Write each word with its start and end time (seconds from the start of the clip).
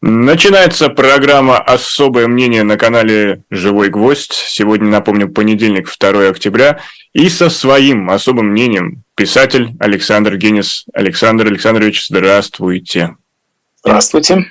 Начинается 0.00 0.90
программа 0.90 1.58
«Особое 1.58 2.28
мнение» 2.28 2.62
на 2.62 2.76
канале 2.76 3.42
«Живой 3.50 3.88
гвоздь». 3.88 4.32
Сегодня, 4.32 4.88
напомню, 4.88 5.28
понедельник, 5.28 5.90
2 5.98 6.28
октября. 6.28 6.80
И 7.14 7.28
со 7.28 7.50
своим 7.50 8.08
особым 8.08 8.50
мнением 8.50 9.02
писатель 9.16 9.70
Александр 9.80 10.36
Генис. 10.36 10.84
Александр 10.92 11.48
Александрович, 11.48 12.06
здравствуйте. 12.06 13.16
Здравствуйте. 13.80 14.46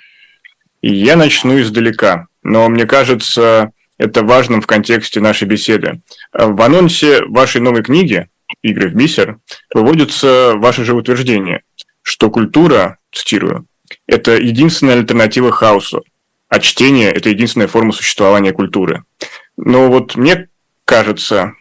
Я 0.82 1.16
начну 1.16 1.62
издалека, 1.62 2.28
но 2.44 2.68
мне 2.68 2.86
кажется, 2.86 3.72
это 3.98 4.24
важным 4.24 4.62
в 4.62 4.68
контексте 4.68 5.22
нашей 5.22 5.48
беседы. 5.48 6.02
В 6.34 6.62
анонсе 6.62 7.24
вашей 7.24 7.62
новой 7.62 7.84
книги 7.84 8.28
«Игры 8.64 8.90
в 8.90 8.96
бисер» 8.96 9.38
выводится 9.74 10.56
ваше 10.56 10.84
же 10.84 10.94
утверждение, 10.94 11.62
что 12.02 12.30
культура, 12.30 12.98
цитирую, 13.14 13.66
это 14.08 14.38
единственная 14.38 14.96
альтернатива 14.96 15.52
хаосу, 15.52 16.04
а 16.50 16.60
чтение– 16.60 17.12
это 17.14 17.30
единственная 17.30 17.68
форма 17.68 17.92
существования 17.92 18.54
культуры. 18.54 19.04
Но 19.58 19.90
вот 19.90 20.16
мне 20.16 20.50
кажется, 20.86 21.54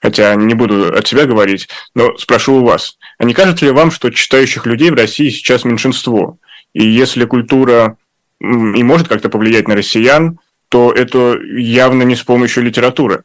хотя 0.00 0.34
не 0.34 0.54
буду 0.54 0.96
от 0.96 1.06
себя 1.06 1.26
говорить, 1.26 1.68
но 1.94 2.16
спрошу 2.16 2.56
у 2.56 2.64
вас, 2.64 2.98
а 3.18 3.24
не 3.24 3.34
кажется 3.34 3.64
ли 3.66 3.70
вам, 3.70 3.90
что 3.90 4.10
читающих 4.10 4.66
людей 4.66 4.90
в 4.90 4.94
России 4.94 5.28
сейчас 5.28 5.64
меньшинство? 5.64 6.38
И 6.72 6.86
если 6.86 7.24
культура 7.24 7.98
и 8.40 8.82
может 8.82 9.08
как-то 9.08 9.28
повлиять 9.28 9.68
на 9.68 9.76
россиян, 9.76 10.38
то 10.68 10.92
это 10.92 11.38
явно 11.40 12.02
не 12.02 12.16
с 12.16 12.22
помощью 12.22 12.64
литературы. 12.64 13.24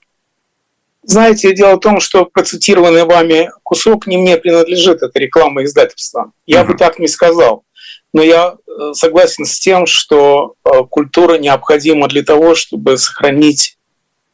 Знаете, 1.03 1.53
дело 1.55 1.77
в 1.77 1.79
том, 1.79 1.99
что 1.99 2.25
процитированный 2.25 3.05
вами 3.05 3.49
кусок 3.63 4.05
не 4.05 4.17
мне 4.17 4.37
принадлежит, 4.37 5.01
это 5.01 5.17
реклама 5.19 5.63
издательства. 5.63 6.31
Я 6.45 6.61
uh-huh. 6.61 6.67
бы 6.67 6.77
так 6.77 6.99
не 6.99 7.07
сказал. 7.07 7.65
Но 8.13 8.21
я 8.21 8.55
э, 8.55 8.93
согласен 8.93 9.45
с 9.45 9.59
тем, 9.59 9.85
что 9.85 10.55
э, 10.63 10.69
культура 10.89 11.37
необходима 11.37 12.07
для 12.07 12.23
того, 12.23 12.55
чтобы 12.55 12.97
сохранить 12.97 13.77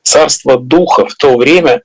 царство 0.02 0.58
духа 0.58 1.06
в 1.06 1.14
то 1.16 1.38
время, 1.38 1.82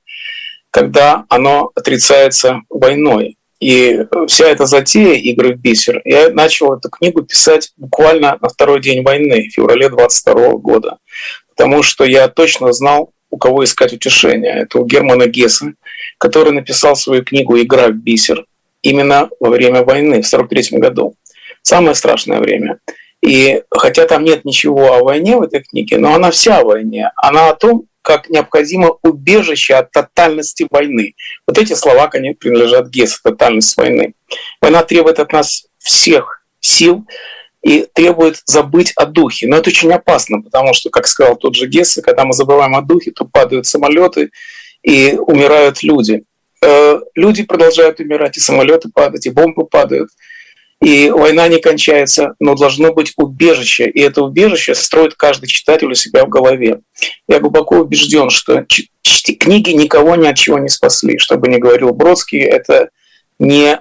когда 0.71 1.25
оно 1.29 1.71
отрицается 1.75 2.61
войной. 2.69 3.37
И 3.59 4.05
вся 4.27 4.47
эта 4.47 4.65
затея 4.65 5.13
игры 5.13 5.53
в 5.53 5.59
бисер, 5.59 6.01
я 6.03 6.29
начал 6.29 6.73
эту 6.73 6.89
книгу 6.89 7.21
писать 7.21 7.71
буквально 7.77 8.37
на 8.41 8.49
второй 8.49 8.81
день 8.81 9.03
войны, 9.03 9.47
в 9.47 9.53
феврале 9.53 9.89
22 9.89 10.49
года. 10.53 10.97
Потому 11.55 11.83
что 11.83 12.03
я 12.03 12.27
точно 12.27 12.73
знал, 12.73 13.11
у 13.29 13.37
кого 13.37 13.63
искать 13.63 13.93
утешение. 13.93 14.63
Это 14.63 14.79
у 14.79 14.85
Германа 14.85 15.27
Гесса, 15.27 15.73
который 16.17 16.51
написал 16.51 16.95
свою 16.95 17.23
книгу 17.23 17.59
«Игра 17.59 17.87
в 17.87 17.93
бисер» 17.93 18.45
именно 18.81 19.29
во 19.39 19.49
время 19.49 19.83
войны 19.83 20.21
в 20.21 20.27
1943 20.27 20.79
году 20.79 21.15
самое 21.63 21.95
страшное 21.95 22.39
время. 22.39 22.79
И 23.25 23.63
хотя 23.71 24.05
там 24.05 24.23
нет 24.23 24.45
ничего 24.45 24.93
о 24.93 25.03
войне 25.03 25.37
в 25.37 25.41
этой 25.41 25.63
книге, 25.63 25.97
но 25.97 26.13
она 26.13 26.29
вся 26.29 26.59
о 26.59 26.65
войне. 26.65 27.09
Она 27.15 27.49
о 27.49 27.55
том, 27.55 27.85
как 28.01 28.29
необходимо 28.29 28.97
убежище 29.01 29.75
от 29.75 29.91
тотальности 29.91 30.67
войны. 30.69 31.15
Вот 31.47 31.57
эти 31.57 31.73
слова, 31.73 32.07
конечно, 32.09 32.37
принадлежат 32.37 32.89
Гессу, 32.89 33.19
тотальность 33.23 33.77
войны. 33.77 34.13
Война 34.61 34.83
требует 34.83 35.19
от 35.19 35.31
нас 35.31 35.65
всех 35.79 36.43
сил 36.59 37.05
и 37.61 37.87
требует 37.93 38.41
забыть 38.45 38.91
о 38.97 39.05
духе. 39.05 39.47
Но 39.47 39.55
это 39.55 39.69
очень 39.69 39.93
опасно, 39.93 40.41
потому 40.41 40.73
что, 40.73 40.89
как 40.89 41.07
сказал 41.07 41.37
тот 41.37 41.55
же 41.55 41.67
Гесс, 41.67 41.97
когда 42.03 42.25
мы 42.25 42.33
забываем 42.33 42.75
о 42.75 42.81
духе, 42.81 43.11
то 43.11 43.23
падают 43.23 43.65
самолеты 43.67 44.31
и 44.81 45.17
умирают 45.17 45.81
люди. 45.81 46.23
Э, 46.61 46.99
люди 47.15 47.43
продолжают 47.43 48.01
умирать, 48.01 48.35
и 48.35 48.41
самолеты 48.41 48.89
падают, 48.93 49.25
и 49.25 49.29
бомбы 49.29 49.65
падают– 49.65 50.09
и 50.83 51.09
война 51.09 51.47
не 51.47 51.59
кончается, 51.59 52.35
но 52.39 52.55
должно 52.55 52.91
быть 52.91 53.13
убежище. 53.15 53.89
И 53.89 54.01
это 54.01 54.21
убежище 54.21 54.75
строит 54.75 55.13
каждый 55.15 55.47
читатель 55.47 55.87
у 55.87 55.93
себя 55.93 56.25
в 56.25 56.29
голове. 56.29 56.81
Я 57.27 57.39
глубоко 57.39 57.77
убежден, 57.77 58.29
что 58.29 58.65
книги 59.39 59.69
никого 59.69 60.15
ни 60.17 60.27
от 60.27 60.35
чего 60.35 60.59
не 60.59 60.67
спасли. 60.67 61.17
Чтобы 61.17 61.47
не 61.47 61.57
говорил 61.57 61.93
Бродский, 61.93 62.39
это 62.39 62.89
не 63.39 63.79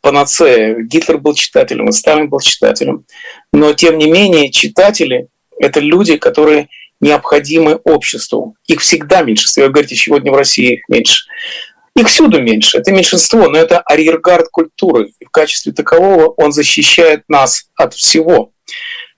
панацея. 0.00 0.76
Гитлер 0.80 1.18
был 1.18 1.34
читателем, 1.34 1.88
и 1.88 1.92
Сталин 1.92 2.28
был 2.28 2.38
читателем. 2.38 3.04
Но, 3.52 3.72
тем 3.72 3.98
не 3.98 4.08
менее, 4.08 4.52
читатели— 4.52 5.26
это 5.58 5.80
люди, 5.80 6.16
которые 6.16 6.68
необходимы 7.00 7.80
обществу. 7.82 8.54
Их 8.68 8.80
всегда 8.80 9.22
меньше. 9.22 9.48
Вы 9.56 9.70
говорите, 9.70 9.96
сегодня 9.96 10.30
в 10.30 10.36
России 10.36 10.74
их 10.74 10.88
меньше. 10.88 11.24
Их 11.96 12.08
всюду 12.08 12.42
меньше, 12.42 12.78
это 12.78 12.90
меньшинство, 12.90 13.48
но 13.48 13.56
это 13.56 13.78
арьергард 13.80 14.48
культуры. 14.48 15.12
И 15.20 15.24
в 15.24 15.30
качестве 15.30 15.72
такового 15.72 16.28
он 16.36 16.50
защищает 16.50 17.22
нас 17.28 17.68
от 17.76 17.94
всего. 17.94 18.50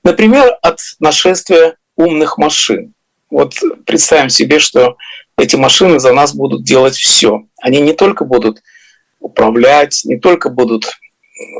Например, 0.04 0.56
от 0.60 0.78
нашествия 1.00 1.76
умных 1.96 2.36
машин. 2.36 2.92
Вот 3.30 3.54
представим 3.86 4.28
себе, 4.28 4.58
что 4.58 4.96
эти 5.38 5.56
машины 5.56 5.98
за 5.98 6.12
нас 6.12 6.34
будут 6.34 6.64
делать 6.64 6.96
все. 6.96 7.44
Они 7.62 7.80
не 7.80 7.94
только 7.94 8.24
будут 8.24 8.62
управлять, 9.20 10.02
не 10.04 10.18
только 10.18 10.50
будут 10.50 10.84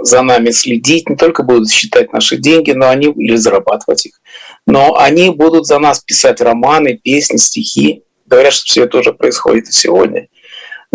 за 0.03 0.23
нами 0.23 0.51
следить, 0.51 1.09
не 1.09 1.17
только 1.17 1.43
будут 1.43 1.71
считать 1.71 2.13
наши 2.13 2.37
деньги, 2.37 2.73
но 2.73 2.89
они 2.89 3.09
или 3.09 3.37
зарабатывать 3.37 4.07
их, 4.07 4.21
но 4.67 4.97
они 4.97 5.31
будут 5.31 5.67
за 5.67 5.79
нас 5.79 6.01
писать 6.01 6.41
романы, 6.41 6.99
песни, 7.03 7.37
стихи. 7.37 8.03
Говорят, 8.27 8.53
что 8.53 8.67
все 8.67 8.85
это 8.85 8.99
уже 8.99 9.13
происходит 9.13 9.69
и 9.69 9.73
сегодня 9.73 10.29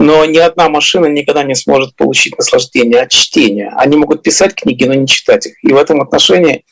но 0.02 0.26
ни 0.26 0.40
одна 0.40 0.68
машина 0.68 1.06
никогда 1.06 1.44
не 1.44 1.54
сможет 1.54 1.96
получить 1.96 2.36
наслаждение 2.36 3.02
от 3.02 3.12
чтения. 3.12 3.72
Они 3.78 3.98
могут 3.98 4.24
писать 4.24 4.56
книги, 4.56 4.84
но 4.86 4.96
не 4.96 5.06
читать 5.06 5.46
их. 5.46 5.64
И 5.64 5.72
в 5.72 5.78
этом 5.78 6.02
отношении 6.02 6.66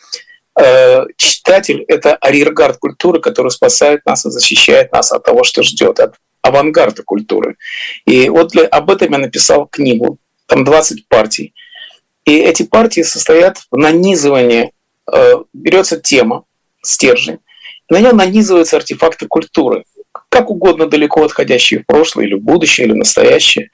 э, 0.59 1.05
читатель— 1.15 1.85
это 1.87 2.15
арьергард 2.15 2.77
культуры, 2.77 3.19
который 3.21 3.51
спасает 3.51 4.03
нас 4.05 4.25
и 4.25 4.31
защищает 4.31 4.91
нас 4.91 5.11
от 5.11 5.23
того, 5.23 5.43
что 5.43 5.61
ждет, 5.61 5.99
от 5.99 6.15
авангарда 6.41 7.03
культуры. 7.03 7.57
И 8.05 8.29
вот 8.29 8.49
для, 8.49 8.65
об 8.65 8.89
этом 8.89 9.11
я 9.11 9.19
написал 9.19 9.67
книгу. 9.67 10.17
Там 10.47 10.63
20 10.63 11.07
партий. 11.07 11.53
И 12.25 12.35
эти 12.35 12.63
партии 12.63 13.01
состоят 13.01 13.59
в 13.69 13.77
нанизывании. 13.77 14.71
Э, 15.11 15.35
берется 15.53 15.99
тема, 15.99 16.45
стержень, 16.81 17.37
на 17.89 17.99
нее 17.99 18.13
нанизываются 18.13 18.77
артефакты 18.77 19.27
культуры 19.27 19.83
как 20.29 20.51
угодно 20.51 20.85
далеко 20.85 21.23
отходящие 21.23 21.81
в 21.81 21.85
прошлое 21.85 22.25
или 22.25 22.35
в 22.35 22.41
будущее, 22.41 22.85
или 22.85 22.93
в 22.93 22.97
настоящее. 22.97 23.69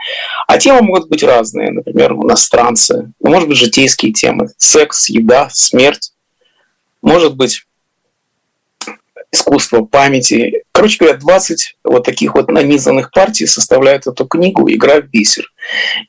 А 0.48 0.58
темы 0.58 0.82
могут 0.82 1.10
быть 1.10 1.22
разные, 1.22 1.72
например, 1.72 2.14
иностранцы, 2.14 3.12
ну, 3.20 3.30
может 3.30 3.50
быть, 3.50 3.58
житейские 3.58 4.14
темы, 4.14 4.50
секс, 4.58 5.10
еда, 5.10 5.50
смерть, 5.52 6.14
может 7.02 7.36
быть, 7.36 7.66
искусство 9.32 9.84
памяти. 9.84 10.64
Короче 10.72 10.98
говоря, 11.00 11.18
20 11.18 11.78
вот 11.84 12.04
таких 12.06 12.36
вот 12.36 12.50
нанизанных 12.50 13.12
партий 13.12 13.46
составляют 13.46 14.08
эту 14.08 14.26
книгу 14.26 14.70
«Игра 14.72 15.02
в 15.02 15.10
бисер». 15.10 15.52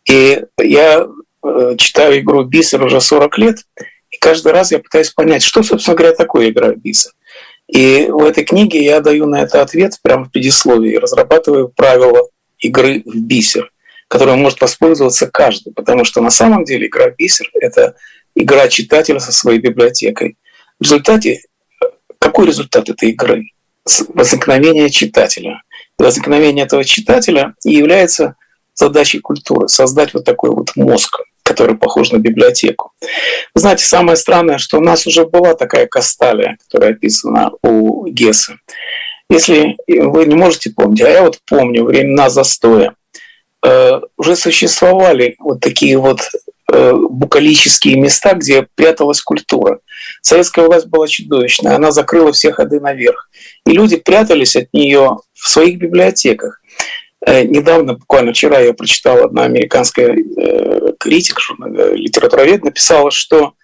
И 0.08 0.44
я 0.58 1.06
э, 1.44 1.74
читаю 1.76 2.20
игру 2.20 2.44
бисер 2.44 2.82
уже 2.84 3.00
40 3.00 3.38
лет, 3.38 3.58
и 4.10 4.16
каждый 4.18 4.52
раз 4.52 4.70
я 4.70 4.78
пытаюсь 4.78 5.10
понять, 5.10 5.42
что, 5.42 5.62
собственно 5.62 5.96
говоря, 5.96 6.14
такое 6.14 6.50
игра 6.50 6.72
в 6.72 6.76
бисер. 6.76 7.12
И 7.68 8.06
в 8.08 8.24
этой 8.24 8.44
книге 8.44 8.84
я 8.84 9.00
даю 9.00 9.26
на 9.26 9.42
это 9.42 9.60
ответ 9.60 9.98
прямо 10.02 10.24
в 10.24 10.30
предисловии, 10.30 10.96
разрабатываю 10.96 11.68
правила 11.68 12.28
игры 12.58 13.02
в 13.04 13.16
бисер, 13.16 13.72
которым 14.08 14.40
может 14.40 14.60
воспользоваться 14.60 15.26
каждый, 15.26 15.72
потому 15.72 16.04
что 16.04 16.20
на 16.20 16.30
самом 16.30 16.64
деле 16.64 16.86
игра 16.86 17.10
в 17.10 17.16
бисер— 17.16 17.50
это 17.54 17.96
игра 18.34 18.68
читателя 18.68 19.18
со 19.18 19.32
своей 19.32 19.58
библиотекой. 19.58 20.36
В 20.78 20.84
результате, 20.84 21.42
какой 22.18 22.46
результат 22.46 22.88
этой 22.88 23.10
игры? 23.10 23.46
Возникновение 24.08 24.90
читателя. 24.90 25.62
Возникновение 25.98 26.66
этого 26.66 26.84
читателя 26.84 27.54
является 27.64 28.36
задачей 28.74 29.18
культуры— 29.20 29.68
создать 29.68 30.14
вот 30.14 30.24
такой 30.24 30.50
вот 30.50 30.76
мозг, 30.76 31.20
который 31.46 31.76
похож 31.76 32.10
на 32.10 32.18
библиотеку. 32.18 32.92
Вы 33.54 33.60
знаете, 33.60 33.84
самое 33.84 34.16
странное, 34.16 34.58
что 34.58 34.78
у 34.78 34.80
нас 34.82 35.06
уже 35.06 35.24
была 35.24 35.54
такая 35.54 35.86
касталия, 35.86 36.58
которая 36.64 36.92
описана 36.92 37.52
у 37.62 38.06
Гесса. 38.08 38.58
Если 39.30 39.76
вы 39.86 40.26
не 40.26 40.34
можете 40.34 40.70
помнить, 40.70 41.02
а 41.02 41.08
я 41.08 41.22
вот 41.22 41.38
помню 41.46 41.84
времена 41.84 42.30
застоя, 42.30 42.94
э, 43.64 44.00
уже 44.16 44.36
существовали 44.36 45.36
вот 45.38 45.60
такие 45.60 45.98
вот 45.98 46.20
э, 46.72 46.92
букалические 46.92 47.96
места, 47.96 48.34
где 48.34 48.66
пряталась 48.74 49.20
культура. 49.20 49.80
Советская 50.22 50.66
власть 50.66 50.86
была 50.86 51.08
чудовищная, 51.08 51.76
она 51.76 51.90
закрыла 51.90 52.32
все 52.32 52.52
ходы 52.52 52.80
наверх. 52.80 53.28
И 53.66 53.70
люди 53.70 53.96
прятались 53.96 54.56
от 54.56 54.72
нее 54.72 55.18
в 55.34 55.48
своих 55.48 55.78
библиотеках. 55.78 56.60
Э, 57.24 57.44
недавно, 57.44 57.94
буквально 57.94 58.32
вчера, 58.32 58.60
я 58.60 58.74
прочитал 58.74 59.24
одна 59.24 59.44
американская 59.44 60.14
э, 60.14 60.92
критик, 60.98 61.38
э, 61.38 61.94
литературовед, 61.94 62.64
написала, 62.64 63.10
что 63.10 63.54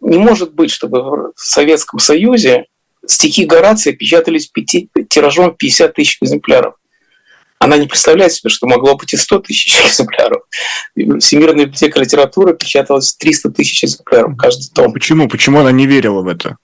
не 0.00 0.18
может 0.18 0.54
быть, 0.54 0.70
чтобы 0.70 1.02
в 1.02 1.32
Советском 1.36 1.98
Союзе 1.98 2.66
стихи 3.06 3.44
Горация 3.44 3.92
печатались 3.92 4.46
пяти, 4.46 4.90
тиражом 5.08 5.54
50 5.54 5.94
тысяч 5.94 6.18
экземпляров. 6.22 6.74
она 7.58 7.76
не 7.78 7.86
представляет 7.86 8.32
себе, 8.32 8.50
что 8.50 8.66
могло 8.66 8.96
быть 8.96 9.12
и 9.12 9.16
100 9.16 9.38
тысяч 9.40 9.80
экземпляров. 9.86 10.42
Всемирная 10.94 11.66
библиотека 11.66 12.00
литературы 12.00 12.54
печаталась 12.54 13.14
300 13.14 13.50
тысяч 13.50 13.84
экземпляров 13.84 14.36
каждый 14.36 14.70
том. 14.74 14.92
Почему? 14.92 15.28
Почему 15.28 15.60
она 15.60 15.72
не 15.72 15.86
верила 15.86 16.22
в 16.22 16.28
это? 16.28 16.56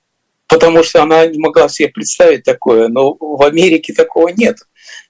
Потому 0.48 0.82
что 0.82 1.02
она 1.02 1.26
не 1.26 1.38
могла 1.38 1.68
себе 1.68 1.90
представить 1.90 2.42
такое, 2.42 2.88
но 2.88 3.16
в 3.18 3.42
Америке 3.44 3.92
такого 3.92 4.28
нет. 4.28 4.56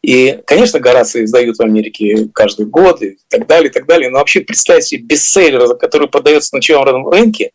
И, 0.02 0.40
конечно, 0.46 0.80
Горации 0.80 1.24
издают 1.24 1.58
в 1.58 1.62
Америке 1.62 2.28
каждый 2.32 2.66
год 2.66 3.02
и 3.02 3.18
так 3.28 3.46
далее, 3.46 3.70
и 3.70 3.72
так 3.72 3.86
далее. 3.86 4.10
Но 4.10 4.18
вообще 4.18 4.40
представьте 4.40 4.96
себе 4.96 5.02
бестселлер, 5.04 5.76
который 5.76 6.08
подается 6.08 6.54
на 6.54 6.62
черном 6.62 7.08
рынке 7.08 7.52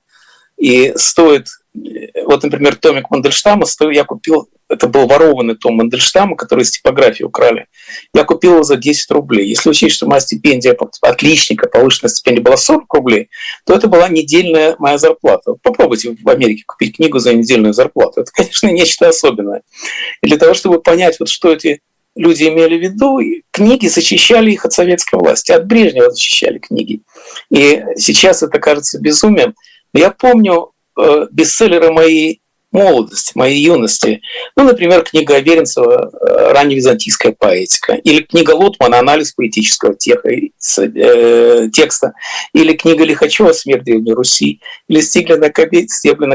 и 0.57 0.94
стоит 0.95 1.47
вот, 2.25 2.44
например, 2.44 2.75
томик 2.75 3.09
Мандельштама, 3.09 3.65
я 3.92 4.06
купил, 4.06 4.50
это 4.69 4.88
был 4.88 5.07
ворованный 5.07 5.56
том 5.56 5.75
Мандельштама, 5.75 6.36
который 6.36 6.62
из 6.62 6.71
типографии 6.71 7.24
украли. 7.24 7.68
Я 8.13 8.24
купил 8.24 8.53
его 8.53 8.63
за 8.63 8.77
10 8.77 9.12
рублей. 9.12 9.50
Если 9.50 9.69
учесть, 9.69 9.95
что 9.95 10.07
моя 10.07 10.21
стипендия 10.21 10.77
отличника, 11.01 11.68
повышенная 11.68 12.09
стипендия 12.09 12.44
была 12.44 12.57
40 12.57 12.94
рублей, 12.94 13.30
то 13.65 13.74
это 13.75 13.88
была 13.88 14.07
недельная 14.07 14.75
моя 14.80 14.98
зарплата. 14.98 15.56
Попробуйте 15.62 16.15
в 16.19 16.30
Америке 16.30 16.63
купить 16.65 16.95
книгу 16.95 17.19
за 17.19 17.33
недельную 17.33 17.74
зарплату. 17.74 18.21
Это, 18.21 18.31
конечно, 18.31 18.68
нечто 18.68 19.09
особенное. 19.09 19.62
И 20.21 20.27
для 20.27 20.38
того, 20.38 20.53
чтобы 20.53 20.81
понять, 20.81 21.19
вот 21.19 21.30
что 21.30 21.51
эти 21.51 21.81
люди 22.15 22.44
имели 22.44 22.77
в 22.77 22.81
виду, 22.81 23.19
книги 23.51 23.88
защищали 23.88 24.51
их 24.51 24.65
от 24.65 24.73
советской 24.73 25.19
власти, 25.19 25.51
от 25.51 25.67
Брежнева 25.67 26.12
защищали 26.12 26.59
книги. 26.59 27.01
И 27.50 27.83
сейчас 27.97 28.44
это 28.44 28.59
кажется 28.59 29.00
безумием. 29.00 29.53
Я 29.94 30.12
помню 30.12 30.71
Э, 30.97 31.27
бестселлеры 31.29 31.91
моей 31.91 32.41
молодости, 32.75 33.31
моей 33.36 33.63
юности. 33.63 34.22
Ну, 34.56 34.66
например, 34.66 35.04
книга 35.04 35.36
Аверинцева 35.36 36.12
э, 36.12 36.54
«Ранневизантийская 36.54 37.31
поэтика» 37.38 37.94
или 37.94 38.22
книга 38.22 38.51
Лотмана 38.51 39.00
«Анализ 39.00 39.31
поэтического 39.31 39.95
теха, 39.95 40.30
э, 40.30 41.69
текста» 41.72 42.13
или 42.54 42.74
книга 42.74 43.06
Лихачева 43.06 43.54
«Смерть 43.54 43.83
Древней 43.86 44.13
Руси» 44.13 44.62
или 44.88 45.00
Стеблина 45.00 45.50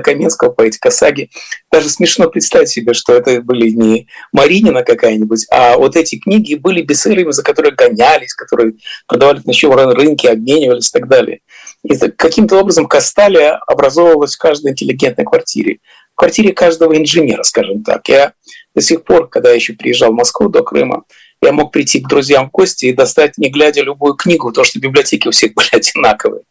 Каменского 0.00 0.50
«Поэтика 0.50 0.90
саги». 0.90 1.30
Даже 1.70 1.88
смешно 1.88 2.28
представить 2.28 2.70
себе, 2.70 2.94
что 2.94 3.12
это 3.12 3.42
были 3.42 3.70
не 3.70 4.08
Маринина 4.32 4.82
какая-нибудь, 4.82 5.46
а 5.50 5.76
вот 5.76 5.94
эти 5.96 6.18
книги 6.18 6.54
были 6.54 6.82
бестселлерами, 6.82 7.32
за 7.32 7.42
которые 7.42 7.74
гонялись, 7.74 8.34
которые 8.34 8.74
продавали 9.06 9.40
на 9.44 9.52
черном 9.52 9.90
рынке, 9.90 10.30
обменивались 10.30 10.88
и 10.88 10.92
так 10.92 11.08
далее. 11.08 11.40
И 11.82 11.96
каким-то 11.96 12.58
образом 12.58 12.86
Касталия 12.86 13.56
образовывалась 13.66 14.34
в 14.34 14.38
каждой 14.38 14.72
интеллигентной 14.72 15.24
квартире. 15.24 15.78
Квартире 16.20 16.52
каждого 16.52 16.94
инженера, 16.98 17.42
скажем 17.44 17.82
так. 17.82 18.06
Я 18.10 18.34
до 18.74 18.82
сих 18.82 19.04
пор, 19.04 19.30
когда 19.30 19.52
еще 19.52 19.72
приезжал 19.72 20.12
в 20.12 20.16
Москву 20.16 20.50
до 20.50 20.62
Крыма, 20.62 21.04
я 21.40 21.50
мог 21.50 21.72
прийти 21.72 22.00
к 22.00 22.08
друзьям 22.08 22.48
в 22.48 22.50
гости 22.50 22.84
и 22.84 22.92
достать, 22.92 23.38
не 23.38 23.48
глядя, 23.48 23.80
любую 23.80 24.12
книгу, 24.12 24.48
потому 24.48 24.66
что 24.66 24.78
библиотеки 24.80 25.28
у 25.28 25.30
всех 25.30 25.54
были 25.54 25.68
одинаковые. 25.72 26.42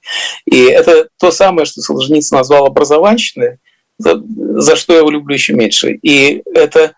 И 0.45 0.63
это 0.63 1.10
то 1.19 1.30
самое, 1.30 1.68
что 1.68 1.81
Солженицын 1.81 2.36
назвал 2.38 2.66
образованщиной, 2.66 3.57
за, 4.00 4.19
за 4.60 4.75
что 4.75 4.94
я 4.94 5.00
его 5.00 5.12
люблю 5.12 5.36
еще 5.36 5.54
меньше. 5.54 6.00
И 6.01 6.42
это 6.51 6.94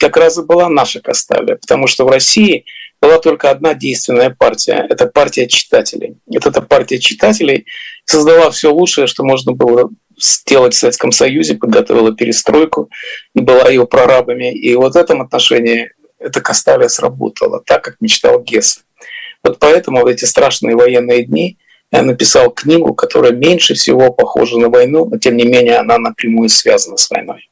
как 0.00 0.16
раз 0.16 0.36
и 0.36 0.42
была 0.42 0.68
наша 0.68 1.00
Касталия, 1.00 1.54
потому 1.54 1.86
что 1.86 2.06
в 2.06 2.10
России 2.10 2.64
была 3.00 3.20
только 3.20 3.50
одна 3.50 3.74
действенная 3.74 4.30
партия. 4.30 4.84
Это 4.90 5.06
партия 5.06 5.46
читателей. 5.46 6.16
Вот 6.26 6.44
эта 6.44 6.60
партия 6.60 6.98
читателей 6.98 7.66
создала 8.04 8.50
все 8.50 8.72
лучшее, 8.72 9.06
что 9.06 9.22
можно 9.22 9.52
было 9.52 9.90
сделать 10.16 10.74
в 10.74 10.78
Советском 10.78 11.12
Союзе, 11.12 11.56
подготовила 11.56 12.14
перестройку 12.14 12.90
и 13.34 13.40
была 13.40 13.68
ее 13.68 13.86
прорабами. 13.86 14.52
И 14.52 14.74
вот 14.74 14.94
в 14.94 14.96
этом 14.96 15.20
отношении 15.22 15.90
эта 16.18 16.40
Касталия 16.40 16.88
сработала, 16.88 17.62
так, 17.64 17.84
как 17.84 17.96
мечтал 18.00 18.42
Гесс. 18.42 18.84
Вот 19.42 19.58
поэтому 19.58 20.02
в 20.02 20.06
эти 20.06 20.24
страшные 20.24 20.76
военные 20.76 21.24
дни 21.24 21.58
я 21.92 22.02
написал 22.02 22.50
книгу, 22.50 22.94
которая 22.94 23.32
меньше 23.32 23.74
всего 23.74 24.12
похожа 24.12 24.58
на 24.58 24.68
войну, 24.68 25.06
но 25.06 25.18
тем 25.18 25.36
не 25.36 25.44
менее 25.44 25.78
она 25.78 25.98
напрямую 25.98 26.48
связана 26.48 26.96
с 26.96 27.08
войной. 27.10 27.48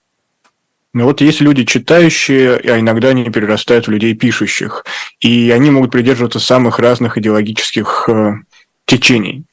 Но 0.92 1.04
вот 1.04 1.20
есть 1.20 1.40
люди 1.40 1.64
читающие, 1.64 2.56
а 2.56 2.78
иногда 2.78 3.08
они 3.08 3.28
перерастают 3.28 3.88
в 3.88 3.90
людей 3.90 4.14
пишущих, 4.14 4.84
и 5.20 5.50
они 5.50 5.70
могут 5.70 5.90
придерживаться 5.90 6.38
самых 6.38 6.78
разных 6.78 7.18
идеологических 7.18 8.08
э, 8.08 8.32
течений. 8.86 9.44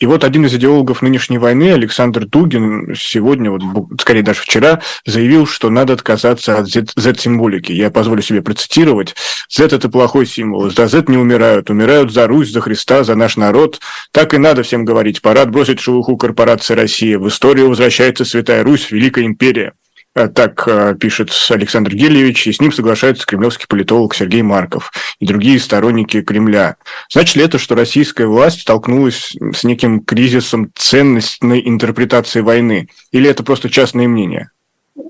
И 0.00 0.06
вот 0.06 0.24
один 0.24 0.46
из 0.46 0.54
идеологов 0.54 1.02
нынешней 1.02 1.36
войны, 1.36 1.72
Александр 1.72 2.24
Дугин, 2.24 2.94
сегодня, 2.96 3.50
вот, 3.50 3.60
скорее 4.00 4.22
даже 4.22 4.40
вчера, 4.40 4.80
заявил, 5.04 5.46
что 5.46 5.68
надо 5.68 5.92
отказаться 5.92 6.58
от 6.58 6.68
Z-символики. 6.68 7.72
Я 7.72 7.90
позволю 7.90 8.22
себе 8.22 8.40
процитировать. 8.40 9.14
Z– 9.50 9.64
это 9.70 9.90
плохой 9.90 10.24
символ. 10.24 10.70
За 10.70 10.88
Z 10.88 11.04
не 11.08 11.18
умирают. 11.18 11.68
Умирают 11.68 12.12
за 12.12 12.26
Русь, 12.26 12.50
за 12.50 12.62
Христа, 12.62 13.04
за 13.04 13.14
наш 13.14 13.36
народ. 13.36 13.80
Так 14.10 14.32
и 14.32 14.38
надо 14.38 14.62
всем 14.62 14.86
говорить. 14.86 15.20
Пора 15.20 15.42
отбросить 15.42 15.80
шелуху 15.80 16.16
корпорации 16.16 16.72
«Россия». 16.72 17.18
В 17.18 17.28
историю 17.28 17.68
возвращается 17.68 18.24
Святая 18.24 18.64
Русь, 18.64 18.90
Великая 18.90 19.26
империя. 19.26 19.74
Э, 20.14 20.26
так 20.28 20.64
э, 20.66 20.96
пишет 20.98 21.30
Александр 21.50 21.94
Гельевич, 21.94 22.46
и 22.46 22.52
с 22.52 22.60
ним 22.60 22.72
соглашается 22.72 23.24
кремлевский 23.26 23.66
политолог 23.68 24.14
Сергей 24.14 24.42
Марков 24.42 24.92
и 25.20 25.26
другие 25.26 25.60
сторонники 25.60 26.20
Кремля. 26.22 26.76
Значит 27.10 27.36
ли 27.36 27.44
это, 27.44 27.58
что 27.58 27.76
российская 27.76 28.26
власть 28.26 28.62
столкнулась 28.62 29.36
с 29.54 29.62
неким 29.62 30.00
кризисом 30.00 30.72
ценностной 30.74 31.62
интерпретации 31.64 32.40
войны? 32.40 32.88
Или 33.12 33.30
это 33.30 33.44
просто 33.44 33.70
частное 33.70 34.08
мнение? 34.08 34.50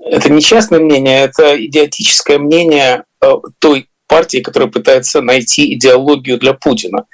Это 0.05 0.29
не 0.29 0.41
частное 0.41 0.79
мнение, 0.79 1.21
это 1.21 1.65
идиотическое 1.65 2.37
мнение 2.37 3.03
э, 3.21 3.31
той 3.57 3.87
партии, 4.05 4.41
которая 4.41 4.69
пытается 4.69 5.21
найти 5.21 5.73
идеологию 5.73 6.37
для 6.37 6.53
Путина. 6.53 7.05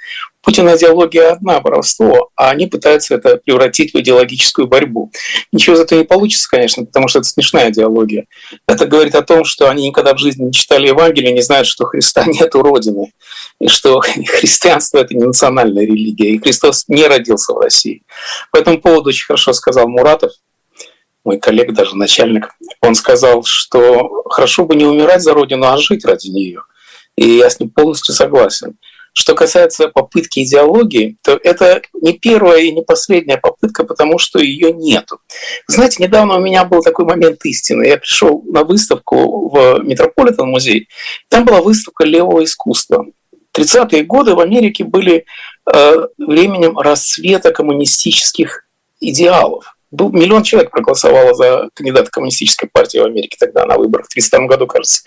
Путина 0.48 0.78
идеология 0.78 1.32
одна– 1.32 1.60
воровство, 1.62 2.30
а 2.34 2.48
они 2.48 2.66
пытаются 2.66 3.16
это 3.16 3.36
превратить 3.36 3.92
в 3.92 3.98
идеологическую 3.98 4.66
борьбу. 4.66 5.12
Ничего 5.52 5.76
из 5.76 5.80
этого 5.80 5.98
не 5.98 6.06
получится, 6.06 6.48
конечно, 6.48 6.86
потому 6.86 7.06
что 7.06 7.18
это 7.18 7.28
смешная 7.28 7.70
идеология. 7.70 8.24
Это 8.66 8.86
говорит 8.86 9.14
о 9.14 9.20
том, 9.20 9.44
что 9.44 9.68
они 9.68 9.88
никогда 9.88 10.14
в 10.14 10.18
жизни 10.18 10.44
не 10.44 10.52
читали 10.54 10.86
Евангелие, 10.86 11.34
не 11.34 11.42
знают, 11.42 11.66
что 11.66 11.84
Христа 11.84 12.24
нет 12.26 12.54
у 12.54 12.62
Родины, 12.62 13.12
и 13.60 13.68
что 13.68 14.00
христианство– 14.00 14.96
это 15.00 15.14
не 15.14 15.22
национальная 15.22 15.84
религия, 15.84 16.30
и 16.30 16.38
Христос 16.38 16.86
не 16.88 17.06
родился 17.06 17.52
в 17.52 17.58
России. 17.58 18.04
По 18.50 18.56
этому 18.56 18.80
поводу 18.80 19.10
очень 19.10 19.26
хорошо 19.26 19.52
сказал 19.52 19.86
Муратов, 19.86 20.32
мой 21.26 21.38
коллега, 21.38 21.74
даже 21.74 21.94
начальник, 21.94 22.48
он 22.80 22.94
сказал, 22.94 23.42
что 23.44 24.22
хорошо 24.30 24.64
бы 24.64 24.76
не 24.76 24.86
умирать 24.86 25.20
за 25.20 25.34
Родину, 25.34 25.66
а 25.66 25.76
жить 25.76 26.06
ради 26.06 26.28
нее. 26.28 26.62
И 27.16 27.36
я 27.36 27.50
с 27.50 27.60
ним 27.60 27.68
полностью 27.68 28.14
согласен. 28.14 28.78
Что 29.20 29.34
касается 29.34 29.88
попытки 29.88 30.44
идеологии, 30.44 31.16
то 31.24 31.40
это 31.42 31.82
не 32.00 32.12
первая 32.12 32.60
и 32.60 32.70
не 32.70 32.82
последняя 32.82 33.36
попытка, 33.36 33.82
потому 33.82 34.16
что 34.16 34.38
ее 34.38 34.70
нету. 34.72 35.18
Знаете, 35.66 36.00
недавно 36.00 36.36
у 36.36 36.40
меня 36.40 36.64
был 36.64 36.82
такой 36.82 37.04
момент 37.04 37.44
истины. 37.44 37.82
Я 37.82 37.96
пришел 37.96 38.44
на 38.46 38.62
выставку 38.62 39.48
в 39.48 39.80
Метрополитен 39.82 40.46
музей. 40.46 40.86
Там 41.28 41.44
была 41.44 41.62
выставка 41.62 42.04
левого 42.04 42.44
искусства. 42.44 43.06
30-е 43.54 44.04
годы 44.04 44.36
в 44.36 44.40
Америке 44.40 44.84
были 44.84 45.24
э, 45.66 45.94
временем 46.16 46.78
расцвета 46.78 47.50
коммунистических 47.50 48.68
идеалов. 49.00 49.76
Был, 49.90 50.12
миллион 50.12 50.44
человек 50.44 50.70
проголосовало 50.70 51.34
за 51.34 51.70
кандидата 51.74 52.08
коммунистической 52.08 52.68
партии 52.72 52.98
в 52.98 53.04
Америке 53.04 53.36
тогда 53.40 53.64
на 53.64 53.78
выборах, 53.78 54.06
в 54.06 54.10
30 54.10 54.42
году, 54.42 54.68
кажется. 54.68 55.02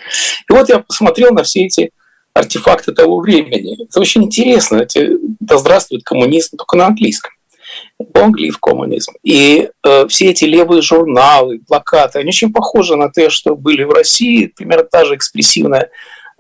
И 0.49 0.51
вот 0.51 0.67
я 0.67 0.79
посмотрел 0.79 1.33
на 1.33 1.43
все 1.43 1.65
эти 1.67 1.91
артефакты 2.33 2.93
того 2.93 3.19
времени. 3.19 3.83
Это 3.83 3.99
очень 3.99 4.23
интересно. 4.23 4.77
Эти, 4.77 5.17
да 5.39 5.57
здравствует 5.57 6.03
коммунизм, 6.03 6.57
только 6.57 6.77
на 6.77 6.87
английском. 6.87 7.31
Long 8.01 8.31
live 8.31 8.57
коммунизм. 8.61 9.13
И 9.23 9.69
э, 9.83 10.07
все 10.07 10.29
эти 10.29 10.45
левые 10.45 10.81
журналы, 10.81 11.59
плакаты, 11.67 12.19
они 12.19 12.29
очень 12.29 12.51
похожи 12.51 12.95
на 12.95 13.09
те, 13.09 13.29
что 13.29 13.55
были 13.55 13.83
в 13.83 13.91
России, 13.91 14.47
примерно 14.47 14.83
та 14.83 15.05
же 15.05 15.15
экспрессивная 15.15 15.89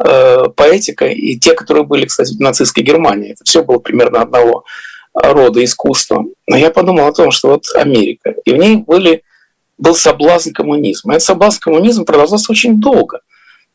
э, 0.03 0.45
поэтика, 0.55 1.05
и 1.05 1.37
те, 1.37 1.53
которые 1.53 1.85
были, 1.85 2.05
кстати, 2.05 2.35
в 2.35 2.39
нацистской 2.39 2.83
Германии. 2.83 3.31
Это 3.31 3.43
все 3.45 3.63
было 3.63 3.79
примерно 3.79 4.21
одного 4.21 4.65
рода 5.13 5.63
искусства. 5.63 6.25
Но 6.47 6.57
я 6.57 6.69
подумал 6.69 7.07
о 7.07 7.13
том, 7.13 7.31
что 7.31 7.49
вот 7.49 7.65
Америка, 7.75 8.33
и 8.45 8.51
в 8.51 8.57
ней 8.57 8.77
были, 8.77 9.23
был 9.77 9.95
соблазн 9.95 10.51
коммунизма. 10.51 11.13
Этот 11.13 11.23
соблазн 11.23 11.59
коммунизма 11.59 12.05
продолжался 12.05 12.51
очень 12.51 12.79
долго– 12.79 13.21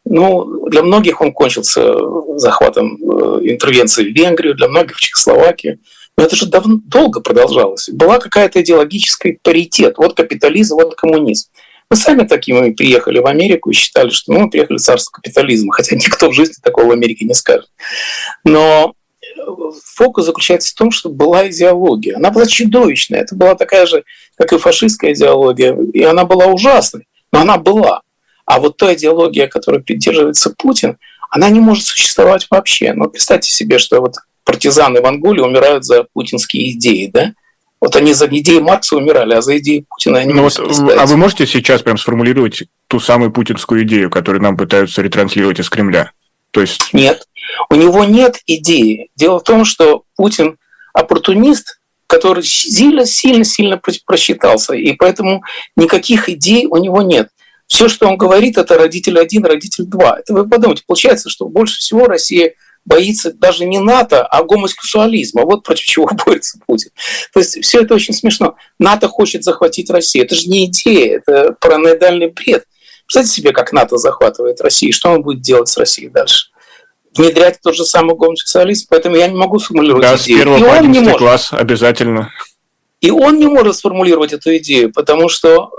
ну, 0.08 0.68
для 0.68 0.82
многих 0.82 1.20
он 1.20 1.32
кончился 1.32 1.94
захватом 2.36 2.96
э, 2.96 3.40
интервенции 3.42 4.04
в 4.04 4.16
Венгрию, 4.16 4.54
для 4.54 4.68
многих 4.68 4.96
в 4.96 5.00
Чехословакию. 5.00 5.78
Но 6.16 6.24
это 6.24 6.36
же 6.36 6.46
давно, 6.46 6.80
долго 6.84 7.20
продолжалось. 7.20 7.88
Была 7.90 8.18
какая-то 8.18 8.62
идеологическая 8.62 9.38
паритет. 9.42 9.94
Вот 9.98 10.16
капитализм, 10.16 10.76
вот 10.76 10.94
коммунизм. 10.94 11.50
Мы 11.90 11.96
сами 11.96 12.26
такими 12.26 12.70
приехали 12.70 13.18
в 13.18 13.26
Америку 13.26 13.70
и 13.70 13.74
считали, 13.74 14.10
что 14.10 14.32
ну, 14.32 14.40
мы 14.40 14.50
приехали 14.50 14.76
в 14.76 14.80
царство 14.80 15.12
капитализма, 15.12 15.72
хотя 15.72 15.94
никто 15.96 16.30
в 16.30 16.34
жизни 16.34 16.54
такого 16.62 16.86
в 16.86 16.90
Америке 16.92 17.24
не 17.24 17.34
скажет. 17.34 17.68
Но 18.44 18.94
фокус 19.96 20.24
заключается 20.24 20.70
в 20.70 20.74
том, 20.74 20.90
что 20.90 21.10
была 21.10 21.48
идеология. 21.48 22.16
Она 22.16 22.30
была 22.30 22.46
чудовищная. 22.46 23.20
Это 23.20 23.34
была 23.34 23.54
такая 23.54 23.86
же, 23.86 24.04
как 24.36 24.52
и 24.52 24.58
фашистская 24.58 25.12
идеология. 25.12 25.76
И 25.92 26.02
она 26.02 26.24
была 26.24 26.46
ужасной, 26.46 27.06
но 27.32 27.40
она 27.40 27.56
была. 27.58 28.02
А 28.46 28.60
вот 28.60 28.76
та 28.76 28.94
идеология, 28.94 29.48
которой 29.48 29.82
придерживается 29.82 30.54
Путин, 30.56 30.98
она 31.30 31.50
не 31.50 31.60
может 31.60 31.84
существовать 31.84 32.46
вообще. 32.50 32.92
Но 32.94 33.08
представьте 33.08 33.50
себе, 33.50 33.78
что 33.78 34.00
вот 34.00 34.14
партизаны 34.44 35.02
в 35.02 35.06
Анголе 35.06 35.42
умирают 35.42 35.84
за 35.84 36.04
путинские 36.04 36.70
идеи, 36.72 37.10
да? 37.12 37.32
Вот 37.80 37.94
они 37.94 38.14
за 38.14 38.26
идеи 38.26 38.58
Маркса 38.58 38.96
умирали, 38.96 39.34
а 39.34 39.42
за 39.42 39.58
идеи 39.58 39.84
Путина 39.88 40.20
они 40.20 40.32
ну 40.32 40.44
вот, 40.44 40.58
А 40.58 41.06
вы 41.06 41.16
можете 41.16 41.46
сейчас 41.46 41.82
прям 41.82 41.98
сформулировать 41.98 42.62
ту 42.88 43.00
самую 43.00 43.32
путинскую 43.32 43.82
идею, 43.82 44.10
которую 44.10 44.42
нам 44.42 44.56
пытаются 44.56 45.02
ретранслировать 45.02 45.60
из 45.60 45.68
Кремля? 45.68 46.12
То 46.52 46.62
есть... 46.62 46.94
Нет, 46.94 47.28
у 47.68 47.74
него 47.74 48.04
нет 48.04 48.38
идеи. 48.46 49.10
Дело 49.14 49.40
в 49.40 49.42
том, 49.42 49.64
что 49.64 50.04
Путин 50.16 50.56
оппортунист, 50.94 51.78
который 52.06 52.44
сильно-сильно-сильно 52.44 53.80
просчитался, 54.06 54.74
и 54.74 54.92
поэтому 54.92 55.42
никаких 55.76 56.28
идей 56.30 56.66
у 56.66 56.76
него 56.78 57.02
нет. 57.02 57.28
Все, 57.66 57.88
что 57.88 58.06
он 58.06 58.16
говорит, 58.16 58.58
это 58.58 58.76
родитель 58.76 59.18
один, 59.18 59.44
родитель 59.44 59.84
два. 59.84 60.18
Это 60.20 60.32
вы 60.32 60.48
подумайте, 60.48 60.84
получается, 60.86 61.28
что 61.28 61.46
больше 61.46 61.78
всего 61.78 62.06
Россия 62.06 62.54
боится 62.84 63.32
даже 63.32 63.64
не 63.64 63.80
НАТО, 63.80 64.24
а 64.24 64.44
гомосексуализма. 64.44 65.42
Вот 65.42 65.64
против 65.64 65.84
чего 65.84 66.08
борется 66.26 66.58
Путин. 66.66 66.90
То 67.32 67.40
есть 67.40 67.62
все 67.62 67.82
это 67.82 67.94
очень 67.94 68.14
смешно. 68.14 68.56
НАТО 68.78 69.08
хочет 69.08 69.42
захватить 69.42 69.90
Россию. 69.90 70.24
Это 70.24 70.34
же 70.34 70.48
не 70.48 70.66
идея, 70.66 71.18
это 71.18 71.56
параноидальный 71.60 72.28
бред. 72.28 72.64
Представьте 73.06 73.32
себе, 73.32 73.52
как 73.52 73.72
НАТО 73.72 73.98
захватывает 73.98 74.60
Россию, 74.60 74.92
что 74.92 75.10
он 75.10 75.22
будет 75.22 75.40
делать 75.40 75.68
с 75.68 75.76
Россией 75.76 76.08
дальше 76.08 76.48
внедрять 77.16 77.58
тот 77.62 77.74
же 77.74 77.84
самый 77.84 78.14
гомосексуализм, 78.16 78.86
поэтому 78.90 79.16
я 79.16 79.26
не 79.28 79.36
могу 79.36 79.58
сформулировать 79.58 80.02
да, 80.02 80.16
идею. 80.16 80.38
с 80.38 80.42
первого 80.42 80.58
по 80.58 80.78
он 80.78 80.90
не 80.90 81.00
может. 81.00 81.18
класс 81.18 81.48
обязательно. 81.52 82.30
И 83.00 83.10
он 83.10 83.38
не 83.38 83.46
может 83.46 83.76
сформулировать 83.76 84.32
эту 84.32 84.56
идею, 84.56 84.92
потому 84.92 85.28
что 85.28 85.70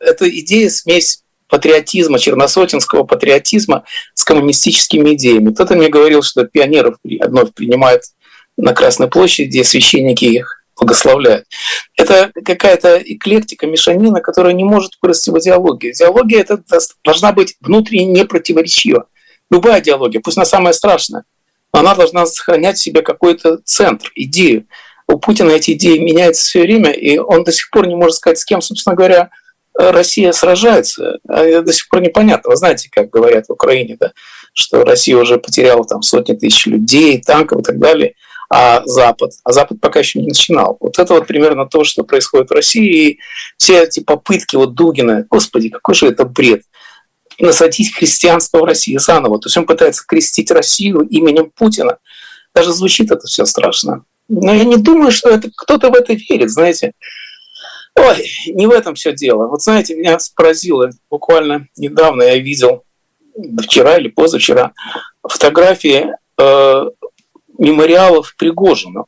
э, 0.00 0.04
эта 0.04 0.28
идея 0.40 0.68
смесь 0.70 1.22
патриотизма, 1.48 2.18
черносотинского 2.18 3.04
патриотизма 3.04 3.84
с 4.14 4.24
коммунистическими 4.24 5.14
идеями. 5.14 5.52
Кто-то 5.52 5.74
мне 5.74 5.88
говорил, 5.88 6.22
что 6.22 6.44
пионеров 6.44 6.96
вновь 7.04 7.52
принимают 7.54 8.02
на 8.56 8.72
Красной 8.72 9.08
площади, 9.08 9.48
где 9.48 9.64
священники 9.64 10.24
их 10.24 10.62
благословляют. 10.78 11.46
Это 11.96 12.30
какая-то 12.44 12.98
эклектика, 12.98 13.66
мешанина, 13.66 14.20
которая 14.20 14.52
не 14.52 14.64
может 14.64 14.92
вырасти 15.00 15.30
в 15.30 15.38
идеологию. 15.38 15.92
Идеология 15.92 16.40
это 16.40 16.62
должна 17.04 17.32
быть 17.32 17.56
внутренне 17.60 18.04
непротиворечива. 18.04 19.06
Любая 19.50 19.80
идеология, 19.80 20.20
пусть 20.20 20.36
она 20.36 20.44
самая 20.44 20.72
страшная, 20.72 21.24
она 21.72 21.94
должна 21.94 22.26
сохранять 22.26 22.76
в 22.76 22.82
себе 22.82 23.02
какой-то 23.02 23.58
центр, 23.64 24.10
идею. 24.14 24.66
У 25.08 25.18
Путина 25.18 25.50
эти 25.50 25.72
идеи 25.72 25.98
меняются 25.98 26.46
все 26.46 26.62
время, 26.62 26.90
и 26.90 27.18
он 27.18 27.44
до 27.44 27.52
сих 27.52 27.70
пор 27.70 27.86
не 27.86 27.94
может 27.94 28.16
сказать, 28.16 28.38
с 28.38 28.44
кем, 28.44 28.60
собственно 28.60 28.96
говоря, 28.96 29.30
Россия 29.78 30.32
сражается, 30.32 31.18
а 31.28 31.60
до 31.60 31.72
сих 31.72 31.88
пор 31.88 32.00
непонятно. 32.00 32.50
Вы 32.50 32.56
знаете, 32.56 32.88
как 32.90 33.10
говорят 33.10 33.46
в 33.46 33.52
Украине, 33.52 33.96
да, 34.00 34.12
что 34.54 34.84
Россия 34.84 35.16
уже 35.16 35.38
потеряла 35.38 35.84
там 35.84 36.02
сотни 36.02 36.34
тысяч 36.34 36.66
людей, 36.66 37.20
танков 37.20 37.60
и 37.60 37.62
так 37.62 37.78
далее, 37.78 38.14
а 38.48 38.82
Запад, 38.86 39.32
а 39.44 39.52
Запад 39.52 39.80
пока 39.80 40.00
еще 40.00 40.20
не 40.20 40.28
начинал. 40.28 40.76
Вот 40.80 40.98
это 40.98 41.14
вот 41.14 41.26
примерно 41.26 41.66
то, 41.66 41.84
что 41.84 42.04
происходит 42.04 42.48
в 42.48 42.54
России. 42.54 43.10
И 43.10 43.18
все 43.58 43.82
эти 43.82 44.00
попытки 44.00 44.56
вот 44.56 44.74
Дугина, 44.74 45.26
господи, 45.28 45.68
какой 45.68 45.94
же 45.94 46.06
это 46.06 46.24
бред, 46.24 46.62
насадить 47.38 47.94
христианство 47.94 48.60
в 48.60 48.64
России 48.64 48.96
заново. 48.96 49.40
То 49.40 49.48
есть 49.48 49.56
он 49.56 49.66
пытается 49.66 50.04
крестить 50.06 50.50
Россию 50.50 51.00
именем 51.00 51.50
Путина. 51.54 51.98
Даже 52.54 52.72
звучит 52.72 53.10
это 53.10 53.26
все 53.26 53.44
страшно. 53.44 54.04
Но 54.28 54.54
я 54.54 54.64
не 54.64 54.76
думаю, 54.76 55.10
что 55.10 55.28
это 55.28 55.50
кто-то 55.54 55.90
в 55.90 55.94
это 55.94 56.14
верит, 56.14 56.50
знаете. 56.50 56.92
Ой, 57.98 58.30
не 58.48 58.66
в 58.66 58.70
этом 58.70 58.94
все 58.94 59.12
дело. 59.12 59.48
Вот 59.48 59.62
знаете, 59.62 59.94
меня 59.94 60.18
поразило, 60.34 60.90
буквально 61.10 61.66
недавно 61.76 62.22
я 62.22 62.36
видел, 62.36 62.84
вчера 63.62 63.96
или 63.96 64.08
позавчера, 64.08 64.72
фотографии 65.22 66.06
э, 66.38 66.90
мемориалов 67.58 68.34
Пригожина. 68.36 69.04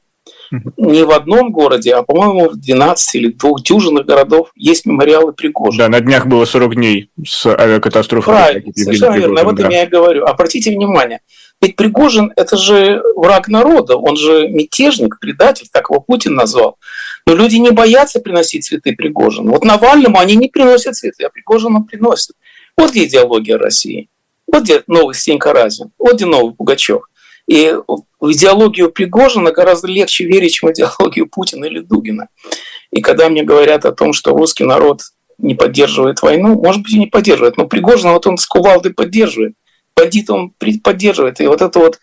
Не 0.78 1.02
в 1.02 1.10
одном 1.10 1.52
городе, 1.52 1.94
а, 1.94 2.02
по-моему, 2.02 2.48
в 2.48 2.56
12 2.56 3.14
или 3.16 3.32
двух 3.32 3.62
дюжинах 3.62 4.06
городов 4.06 4.50
есть 4.54 4.86
мемориалы 4.86 5.34
Пригожина. 5.34 5.84
Да, 5.84 5.88
на 5.90 6.00
днях 6.00 6.26
было 6.26 6.46
40 6.46 6.74
дней 6.74 7.10
с 7.26 7.44
авиакатастрофой. 7.44 8.34
Правильно, 8.34 8.72
совершенно 8.74 9.16
верно. 9.16 9.40
Об 9.42 9.48
этом 9.48 9.68
да. 9.68 9.76
я 9.76 9.82
и 9.84 9.86
говорю. 9.86 10.24
Обратите 10.24 10.70
внимание, 10.70 11.20
ведь 11.60 11.76
Пригожин– 11.76 12.32
это 12.36 12.56
же 12.56 13.02
враг 13.16 13.48
народа, 13.48 13.96
он 13.96 14.16
же 14.16 14.48
мятежник, 14.48 15.18
предатель, 15.20 15.66
так 15.72 15.90
его 15.90 16.00
Путин 16.00 16.34
назвал. 16.34 16.78
Но 17.28 17.34
люди 17.34 17.56
не 17.56 17.72
боятся 17.72 18.20
приносить 18.20 18.64
цветы 18.64 18.96
Пригожину. 18.96 19.52
Вот 19.52 19.62
Навальному 19.62 20.18
они 20.18 20.34
не 20.34 20.48
приносят 20.48 20.96
цветы, 20.96 21.24
а 21.24 21.28
Пригожину 21.28 21.84
приносят. 21.84 22.34
Вот 22.74 22.90
где 22.90 23.04
идеология 23.04 23.58
России. 23.58 24.08
Вот 24.50 24.62
где 24.62 24.82
новый 24.86 25.14
Стенька 25.14 25.52
Разин, 25.52 25.90
вот 25.98 26.14
где 26.14 26.24
новый 26.24 26.54
Пугачев. 26.54 27.02
И 27.46 27.74
в 28.18 28.32
идеологию 28.32 28.90
Пригожина 28.90 29.52
гораздо 29.52 29.88
легче 29.88 30.24
верить, 30.24 30.54
чем 30.54 30.70
в 30.70 30.72
идеологию 30.72 31.28
Путина 31.28 31.66
или 31.66 31.80
Дугина. 31.80 32.28
И 32.92 33.02
когда 33.02 33.28
мне 33.28 33.42
говорят 33.42 33.84
о 33.84 33.92
том, 33.92 34.14
что 34.14 34.30
русский 34.30 34.64
народ 34.64 35.02
не 35.36 35.54
поддерживает 35.54 36.22
войну, 36.22 36.58
может 36.58 36.82
быть, 36.82 36.94
и 36.94 36.98
не 36.98 37.08
поддерживает, 37.08 37.58
но 37.58 37.66
Пригожина 37.66 38.14
вот 38.14 38.26
он 38.26 38.38
с 38.38 38.46
кувалдой 38.46 38.94
поддерживает 38.94 39.52
бандит 39.98 40.30
он 40.30 40.52
поддерживает. 40.82 41.40
И 41.40 41.46
вот 41.46 41.60
это 41.60 41.78
вот, 41.78 41.98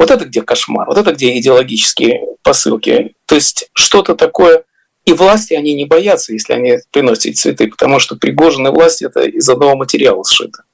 вот 0.00 0.10
это 0.10 0.24
где 0.24 0.40
кошмар, 0.40 0.86
вот 0.86 0.96
это 0.96 1.12
где 1.12 1.38
идеологические 1.38 2.22
посылки. 2.42 3.14
То 3.26 3.34
есть 3.34 3.68
что-то 3.74 4.14
такое, 4.14 4.64
и 5.04 5.12
власти 5.12 5.52
они 5.52 5.74
не 5.74 5.84
боятся, 5.84 6.32
если 6.32 6.54
они 6.54 6.78
приносят 6.90 7.36
цветы, 7.36 7.68
потому 7.68 7.98
что 7.98 8.16
Пригожин 8.16 8.66
и 8.66 8.70
власть 8.70 9.02
это 9.02 9.24
из 9.24 9.46
одного 9.46 9.76
материала 9.76 10.24
сшито. 10.24 10.64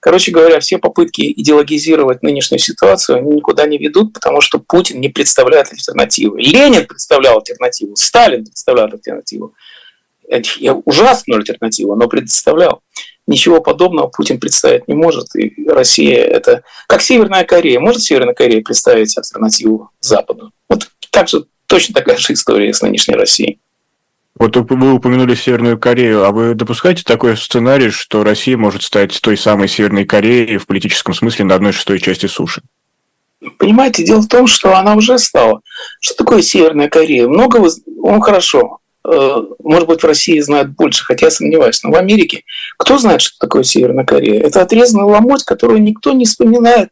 Короче 0.00 0.32
говоря, 0.32 0.58
все 0.58 0.78
попытки 0.78 1.32
идеологизировать 1.36 2.24
нынешнюю 2.24 2.58
ситуацию, 2.58 3.18
они 3.18 3.36
никуда 3.36 3.66
не 3.66 3.78
ведут, 3.78 4.12
потому 4.12 4.40
что 4.40 4.58
Путин 4.58 5.00
не 5.00 5.10
представляет 5.10 5.72
альтернативы. 5.72 6.40
Ленин 6.40 6.86
представлял 6.86 7.38
альтернативу, 7.38 7.94
Сталин 7.94 8.44
представлял 8.44 8.86
альтернативу. 8.86 9.54
Я 10.58 10.74
ужасную 10.74 11.38
альтернативу, 11.38 11.94
но 11.94 12.08
представлял. 12.08 12.82
Ничего 13.26 13.60
подобного 13.60 14.06
Путин 14.06 14.38
представить 14.38 14.86
не 14.86 14.94
может. 14.94 15.34
И 15.34 15.66
Россия– 15.68 16.24
это 16.24 16.62
как 16.86 17.02
Северная 17.02 17.44
Корея. 17.44 17.80
Может 17.80 18.02
Северная 18.02 18.34
Корея 18.34 18.62
представить 18.62 19.16
альтернативу 19.18 19.90
Западу? 20.00 20.52
Вот 20.68 20.88
так 21.10 21.28
же, 21.28 21.46
точно 21.66 21.94
такая 21.94 22.18
же 22.18 22.32
история 22.32 22.72
с 22.72 22.82
нынешней 22.82 23.16
Россией. 23.16 23.58
Вот 24.38 24.54
вы 24.54 24.92
упомянули 24.92 25.34
Северную 25.34 25.78
Корею, 25.78 26.24
а 26.24 26.30
вы 26.30 26.54
допускаете 26.54 27.02
такой 27.04 27.36
сценарий, 27.36 27.88
что 27.90 28.22
Россия 28.22 28.56
может 28.56 28.82
стать 28.82 29.18
той 29.22 29.36
самой 29.36 29.66
Северной 29.66 30.04
Кореей 30.04 30.58
в 30.58 30.66
политическом 30.66 31.14
смысле 31.14 31.46
на 31.46 31.54
одной 31.54 31.72
шестой 31.72 31.98
части 31.98 32.26
суши? 32.26 32.62
Понимаете, 33.58 34.04
дело 34.04 34.20
в 34.20 34.28
том, 34.28 34.46
что 34.46 34.76
она 34.76 34.94
уже 34.94 35.18
стала. 35.18 35.60
Что 36.00 36.16
такое 36.16 36.42
Северная 36.42 36.88
Корея? 36.88 37.28
Много, 37.28 37.66
он 38.02 38.20
хорошо. 38.20 38.78
Э, 39.06 39.42
может 39.62 39.86
быть, 39.86 40.02
в 40.02 40.06
России 40.06 40.40
знают 40.40 40.70
больше, 40.70 41.04
хотя 41.04 41.26
я 41.26 41.30
сомневаюсь. 41.30 41.82
Но 41.82 41.90
в 41.90 41.96
Америке 41.96 42.42
кто 42.76 42.98
знает, 42.98 43.20
что 43.20 43.38
такое 43.38 43.62
Северная 43.62 44.04
Корея? 44.04 44.40
Это 44.40 44.62
отрезанный 44.62 45.04
ломоть, 45.04 45.44
которую 45.44 45.82
никто 45.82 46.12
не 46.12 46.24
вспоминает. 46.24 46.88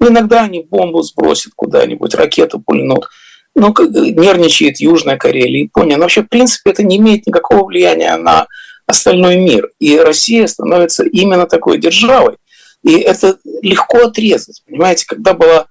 Иногда 0.00 0.42
они 0.42 0.62
бомбу 0.62 1.02
сбросят 1.02 1.52
куда-нибудь, 1.56 2.14
ракету 2.14 2.60
пульнут. 2.60 3.08
Ну, 3.54 3.72
нервничает 3.78 4.80
Южная 4.80 5.16
Корея 5.16 5.46
или 5.46 5.58
Япония. 5.62 5.96
Но 5.96 6.02
вообще, 6.02 6.22
в 6.22 6.28
принципе, 6.28 6.70
это 6.70 6.82
не 6.82 6.98
имеет 6.98 7.26
никакого 7.26 7.64
влияния 7.64 8.16
на 8.16 8.46
остальной 8.86 9.36
мир. 9.36 9.70
И 9.78 9.96
Россия 9.96 10.46
становится 10.46 11.04
именно 11.04 11.46
такой 11.46 11.78
державой. 11.78 12.36
И 12.82 12.98
это 12.98 13.38
легко 13.62 13.98
отрезать. 14.08 14.62
Понимаете, 14.66 15.06
когда 15.06 15.32
была 15.32 15.66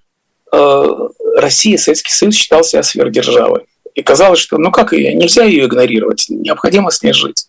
э, 0.51 0.85
Россия, 1.35 1.77
Советский 1.77 2.13
Союз 2.13 2.35
считал 2.35 2.63
себя 2.63 2.81
сверхдержавой. 2.81 3.65
И 3.95 4.01
казалось, 4.01 4.39
что 4.39 4.57
ну 4.57 4.71
как 4.71 4.93
ее, 4.93 5.13
нельзя 5.13 5.43
ее 5.43 5.65
игнорировать, 5.65 6.25
необходимо 6.29 6.89
с 6.89 7.03
ней 7.03 7.13
жить. 7.13 7.47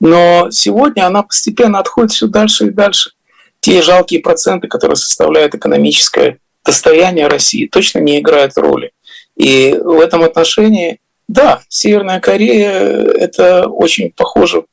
Но 0.00 0.48
сегодня 0.50 1.06
она 1.06 1.22
постепенно 1.22 1.78
отходит 1.78 2.12
все 2.12 2.26
дальше 2.26 2.66
и 2.66 2.70
дальше. 2.70 3.12
Те 3.60 3.82
жалкие 3.82 4.20
проценты, 4.20 4.68
которые 4.68 4.96
составляют 4.96 5.54
экономическое 5.54 6.38
достояние 6.64 7.26
России, 7.26 7.66
точно 7.66 7.98
не 8.00 8.20
играют 8.20 8.56
роли. 8.56 8.92
И 9.36 9.78
в 9.82 10.00
этом 10.00 10.22
отношении, 10.22 11.00
да, 11.26 11.62
Северная 11.68 12.20
Корея– 12.20 12.80
это 13.18 13.66
очень 13.68 14.10
похоже 14.10 14.64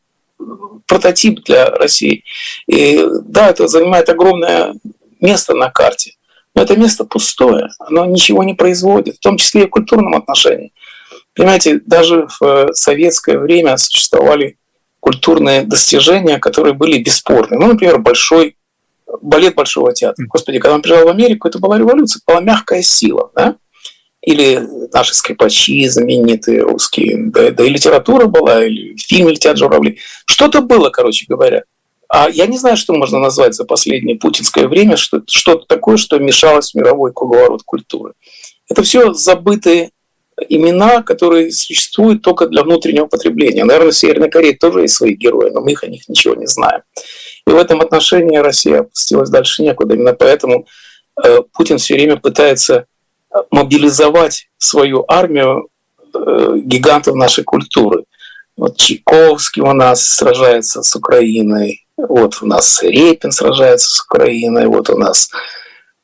прототип 0.87 1.43
для 1.43 1.69
России. 1.69 2.23
И 2.67 3.03
да, 3.25 3.49
это 3.49 3.67
занимает 3.67 4.09
огромное 4.09 4.75
место 5.19 5.53
на 5.53 5.69
карте. 5.69 6.13
Но 6.53 6.61
это 6.61 6.77
место 6.77 7.03
пустое, 7.03 7.69
оно 7.79 8.05
ничего 8.05 8.43
не 8.43 8.53
производит, 8.53 9.17
в 9.17 9.19
том 9.19 9.37
числе 9.37 9.63
и 9.63 9.67
в 9.67 9.71
культурном 9.71 10.15
отношении. 10.15 10.71
Понимаете, 11.35 11.81
даже 11.85 12.27
в 12.39 12.43
э, 12.43 12.73
советское 12.73 13.37
время 13.37 13.77
существовали 13.77 14.57
культурные 14.99 15.63
достижения, 15.63 16.39
которые 16.39 16.73
были 16.73 16.97
бесспорны. 16.97 17.57
Ну, 17.57 17.67
например, 17.67 17.99
большой 17.99 18.57
балет 19.21 19.55
Большого 19.55 19.93
театра. 19.93 20.25
Господи, 20.27 20.59
когда 20.59 20.75
он 20.75 20.81
приезжал 20.81 21.05
в 21.05 21.09
Америку, 21.11 21.47
это 21.47 21.59
была 21.59 21.77
революция, 21.77 22.21
была 22.25 22.39
мягкая 22.39 22.81
сила. 22.81 23.31
Да? 23.35 23.57
Или 24.21 24.61
наши 24.91 25.13
скрипачи 25.13 25.87
знаменитые 25.87 26.61
русские, 26.61 27.27
да, 27.27 27.51
да 27.51 27.63
и 27.63 27.69
литература 27.69 28.25
была, 28.25 28.65
или 28.65 28.95
фильм 28.97 29.27
«Летят 29.27 29.57
журавли». 29.57 29.99
Что-то 30.25 30.61
было, 30.61 30.89
короче 30.89 31.25
говоря. 31.27 31.63
А 32.07 32.29
я 32.29 32.47
не 32.47 32.57
знаю, 32.57 32.77
что 32.77 32.93
можно 32.93 33.19
назвать 33.19 33.53
за 33.53 33.65
последнее 33.65 34.17
путинское 34.17 34.67
время, 34.67 34.95
что, 34.97 35.21
что-то 35.27 35.65
такое, 35.67 35.97
что 35.97 36.17
мешалось 36.17 36.71
в 36.71 36.75
мировой 36.75 37.13
круговорот 37.13 37.61
культуры. 37.63 38.13
Это 38.69 38.81
все 38.81 39.13
забытые 39.13 39.91
имена, 40.49 41.01
которые 41.01 41.51
существуют 41.51 42.21
только 42.21 42.47
для 42.47 42.63
внутреннего 42.63 43.05
потребления. 43.05 43.63
Наверное, 43.63 43.91
в 43.91 43.95
Северной 43.95 44.29
Корее 44.29 44.55
тоже 44.55 44.81
есть 44.81 44.95
свои 44.95 45.13
герои, 45.13 45.49
но 45.49 45.61
мы 45.61 45.71
их 45.71 45.83
о 45.83 45.87
них 45.87 46.07
ничего 46.09 46.35
не 46.35 46.47
знаем. 46.47 46.81
И 47.47 47.51
в 47.51 47.55
этом 47.55 47.81
отношении 47.81 48.37
Россия 48.37 48.81
опустилась 48.81 49.29
дальше 49.29 49.63
некуда. 49.63 49.95
Именно 49.95 50.13
поэтому 50.13 50.67
э, 51.23 51.39
Путин 51.53 51.77
все 51.77 51.93
время 51.93 52.17
пытается 52.17 52.85
мобилизовать 53.51 54.49
свою 54.57 55.05
армию 55.07 55.69
э, 56.13 56.55
гигантов 56.57 57.15
нашей 57.15 57.43
культуры. 57.43 58.03
Вот 58.57 58.77
Чайковский 58.77 59.61
у 59.61 59.73
нас 59.73 60.05
сражается 60.05 60.81
с 60.81 60.95
Украиной, 60.95 61.85
вот 61.97 62.39
у 62.41 62.45
нас 62.45 62.81
Репин 62.83 63.31
сражается 63.31 63.87
с 63.87 64.01
Украиной, 64.01 64.67
вот 64.67 64.89
у 64.89 64.97
нас 64.97 65.29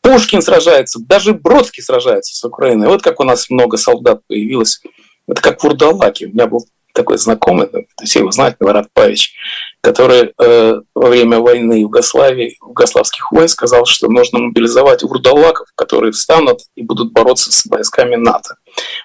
Пушкин 0.02 0.42
сражается, 0.42 1.00
даже 1.00 1.34
Бродский 1.34 1.84
сражается 1.84 2.36
с 2.36 2.44
Украиной. 2.44 2.88
Вот 2.88 3.02
как 3.02 3.20
у 3.20 3.24
нас 3.24 3.50
много 3.50 3.78
солдат 3.78 4.22
появилось. 4.28 4.82
Это 5.28 5.42
как 5.42 5.62
в 5.62 5.66
Урдалаке. 5.66 6.26
У 6.26 6.30
меня 6.30 6.48
был 6.48 6.66
такой 6.94 7.18
знакомый, 7.18 7.70
все 8.04 8.20
его 8.20 8.32
знают, 8.32 8.58
Марат 8.60 8.88
Павич, 8.94 9.34
который 9.82 10.34
э, 10.38 10.82
во 10.94 11.10
время 11.10 11.40
войны 11.40 11.82
Югославии, 11.82 12.58
югославских 12.62 13.32
войн 13.32 13.48
сказал, 13.48 13.86
что 13.86 14.10
нужно 14.10 14.40
мобилизовать 14.40 15.04
урдалаков, 15.04 15.68
которые 15.76 16.12
встанут 16.12 16.62
и 16.76 16.84
будут 16.84 17.14
бороться 17.14 17.52
с 17.52 17.66
войсками 17.66 18.16
НАТО. 18.16 18.56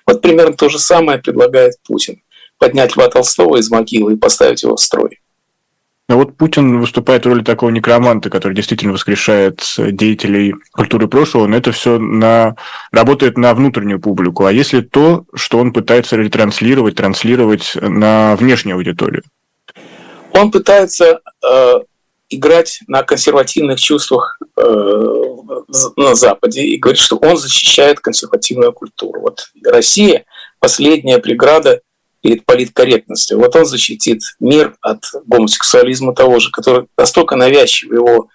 Вот 0.07 0.21
примерно 0.21 0.57
то 0.57 0.69
же 0.69 0.79
самое 0.79 1.19
предлагает 1.19 1.75
Путин. 1.87 2.23
Поднять 2.59 2.97
Льва 2.97 3.09
Толстого 3.09 3.57
из 3.59 3.71
могилы 3.71 4.15
и 4.15 4.17
поставить 4.17 4.63
его 4.63 4.77
в 4.77 4.81
строй. 4.81 5.21
Но 6.09 6.19
вот 6.19 6.37
Путин 6.37 6.79
выступает 6.79 7.25
в 7.25 7.29
роли 7.29 7.43
такого 7.43 7.71
некроманта, 7.71 8.31
который 8.31 8.55
действительно 8.55 8.93
воскрешает 8.93 9.65
деятелей 9.77 10.55
культуры 10.73 11.09
прошлого, 11.09 11.49
но 11.49 11.57
это 11.57 11.73
все 11.73 11.99
на... 11.99 12.55
работает 12.93 13.37
на 13.37 13.53
внутреннюю 13.55 14.01
публику. 14.01 14.45
А 14.45 14.53
если 14.53 14.83
то, 14.83 15.25
что 15.35 15.59
он 15.59 15.73
пытается 15.73 16.17
ретранслировать, 16.17 16.95
транслировать 16.95 17.73
на 17.75 18.37
внешнюю 18.37 18.77
аудиторию? 18.77 19.25
Он 20.31 20.53
пытается 20.53 21.21
э, 21.45 21.75
играть 22.29 22.81
на 22.87 23.03
консервативных 23.03 23.81
чувствах 23.81 24.39
э, 24.57 24.63
на 25.97 26.15
Западе 26.15 26.63
и 26.63 26.79
говорит, 26.79 27.01
что 27.01 27.17
он 27.17 27.37
защищает 27.37 27.99
консервативную 27.99 28.73
культуру. 28.73 29.23
Вот 29.23 29.49
Россия 29.65 30.25
последняя 30.61 31.19
преграда 31.19 31.81
перед 32.27 32.45
политкорректностью. 32.45 33.39
Вот 33.39 33.55
он 33.55 33.65
защитит 33.65 34.21
мир 34.41 34.75
от 34.81 35.05
гомосексуализма 35.27 36.13
того 36.13 36.41
же, 36.41 36.51
который 36.51 36.89
настолько 36.99 37.37
навязчив 37.37 37.93
его 37.93 38.31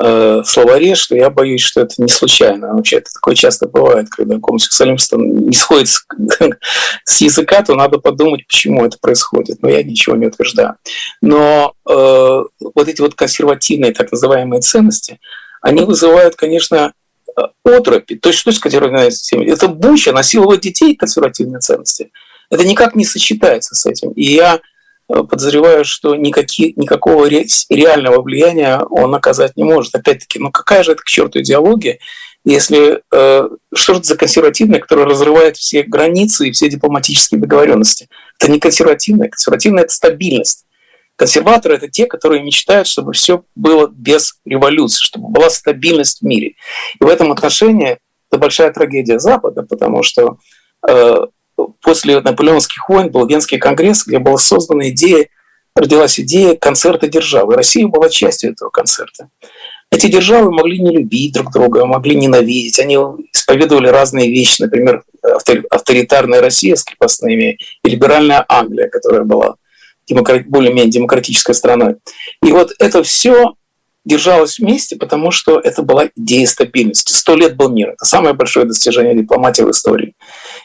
э, 0.00 0.42
словаре, 0.44 0.96
что 0.96 1.14
я 1.14 1.30
боюсь, 1.30 1.60
что 1.60 1.82
это 1.82 1.94
не 1.98 2.08
случайно. 2.08 2.74
Вообще 2.74 2.96
это 2.96 3.10
такое 3.14 3.36
часто 3.36 3.68
бывает, 3.68 4.08
когда 4.10 4.36
гомосексуализм 4.38 5.46
не 5.46 5.52
сходит 5.52 5.86
с, 5.86 6.04
с 7.04 7.20
языка, 7.20 7.62
то 7.62 7.76
надо 7.76 7.98
подумать, 7.98 8.48
почему 8.48 8.84
это 8.84 8.98
происходит. 9.00 9.62
Но 9.62 9.68
я 9.68 9.84
ничего 9.84 10.16
не 10.16 10.26
утверждаю. 10.26 10.74
Но 11.22 11.74
э, 11.88 11.92
вот 12.74 12.88
эти 12.88 13.00
вот 13.00 13.14
консервативные 13.14 13.92
так 13.92 14.10
называемые 14.10 14.60
ценности, 14.60 15.20
они 15.62 15.84
вызывают, 15.84 16.34
конечно, 16.34 16.94
э, 17.38 17.42
отропи. 17.62 18.16
То 18.16 18.30
есть 18.30 18.40
что 18.40 18.50
с 18.50 18.58
консервативной 18.58 19.10
ценностями? 19.12 19.48
Это 19.48 19.68
буча 19.68 20.12
насиловать 20.12 20.62
детей 20.62 20.96
консервативные 20.96 21.60
ценности– 21.60 22.10
это 22.50 22.66
никак 22.66 22.94
не 22.94 23.04
сочетается 23.04 23.74
с 23.74 23.86
этим. 23.86 24.10
И 24.12 24.24
я 24.24 24.60
э, 25.08 25.22
подозреваю, 25.22 25.84
что 25.84 26.16
никакие, 26.16 26.72
никакого 26.76 27.26
реального 27.26 28.22
влияния 28.22 28.80
он 28.90 29.14
оказать 29.14 29.56
не 29.56 29.64
может. 29.64 29.94
Опять-таки, 29.94 30.38
ну 30.38 30.50
какая 30.50 30.82
же 30.82 30.92
это 30.92 31.02
к 31.02 31.06
черту 31.06 31.40
идеология, 31.40 31.98
если 32.44 33.02
э, 33.12 33.48
что 33.74 33.92
это 33.92 34.02
за 34.02 34.16
консервативное, 34.16 34.80
которое 34.80 35.06
разрывает 35.06 35.56
все 35.56 35.82
границы 35.82 36.48
и 36.48 36.52
все 36.52 36.68
дипломатические 36.68 37.40
договоренности? 37.40 38.08
Это 38.38 38.50
не 38.50 38.58
консервативное. 38.58 39.28
Консервативное– 39.28 39.82
это 39.84 39.92
стабильность. 39.92 40.64
Консерваторы– 41.16 41.74
это 41.76 41.88
те, 41.88 42.06
которые 42.06 42.42
мечтают, 42.42 42.88
чтобы 42.88 43.12
все 43.12 43.44
было 43.54 43.88
без 43.92 44.40
революции, 44.46 45.02
чтобы 45.02 45.28
была 45.28 45.50
стабильность 45.50 46.20
в 46.20 46.24
мире. 46.24 46.54
И 46.98 47.04
в 47.04 47.08
этом 47.08 47.30
отношении 47.30 47.98
это 48.30 48.40
большая 48.40 48.72
трагедия 48.72 49.18
Запада, 49.18 49.62
потому 49.62 50.02
что 50.02 50.38
э, 50.88 51.26
после 51.80 52.20
наполеонских 52.20 52.88
войн 52.88 53.10
был 53.10 53.26
Венский 53.26 53.58
конгресс, 53.58 54.06
где 54.06 54.18
была 54.18 54.38
создана 54.38 54.88
идея, 54.90 55.28
родилась 55.74 56.18
идея 56.20 56.56
концерта 56.56 57.08
державы. 57.08 57.54
Россия 57.54 57.86
была 57.86 58.08
частью 58.08 58.52
этого 58.52 58.70
концерта. 58.70 59.28
Эти 59.90 60.06
державы 60.06 60.52
могли 60.52 60.78
не 60.78 60.96
любить 60.96 61.34
друг 61.34 61.52
друга, 61.52 61.84
могли 61.84 62.14
ненавидеть. 62.14 62.78
Они 62.78 62.96
исповедовали 63.32 63.88
разные 63.88 64.30
вещи, 64.30 64.62
например, 64.62 65.02
авторитарная 65.70 66.40
Россия 66.40 66.76
с 66.76 66.84
крепостными 66.84 67.58
и 67.82 67.90
либеральная 67.90 68.44
Англия, 68.48 68.88
которая 68.88 69.24
была 69.24 69.56
более-менее 70.08 70.90
демократической 70.90 71.54
страной. 71.54 71.96
И 72.42 72.52
вот 72.52 72.72
это 72.78 73.02
все 73.02 73.54
держалась 74.04 74.58
вместе, 74.58 74.96
потому 74.96 75.30
что 75.30 75.60
это 75.60 75.82
была 75.82 76.08
идея 76.16 76.46
стабильности. 76.46 77.12
Сто 77.12 77.36
лет 77.36 77.56
был 77.56 77.68
мир. 77.70 77.90
Это 77.90 78.04
самое 78.04 78.34
большое 78.34 78.66
достижение 78.66 79.14
дипломатии 79.14 79.62
в 79.62 79.70
истории. 79.70 80.14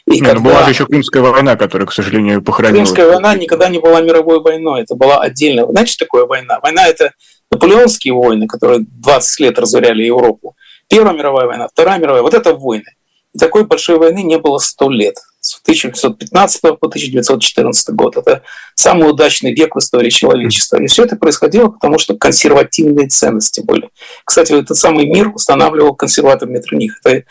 И 0.06 0.20
Нет, 0.20 0.34
когда... 0.34 0.40
Была 0.40 0.64
же 0.64 0.70
еще 0.70 0.86
Крымская 0.86 1.22
война, 1.22 1.56
которая, 1.56 1.86
к 1.86 1.92
сожалению, 1.92 2.42
похоронила. 2.42 2.84
Крымская 2.84 3.08
война 3.08 3.34
никогда 3.34 3.68
не 3.68 3.78
была 3.78 4.00
мировой 4.00 4.40
войной. 4.40 4.82
Это 4.82 4.94
была 4.94 5.20
отдельная. 5.20 5.66
Знаете, 5.66 5.92
что 5.92 6.04
такое 6.04 6.26
война? 6.26 6.60
Война– 6.62 6.86
это 6.88 7.12
наполеонские 7.50 8.14
войны, 8.14 8.46
которые 8.46 8.80
20 8.88 9.40
лет 9.40 9.58
разоряли 9.58 10.04
Европу. 10.04 10.56
Первая 10.88 11.14
мировая 11.14 11.46
война, 11.46 11.68
Вторая 11.68 11.98
мировая. 11.98 12.22
Вот 12.22 12.34
это 12.34 12.54
войны. 12.54 12.94
И 13.34 13.38
такой 13.38 13.64
большой 13.64 13.98
войны 13.98 14.22
не 14.22 14.38
было 14.38 14.58
сто 14.58 14.88
лет 14.88 15.16
с 15.40 15.60
1915 15.62 16.62
по 16.62 16.86
1914 16.86 17.94
год. 17.94 18.16
Это 18.16 18.42
самый 18.74 19.10
удачный 19.10 19.52
век 19.52 19.74
в 19.74 19.78
истории 19.78 20.10
человечества. 20.10 20.80
И 20.80 20.86
все 20.86 21.04
это 21.04 21.16
происходило, 21.16 21.68
потому 21.68 21.98
что 21.98 22.16
консервативные 22.16 23.08
ценности 23.08 23.60
были. 23.60 23.90
Кстати, 24.24 24.52
этот 24.52 24.76
самый 24.76 25.06
мир 25.06 25.32
устанавливал 25.34 25.94
консерватор 25.94 26.48
Метроних. 26.48 26.98
Это 27.04 27.24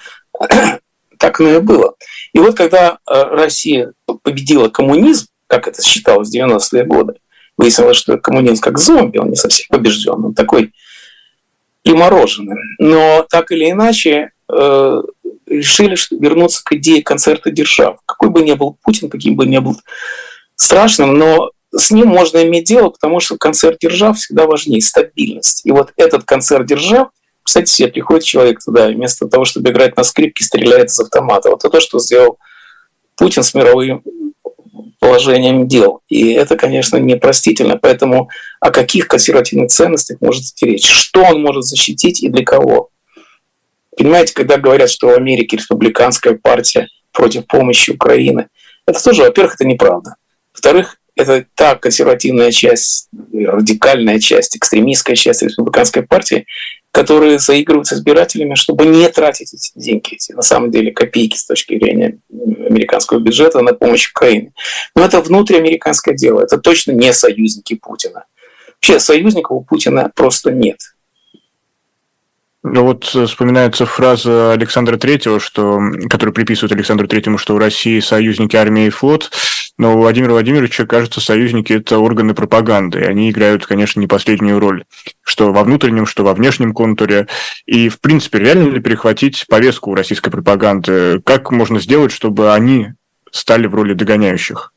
так 1.17 1.39
оно 1.39 1.55
и 1.55 1.59
было. 1.59 1.95
И 2.33 2.39
вот 2.39 2.55
когда 2.55 2.99
э, 3.09 3.23
Россия 3.23 3.93
победила 4.23 4.69
коммунизм, 4.69 5.27
как 5.47 5.67
это 5.67 5.81
считалось 5.83 6.29
в 6.29 6.35
90-е 6.35 6.83
годы, 6.85 7.15
выяснилось, 7.57 7.97
что 7.97 8.17
коммунизм 8.17 8.61
как 8.61 8.77
зомби, 8.77 9.17
он 9.17 9.29
не 9.29 9.35
совсем 9.35 9.67
побежден, 9.69 10.25
он 10.25 10.33
такой 10.33 10.73
примороженный. 11.83 12.57
Но 12.79 13.25
так 13.29 13.51
или 13.51 13.69
иначе, 13.71 14.31
э, 14.51 15.01
решили 15.47 15.95
вернуться 16.11 16.63
к 16.63 16.73
идее 16.73 17.03
концерта 17.03 17.51
держав. 17.51 17.99
Какой 18.05 18.29
бы 18.29 18.41
ни 18.41 18.53
был 18.53 18.77
Путин, 18.81 19.09
каким 19.09 19.35
бы 19.35 19.45
ни 19.45 19.57
был 19.57 19.79
страшным, 20.55 21.17
но 21.17 21.51
с 21.71 21.91
ним 21.91 22.07
можно 22.07 22.43
иметь 22.43 22.65
дело, 22.65 22.89
потому 22.89 23.19
что 23.19 23.37
концерт 23.37 23.77
держав 23.79 24.17
всегда 24.17 24.45
важнее, 24.45 24.81
стабильность. 24.81 25.65
И 25.65 25.71
вот 25.71 25.91
этот 25.97 26.23
концерт 26.23 26.65
держав, 26.65 27.09
кстати, 27.45 27.69
себе 27.69 27.89
приходит 27.89 28.23
человек 28.23 28.59
туда, 28.63 28.87
вместо 28.87 29.27
того, 29.27 29.45
чтобы 29.45 29.69
играть 29.69 29.95
на 29.95 30.03
скрипке, 30.03 30.43
стреляет 30.43 30.89
из 30.89 30.99
автомата. 30.99 31.51
Вот 31.51 31.59
это 31.59 31.69
то, 31.69 31.79
что 31.79 31.99
сделал 31.99 32.39
Путин 33.15 33.43
с 33.43 33.53
мировым 33.53 34.03
положением 34.99 35.67
дел. 35.67 36.01
И 36.09 36.33
это, 36.33 36.57
конечно, 36.57 36.97
непростительно. 36.97 37.77
Поэтому 37.77 38.29
о 38.59 38.71
каких 38.71 39.07
консервативных 39.07 39.69
ценностях 39.69 40.17
может 40.21 40.41
идти 40.41 40.65
речь? 40.65 40.89
Что 40.89 41.21
он 41.21 41.43
может 41.43 41.65
защитить 41.65 42.23
и 42.23 42.29
для 42.29 42.43
кого? 42.43 42.89
Понимаете, 43.95 44.33
когда 44.33 44.57
говорят, 44.57 44.89
что 44.89 45.09
в 45.09 45.13
Америке 45.13 45.57
республиканская 45.57 46.33
партия 46.33 46.87
против 47.11 47.45
помощи 47.45 47.91
Украины, 47.91 48.47
это 48.87 49.03
тоже, 49.03 49.21
во-первых, 49.21 49.53
это 49.53 49.65
неправда. 49.65 50.15
Во-вторых, 50.51 50.97
это 51.15 51.45
та 51.53 51.75
консервативная 51.75 52.51
часть, 52.51 53.07
радикальная 53.31 54.19
часть, 54.19 54.57
экстремистская 54.57 55.15
часть 55.15 55.43
республиканской 55.43 56.01
партии, 56.03 56.45
которые 56.95 57.39
заигрывают 57.39 57.87
с 57.87 57.93
избирателями, 57.93 58.55
чтобы 58.55 58.85
не 58.85 59.09
тратить 59.09 59.53
эти 59.53 59.71
деньги, 59.75 60.13
эти, 60.13 60.31
на 60.31 60.41
самом 60.41 60.71
деле 60.71 60.93
копейки 60.93 61.35
с 61.35 61.45
точки 61.45 61.77
зрения 61.77 62.19
американского 62.31 63.19
бюджета 63.19 63.59
на 63.59 63.73
помощь 63.73 64.09
Украине. 64.09 64.53
Но 64.95 65.03
это 65.03 65.19
внутриамериканское 65.19 66.15
дело, 66.15 66.39
это 66.39 66.57
точно 66.57 66.93
не 66.93 67.11
союзники 67.11 67.75
Путина. 67.75 68.23
Вообще 68.75 69.01
союзников 69.01 69.57
у 69.57 69.61
Путина 69.61 70.09
просто 70.15 70.51
нет. 70.51 70.77
Ну 72.63 72.83
вот 72.83 73.11
э, 73.13 73.25
вспоминается 73.25 73.85
фраза 73.85 74.53
Александра 74.53 74.97
Третьего, 74.97 75.41
что, 75.41 75.79
который 76.09 76.33
приписывает 76.33 76.71
Александру 76.71 77.09
Третьему, 77.09 77.37
что 77.37 77.55
у 77.55 77.59
России 77.59 77.99
союзники 77.99 78.55
армия 78.55 78.87
и 78.87 78.89
флот, 78.89 79.31
но 79.77 79.97
Владимира 79.97 80.31
Владимировича, 80.31 80.85
кажется, 80.85 81.19
союзники– 81.19 81.73
это 81.73 81.99
органы 81.99 82.33
пропаганды, 82.33 83.01
и 83.01 83.03
они 83.05 83.29
играют, 83.29 83.65
конечно, 83.65 83.99
не 83.99 84.07
последнюю 84.07 84.59
роль, 84.59 84.85
что 85.21 85.51
во 85.51 85.63
внутреннем, 85.63 86.05
что 86.05 86.23
во 86.23 86.33
внешнем 86.33 86.73
контуре. 86.73 87.27
И, 87.65 87.89
в 87.89 87.99
принципе, 87.99 88.39
реально 88.39 88.69
ли 88.69 88.79
перехватить 88.79 89.45
повестку 89.47 89.93
российской 89.93 90.31
пропаганды? 90.31 91.21
Как 91.25 91.51
можно 91.51 91.79
сделать, 91.81 92.13
чтобы 92.13 92.53
они 92.53 92.93
стали 93.31 93.67
в 93.67 93.75
роли 93.75 93.93
догоняющих? 93.93 94.71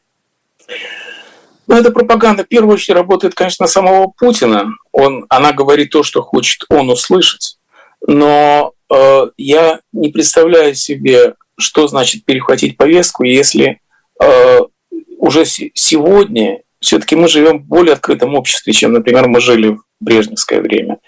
Ну, 1.69 1.77
эта 1.77 1.93
пропаганда 1.93 2.45
в 2.45 2.49
первую 2.49 2.75
очередь 2.75 2.97
работает, 2.97 3.35
конечно, 3.35 3.65
на 3.65 3.69
самого 3.69 4.09
Путина. 4.09 4.73
он, 4.91 5.27
она 5.29 5.53
говорит 5.53 5.91
то, 5.91 6.03
что 6.03 6.23
хочет 6.23 6.65
он 6.71 6.91
услышать, 6.91 7.59
но 8.07 8.73
э, 8.91 9.27
я 9.37 9.81
не 9.93 10.09
представляю 10.09 10.75
себе, 10.75 11.35
что 11.59 11.87
значит 11.87 12.25
перехватить 12.25 12.77
повестку, 12.77 13.25
если 13.25 13.81
э, 14.21 14.59
уже 15.19 15.45
сегодня 15.45 16.63
все-таки 16.81 17.17
мы 17.17 17.29
живем 17.29 17.59
в 17.59 17.67
более 17.67 17.95
открытом 17.95 18.35
обществе, 18.35 18.73
чем, 18.73 18.93
например, 18.93 19.29
мы 19.29 19.41
жили 19.41 19.69
в 19.69 19.81
брежневское 20.01 20.61
время. 20.61 20.99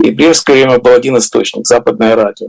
И 0.00 0.10
брежневское 0.10 0.56
время 0.56 0.78
был 0.78 0.92
один 0.92 1.18
источник– 1.18 1.66
западное 1.66 2.14
радио. 2.14 2.48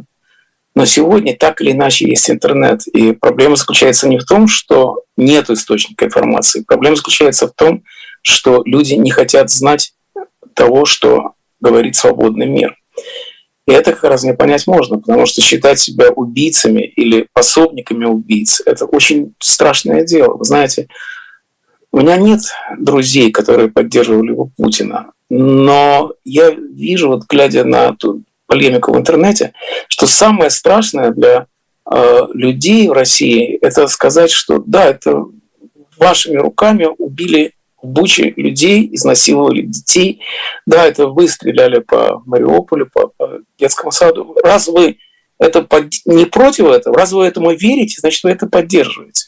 Но 0.75 0.86
сегодня 0.86 1.36
так 1.36 1.60
или 1.60 1.71
иначе 1.71 2.08
есть 2.08 2.30
интернет. 2.30 2.86
И 2.88 3.12
проблема 3.12 3.56
заключается 3.56 4.08
не 4.08 4.19
в 4.19 4.25
том, 4.25 4.47
что 4.47 5.01
нет 5.17 5.49
источника 5.49 6.06
информации. 6.06 6.63
Проблема 6.67 6.95
заключается 6.95 7.47
в 7.47 7.53
том, 7.53 7.84
что 8.21 8.62
люди 8.63 8.93
не 8.93 9.10
хотят 9.10 9.49
знать 9.49 9.93
того, 10.53 10.86
что 10.86 11.34
говорит 11.60 11.95
свободный 11.95 12.45
мир. 12.45 12.75
И 13.67 13.71
это 13.71 13.91
как 13.91 14.06
раз 14.06 14.23
не 14.23 14.34
понять 14.34 14.65
можно, 14.65 14.97
потому 14.97 15.25
что 15.25 15.41
считать 15.41 15.80
себя 15.80 16.10
убийцами 16.10 16.82
или 16.82 17.27
пособниками 17.34 18.06
убийц– 18.06 18.62
это 18.65 18.86
очень 18.86 19.34
страшное 19.39 20.06
дело. 20.06 20.36
Вы 20.36 20.45
знаете, 20.45 20.88
у 21.91 21.99
меня 21.99 22.15
нет 22.15 22.41
друзей, 22.77 23.32
которые 23.32 23.69
поддерживали 23.69 24.32
бы 24.32 24.47
Путина, 24.58 25.12
но 25.30 26.13
я 26.23 26.51
вижу, 26.51 27.10
вот 27.10 27.25
глядя 27.27 27.65
на 27.65 27.93
ту 27.93 28.23
полемику 28.45 28.93
в 28.93 28.97
интернете, 28.97 29.53
что 29.89 30.08
самое 30.08 30.49
страшное 30.49 31.12
для 31.12 31.47
э, 31.91 32.19
людей 32.34 32.88
в 32.88 32.93
России– 32.93 33.58
это 33.62 33.88
сказать, 33.88 34.32
что 34.32 34.63
да, 34.65 34.86
это 34.86 35.25
вашими 35.97 36.38
руками 36.38 36.88
убили 36.97 37.53
Буче 37.88 38.34
людей, 38.36 38.89
изнасиловали 38.91 39.62
детей, 39.62 40.21
да, 40.65 40.86
это 40.86 41.08
вы 41.08 41.28
стреляли 41.28 41.80
по 41.80 42.21
Мариуполю, 42.26 42.89
по, 42.91 43.08
по 43.08 43.39
детскому 43.58 43.91
саду. 43.91 44.36
Раз 44.43 44.67
вы 44.67 44.97
это 45.39 45.62
под... 45.62 45.86
не 46.06 46.26
против 46.26 46.65
этого, 46.65 46.95
раз 46.95 47.12
вы 47.12 47.26
этому 47.26 47.52
верите, 47.52 48.00
значит, 48.00 48.23
вы 48.23 48.32
это 48.32 48.47
поддерживаете. 48.47 49.28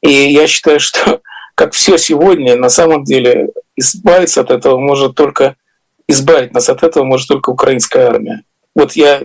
И 0.00 0.10
я 0.10 0.46
считаю, 0.46 0.80
что 0.80 1.20
как 1.54 1.72
все 1.72 1.98
сегодня, 1.98 2.56
на 2.56 2.68
самом 2.68 3.04
деле 3.04 3.50
избавиться 3.76 4.40
от 4.40 4.50
этого 4.50 4.78
может 4.78 5.14
только 5.14 5.56
избавить 6.06 6.52
нас 6.52 6.68
от 6.68 6.82
этого 6.82 7.04
может 7.04 7.28
только 7.28 7.50
украинская 7.50 8.08
армия. 8.08 8.42
Вот 8.74 8.92
я 8.92 9.22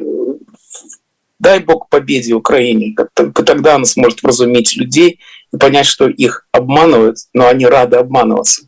дай 1.39 1.59
Бог 1.59 1.89
победе 1.89 2.33
Украине, 2.33 2.95
тогда 3.13 3.75
она 3.75 3.85
сможет 3.85 4.23
вразумить 4.23 4.75
людей 4.75 5.19
и 5.53 5.57
понять, 5.57 5.85
что 5.85 6.07
их 6.07 6.45
обманывают, 6.51 7.17
но 7.33 7.47
они 7.47 7.65
рады 7.65 7.97
обманываться. 7.97 8.63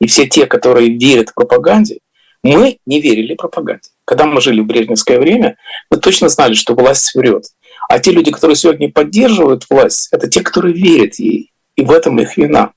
И 0.00 0.06
все 0.06 0.26
те, 0.26 0.46
которые 0.46 0.96
верят 0.96 1.30
в 1.30 1.34
пропаганде, 1.34 1.98
мы 2.42 2.78
не 2.86 3.00
верили 3.00 3.34
пропаганде. 3.34 3.90
Когда 4.04 4.26
мы 4.26 4.40
жили 4.40 4.60
в 4.60 4.66
брежневское 4.66 5.18
время, 5.18 5.56
мы 5.90 5.98
точно 5.98 6.28
знали, 6.28 6.54
что 6.54 6.74
власть 6.74 7.14
врет. 7.14 7.44
А 7.88 7.98
те 7.98 8.12
люди, 8.12 8.30
которые 8.30 8.56
сегодня 8.56 8.90
поддерживают 8.90 9.66
власть, 9.68 10.08
это 10.12 10.28
те, 10.28 10.42
которые 10.42 10.74
верят 10.74 11.16
ей 11.16 11.52
и 11.76 11.82
в 11.82 11.90
этом 11.90 12.18
их 12.20 12.36
вина. 12.36 12.72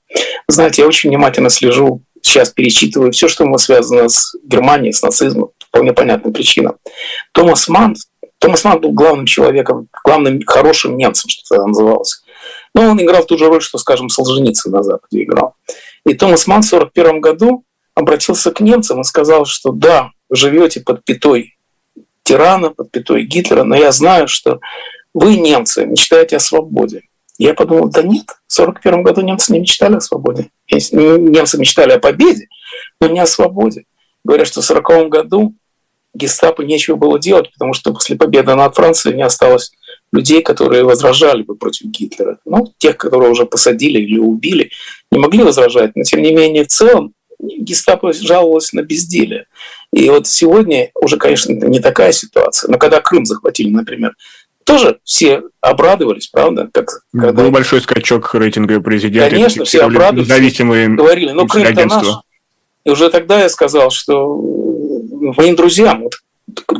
Вы 0.48 0.54
знаете, 0.54 0.82
я 0.82 0.88
очень 0.88 1.10
внимательно 1.10 1.50
слежу, 1.50 2.02
сейчас 2.22 2.50
перечитываю 2.50 3.12
все, 3.12 3.28
что 3.28 3.44
мы 3.44 3.58
связано 3.58 4.08
с 4.08 4.34
Германией, 4.44 4.92
с 4.92 5.02
нацизмом, 5.02 5.50
по 5.58 5.66
вполне 5.66 5.92
понятным 5.92 6.32
причинам. 6.32 6.76
Томас 7.32 7.68
Манн, 7.68 7.96
Томас 8.38 8.64
Манн 8.64 8.80
был 8.80 8.92
главным 8.92 9.26
человеком, 9.26 9.88
главным 10.04 10.40
хорошим 10.46 10.96
немцем, 10.96 11.28
что 11.28 11.42
тогда 11.48 11.66
называлось. 11.66 12.23
Но 12.74 12.90
он 12.90 13.00
играл 13.00 13.24
ту 13.24 13.38
же 13.38 13.46
роль, 13.46 13.62
что, 13.62 13.78
скажем, 13.78 14.08
Солженицын 14.08 14.72
на 14.72 14.82
Западе 14.82 15.22
играл. 15.22 15.54
И 16.04 16.14
Томас 16.14 16.46
Манн 16.46 16.62
в 16.62 16.66
1941 16.66 17.20
году 17.20 17.64
обратился 17.94 18.50
к 18.50 18.60
немцам 18.60 19.00
и 19.00 19.04
сказал, 19.04 19.44
что 19.44 19.72
да, 19.72 20.10
вы 20.28 20.36
живете 20.36 20.80
под 20.80 21.04
пятой 21.04 21.56
тирана, 22.24 22.70
под 22.70 22.90
пятой 22.90 23.24
Гитлера, 23.24 23.64
но 23.64 23.76
я 23.76 23.92
знаю, 23.92 24.26
что 24.26 24.60
вы, 25.12 25.36
немцы, 25.36 25.86
мечтаете 25.86 26.36
о 26.36 26.40
свободе. 26.40 27.02
Я 27.38 27.54
подумал, 27.54 27.88
да 27.88 28.02
нет, 28.02 28.26
в 28.46 28.58
1941 28.58 29.02
году 29.02 29.20
немцы 29.20 29.52
не 29.52 29.60
мечтали 29.60 29.96
о 29.96 30.00
свободе. 30.00 30.50
Немцы 30.70 31.58
мечтали 31.58 31.92
о 31.92 31.98
победе, 31.98 32.48
но 33.00 33.08
не 33.08 33.20
о 33.20 33.26
свободе. 33.26 33.84
Говорят, 34.24 34.46
что 34.46 34.60
в 34.60 34.70
1940 34.70 35.10
году 35.10 35.54
гестапо 36.14 36.62
нечего 36.62 36.96
было 36.96 37.18
делать, 37.18 37.52
потому 37.52 37.74
что 37.74 37.92
после 37.92 38.16
победы 38.16 38.54
над 38.54 38.74
Францией 38.74 39.16
не 39.16 39.22
осталось 39.22 39.72
людей, 40.14 40.42
которые 40.42 40.84
возражали 40.84 41.42
бы 41.42 41.56
против 41.56 41.86
Гитлера. 41.86 42.38
Ну, 42.44 42.72
тех, 42.78 42.96
которые 42.96 43.30
уже 43.30 43.46
посадили 43.46 43.98
или 43.98 44.18
убили, 44.18 44.70
не 45.10 45.18
могли 45.18 45.42
возражать. 45.42 45.92
Но, 45.96 46.04
тем 46.04 46.22
не 46.22 46.32
менее, 46.32 46.64
в 46.64 46.68
целом 46.68 47.12
гестапо 47.40 48.12
жаловалось 48.12 48.72
на 48.72 48.82
безделие. 48.82 49.46
И 49.92 50.08
вот 50.08 50.26
сегодня 50.26 50.90
уже, 50.94 51.16
конечно, 51.16 51.52
не 51.52 51.80
такая 51.80 52.12
ситуация. 52.12 52.70
Но 52.70 52.78
когда 52.78 53.00
Крым 53.00 53.26
захватили, 53.26 53.70
например, 53.70 54.14
тоже 54.64 54.98
все 55.04 55.42
обрадовались, 55.60 56.28
правда? 56.28 56.70
Как, 56.72 57.02
когда... 57.12 57.42
Был 57.42 57.50
большой 57.50 57.80
скачок 57.80 58.34
рейтинга 58.34 58.80
президента. 58.80 59.30
Конечно, 59.30 59.64
все 59.64 59.82
обрадовались. 59.82 60.28
Независимые 60.28 60.88
говорили, 60.88 61.32
ну 61.32 61.46
Крым-то 61.46 61.86
наш. 61.86 62.06
И 62.84 62.90
уже 62.90 63.10
тогда 63.10 63.40
я 63.40 63.48
сказал, 63.48 63.90
что 63.90 64.36
моим 65.36 65.56
друзьям, 65.56 66.02
вот, 66.02 66.14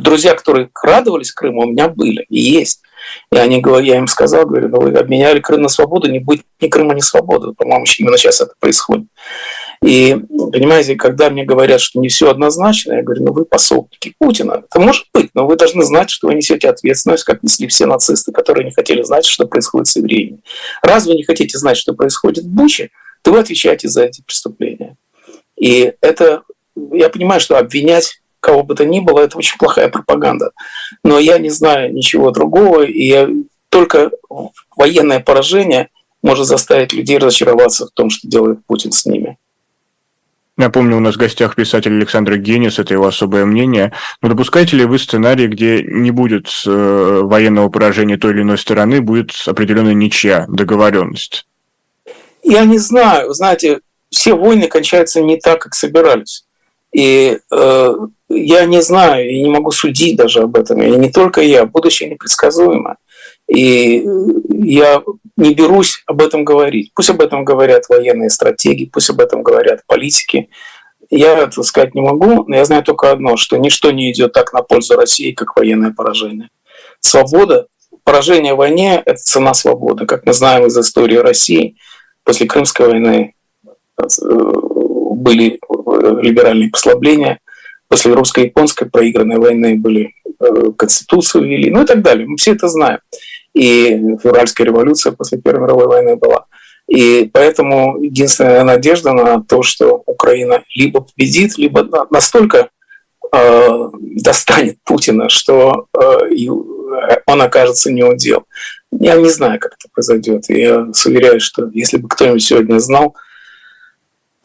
друзья, 0.01 0.35
которые 0.35 0.69
радовались 0.83 1.31
Крыму, 1.31 1.61
у 1.61 1.71
меня 1.71 1.89
были 1.89 2.25
и 2.29 2.39
есть. 2.39 2.81
И 3.31 3.37
они, 3.37 3.63
я 3.83 3.97
им 3.97 4.07
сказал, 4.07 4.45
говорю, 4.45 4.69
ну 4.69 4.81
вы 4.81 4.91
обменяли 4.93 5.39
Крым 5.39 5.63
на 5.63 5.69
свободу, 5.69 6.09
не 6.09 6.19
будет 6.19 6.45
ни 6.61 6.67
Крыма, 6.67 6.93
ни 6.93 7.01
свободы. 7.01 7.53
По-моему, 7.53 7.85
именно 7.99 8.17
сейчас 8.17 8.41
это 8.41 8.53
происходит. 8.59 9.07
И, 9.83 10.15
понимаете, 10.51 10.95
когда 10.95 11.29
мне 11.29 11.43
говорят, 11.43 11.81
что 11.81 11.99
не 11.99 12.07
все 12.07 12.29
однозначно, 12.29 12.93
я 12.93 13.03
говорю, 13.03 13.25
ну 13.25 13.33
вы 13.33 13.45
пособники 13.45 14.15
Путина. 14.17 14.63
Это 14.67 14.79
может 14.79 15.05
быть, 15.13 15.29
но 15.33 15.45
вы 15.45 15.57
должны 15.57 15.83
знать, 15.83 16.09
что 16.09 16.27
вы 16.27 16.35
несете 16.35 16.69
ответственность, 16.69 17.23
как 17.23 17.43
несли 17.43 17.67
все 17.67 17.85
нацисты, 17.85 18.31
которые 18.31 18.65
не 18.65 18.71
хотели 18.71 19.03
знать, 19.03 19.25
что 19.25 19.47
происходит 19.47 19.87
с 19.87 19.95
евреями. 19.97 20.39
Раз 20.81 21.05
вы 21.05 21.15
не 21.15 21.23
хотите 21.23 21.57
знать, 21.57 21.77
что 21.77 21.93
происходит 21.93 22.45
в 22.45 22.49
Буче, 22.49 22.89
то 23.21 23.31
вы 23.31 23.39
отвечаете 23.39 23.87
за 23.87 24.05
эти 24.05 24.21
преступления. 24.21 24.95
И 25.59 25.93
это, 26.01 26.43
я 26.75 27.09
понимаю, 27.09 27.41
что 27.41 27.57
обвинять 27.57 28.21
кого 28.45 28.61
бы 28.61 28.75
то 28.75 28.85
ни 28.85 28.99
было, 28.99 29.21
это 29.21 29.39
очень 29.39 29.57
плохая 29.57 29.89
пропаганда. 29.89 30.51
Но 31.03 31.17
я 31.17 31.39
не 31.39 31.49
знаю 31.49 31.91
ничего 31.91 32.29
другого, 32.29 32.83
и 32.83 33.07
я, 33.07 33.27
только 33.69 34.11
военное 34.77 35.19
поражение 35.19 35.89
может 36.21 36.45
заставить 36.45 36.93
людей 36.93 37.17
разочароваться 37.17 37.87
в 37.87 37.91
том, 37.91 38.11
что 38.11 38.27
делает 38.27 38.59
Путин 38.67 38.91
с 38.91 39.07
ними. 39.07 39.37
Напомню, 40.57 40.97
у 40.97 40.99
нас 40.99 41.15
в 41.15 41.17
гостях 41.17 41.55
писатель 41.55 41.97
Александр 41.97 42.37
Генис, 42.37 42.77
это 42.77 42.93
его 42.93 43.07
особое 43.07 43.45
мнение. 43.45 43.91
Но 44.21 44.29
допускаете 44.29 44.77
ли 44.77 44.85
вы 44.85 44.99
сценарий, 44.99 45.47
где 45.47 45.81
не 45.83 46.11
будет 46.11 46.47
э, 46.65 47.21
военного 47.23 47.69
поражения 47.69 48.17
той 48.17 48.31
или 48.31 48.43
иной 48.43 48.57
стороны, 48.59 49.01
будет 49.01 49.31
определенная 49.47 49.95
ничья, 49.95 50.45
договоренность? 50.47 51.47
Я 52.43 52.63
не 52.63 52.77
знаю. 52.77 53.33
Знаете, 53.33 53.79
все 54.11 54.35
войны 54.35 54.67
кончаются 54.67 55.21
не 55.21 55.37
так, 55.37 55.61
как 55.61 55.73
собирались. 55.73 56.44
И 56.95 57.39
э, 57.51 57.95
я 58.29 58.65
не 58.65 58.81
знаю, 58.81 59.29
и 59.29 59.43
не 59.43 59.49
могу 59.49 59.71
судить 59.71 60.15
даже 60.15 60.43
об 60.43 60.55
этом. 60.55 60.81
И 60.81 60.89
не 60.95 61.11
только 61.11 61.41
я, 61.41 61.65
будущее 61.65 62.09
непредсказуемо. 62.09 62.95
И 63.53 64.05
я 64.47 65.03
не 65.35 65.53
берусь 65.53 66.01
об 66.05 66.21
этом 66.21 66.45
говорить. 66.45 66.93
Пусть 66.95 67.09
об 67.09 67.19
этом 67.19 67.43
говорят 67.43 67.89
военные 67.89 68.29
стратеги, 68.29 68.85
пусть 68.85 69.09
об 69.09 69.19
этом 69.19 69.43
говорят 69.43 69.81
политики. 69.87 70.49
Я 71.09 71.37
это 71.37 71.63
сказать 71.63 71.95
не 71.95 72.01
могу, 72.01 72.45
но 72.47 72.55
я 72.55 72.63
знаю 72.63 72.81
только 72.81 73.11
одно, 73.11 73.35
что 73.35 73.57
ничто 73.57 73.91
не 73.91 74.09
идет 74.13 74.31
так 74.31 74.53
на 74.53 74.61
пользу 74.61 74.95
России, 74.95 75.33
как 75.33 75.57
военное 75.57 75.91
поражение. 75.91 76.47
Свобода, 77.01 77.67
поражение 78.05 78.53
в 78.53 78.57
войне– 78.57 79.03
это 79.05 79.19
цена 79.19 79.53
свободы. 79.53 80.05
Как 80.05 80.25
мы 80.25 80.31
знаем 80.31 80.65
из 80.65 80.77
истории 80.77 81.17
России, 81.17 81.75
после 82.23 82.47
Крымской 82.47 82.87
войны 82.87 83.35
э, 83.97 84.03
были 85.15 85.59
э, 85.59 86.21
либеральные 86.21 86.69
послабления, 86.69 87.39
после 87.87 88.13
русско-японской 88.13 88.89
проигранной 88.89 89.37
войны 89.37 89.75
были 89.75 90.13
э, 90.39 90.71
конституцию 90.77 91.45
ввели, 91.45 91.71
ну 91.71 91.83
и 91.83 91.85
так 91.85 92.01
далее. 92.01 92.27
Мы 92.27 92.37
все 92.37 92.53
это 92.53 92.67
знаем 92.67 92.99
и 93.55 94.17
февральская 94.21 94.67
революция 94.67 95.13
после 95.13 95.39
Первой 95.39 95.63
мировой 95.63 95.87
войны 95.87 96.17
была. 96.17 96.45
И 96.87 97.29
поэтому 97.33 97.99
единственная 98.03 98.63
надежда 98.63 99.13
на 99.13 99.41
то, 99.41 99.63
что 99.63 100.03
Украина 100.05 100.63
либо 100.75 101.01
победит, 101.01 101.57
либо 101.57 101.87
настолько 102.11 102.69
э, 103.33 103.89
достанет 104.01 104.77
Путина, 104.83 105.29
что 105.29 105.87
э, 105.97 106.47
он 107.25 107.41
окажется 107.41 107.91
не 107.91 108.03
удел. 108.03 108.43
Я 108.91 109.15
не 109.15 109.29
знаю, 109.29 109.59
как 109.59 109.73
это 109.79 109.89
произойдет. 109.91 110.45
Я 110.49 110.87
уверяю, 111.05 111.39
что 111.39 111.69
если 111.73 111.97
бы 111.97 112.07
кто-нибудь 112.07 112.43
сегодня 112.43 112.77
знал, 112.79 113.15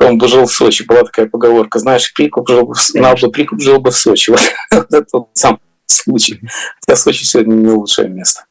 бы 0.08 0.28
жил 0.28 0.46
в 0.46 0.52
Сочи. 0.52 0.82
Была 0.82 1.02
такая 1.02 1.26
поговорка, 1.26 1.78
знаешь, 1.78 2.12
Прикуп 2.14 2.48
жил 2.48 2.66
бы, 2.66 2.74
знал 2.74 3.14
бы, 3.20 3.30
Прикуп 3.30 3.60
жил 3.60 3.80
бы 3.80 3.90
в 3.90 3.96
Сочи. 3.96 4.32
Вот, 4.72 4.92
это 4.92 5.24
сам 5.34 5.60
случай. 5.86 6.40
Хотя 6.80 6.96
Сочи 6.96 7.24
сегодня 7.24 7.54
не 7.54 7.70
лучшее 7.70 8.08
место. 8.08 8.44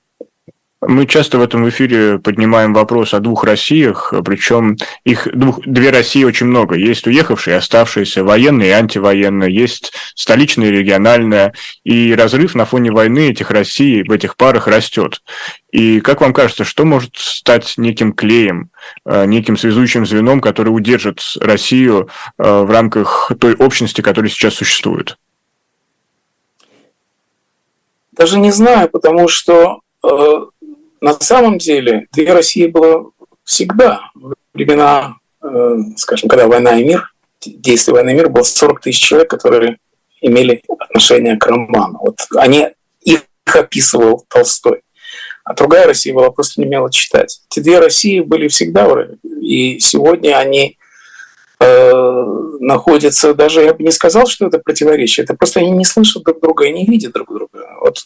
Мы 0.81 1.07
часто 1.07 1.37
в 1.37 1.41
этом 1.41 1.67
эфире 1.67 2.19
поднимаем 2.19 2.73
вопрос 2.73 3.13
о 3.13 3.19
двух 3.19 3.43
Россиях, 3.43 4.13
причем 4.23 4.77
их 5.03 5.27
двух, 5.33 5.59
две 5.65 5.89
России 5.89 6.23
очень 6.23 6.45
много. 6.45 6.75
Есть 6.75 7.05
уехавшие, 7.05 7.57
оставшиеся, 7.57 8.23
военные 8.23 8.69
и 8.69 8.71
антивоенные, 8.71 9.53
есть 9.53 9.91
столичная 10.15 10.69
и 10.69 10.71
региональная, 10.71 11.53
и 11.83 12.15
разрыв 12.15 12.55
на 12.55 12.63
фоне 12.63 12.91
войны 12.91 13.29
этих 13.29 13.51
Россий 13.51 14.03
в 14.03 14.11
этих 14.11 14.37
парах 14.37 14.67
растет. 14.67 15.21
И 15.71 15.99
как 15.99 16.21
вам 16.21 16.33
кажется, 16.33 16.63
что 16.63 16.85
может 16.85 17.11
стать 17.17 17.73
неким 17.75 18.13
клеем, 18.13 18.69
э, 19.05 19.25
неким 19.25 19.57
связующим 19.57 20.05
звеном, 20.05 20.39
который 20.39 20.69
удержит 20.69 21.21
Россию 21.41 22.07
э, 22.37 22.43
в 22.43 22.71
рамках 22.71 23.33
той 23.37 23.53
общности, 23.53 23.99
которая 23.99 24.31
сейчас 24.31 24.53
существует? 24.53 25.17
Даже 28.13 28.39
не 28.39 28.51
знаю, 28.51 28.87
потому 28.89 29.27
что 29.27 29.81
э, 30.03 30.07
на 31.01 31.13
самом 31.19 31.57
деле 31.57 32.07
две 32.12 32.33
России 32.33 32.67
было 32.67 33.12
всегда. 33.43 34.01
В 34.15 34.35
времена, 34.53 35.15
э, 35.41 35.77
скажем, 35.97 36.29
когда 36.29 36.47
война 36.47 36.79
и 36.79 36.83
мир, 36.83 37.12
действие 37.41 37.95
войны 37.95 38.12
и 38.12 38.13
мир, 38.13 38.29
было 38.29 38.43
40 38.43 38.81
тысяч 38.81 39.01
человек, 39.01 39.29
которые 39.29 39.77
имели 40.21 40.62
отношение 40.77 41.38
к 41.38 41.45
роману. 41.45 41.99
Вот 42.01 42.19
они, 42.35 42.67
их 43.01 43.21
описывал 43.45 44.25
Толстой. 44.27 44.81
А 45.43 45.53
другая 45.53 45.88
Россия 45.88 46.13
была 46.13 46.29
просто 46.29 46.62
не 46.62 46.67
умела 46.67 46.91
читать. 46.91 47.41
Эти 47.49 47.62
две 47.62 47.79
России 47.79 48.19
были 48.19 48.47
всегда, 48.49 48.88
и 49.41 49.79
сегодня 49.79 50.38
они 50.38 50.77
э, 51.59 52.23
находятся, 52.59 53.33
даже 53.33 53.63
я 53.63 53.73
бы 53.73 53.83
не 53.83 53.91
сказал, 53.91 54.27
что 54.27 54.47
это 54.47 54.59
противоречие, 54.59 55.23
это 55.23 55.33
просто 55.33 55.62
они 55.62 55.71
не 55.71 55.85
слышат 55.85 56.23
друг 56.23 56.39
друга 56.41 56.65
и 56.65 56.73
не 56.73 56.85
видят 56.85 57.13
друг 57.13 57.33
друга. 57.33 57.77
Вот 57.81 57.97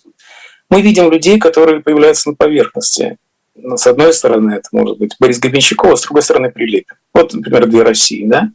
мы 0.73 0.81
видим 0.81 1.12
людей, 1.12 1.38
которые 1.38 1.81
появляются 1.81 2.29
на 2.29 2.36
поверхности. 2.36 3.17
Но 3.53 3.77
с 3.77 3.86
одной 3.86 4.12
стороны, 4.12 4.53
это 4.53 4.69
может 4.71 4.97
быть 4.97 5.15
Борис 5.19 5.38
Гребенщиков, 5.38 5.91
а 5.91 5.95
с 5.95 6.01
другой 6.01 6.23
стороны, 6.23 6.49
Прилепин. 6.49 6.95
Вот, 7.13 7.31
например, 7.31 7.67
две 7.67 7.83
России, 7.83 8.25
да? 8.25 8.49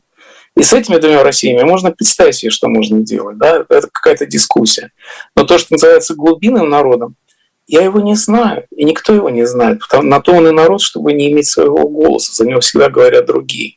И 0.57 0.65
с 0.65 0.73
этими 0.73 0.97
двумя 0.97 1.23
Россиями 1.23 1.63
можно 1.63 1.93
представить 1.93 2.35
себе, 2.35 2.51
что 2.51 2.67
можно 2.69 2.99
делать. 3.03 3.39
Да? 3.39 3.65
Это 3.69 3.89
какая-то 3.93 4.27
дискуссия. 4.27 4.91
Но 5.37 5.45
то, 5.45 5.59
что 5.59 5.75
называется 5.75 6.17
глубинным 6.17 6.69
народом, 6.69 7.15
я 7.69 7.85
его 7.85 8.01
не 8.01 8.17
знаю, 8.17 8.65
и 8.75 8.83
никто 8.85 9.15
его 9.15 9.31
не 9.31 9.47
знает. 9.47 9.79
Потому, 9.79 10.03
на 10.09 10.21
то 10.21 10.33
он 10.33 10.49
и 10.49 10.51
народ, 10.51 10.81
чтобы 10.81 11.13
не 11.13 11.31
иметь 11.31 11.47
своего 11.47 11.89
голоса. 11.89 12.33
За 12.35 12.45
него 12.45 12.59
всегда 12.59 12.89
говорят 12.89 13.27
другие. 13.27 13.75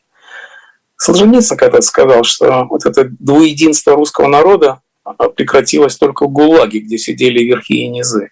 Солженицын 0.98 1.58
когда-то 1.58 1.86
сказал, 1.86 2.24
что 2.24 2.66
вот 2.68 2.88
это 2.88 3.08
двуединство 3.20 3.96
русского 3.96 4.28
народа 4.28 4.82
прекратилось 5.14 5.98
только 5.98 6.26
в 6.26 6.30
ГУЛАГе, 6.30 6.80
где 6.80 6.98
сидели 6.98 7.44
верхи 7.44 7.74
и 7.74 7.88
низы. 7.88 8.30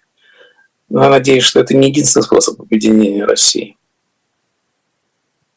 Но 0.88 1.04
я 1.04 1.10
надеюсь, 1.10 1.44
что 1.44 1.60
это 1.60 1.76
не 1.76 1.88
единственный 1.88 2.22
способ 2.22 2.60
объединения 2.60 3.24
России. 3.24 3.76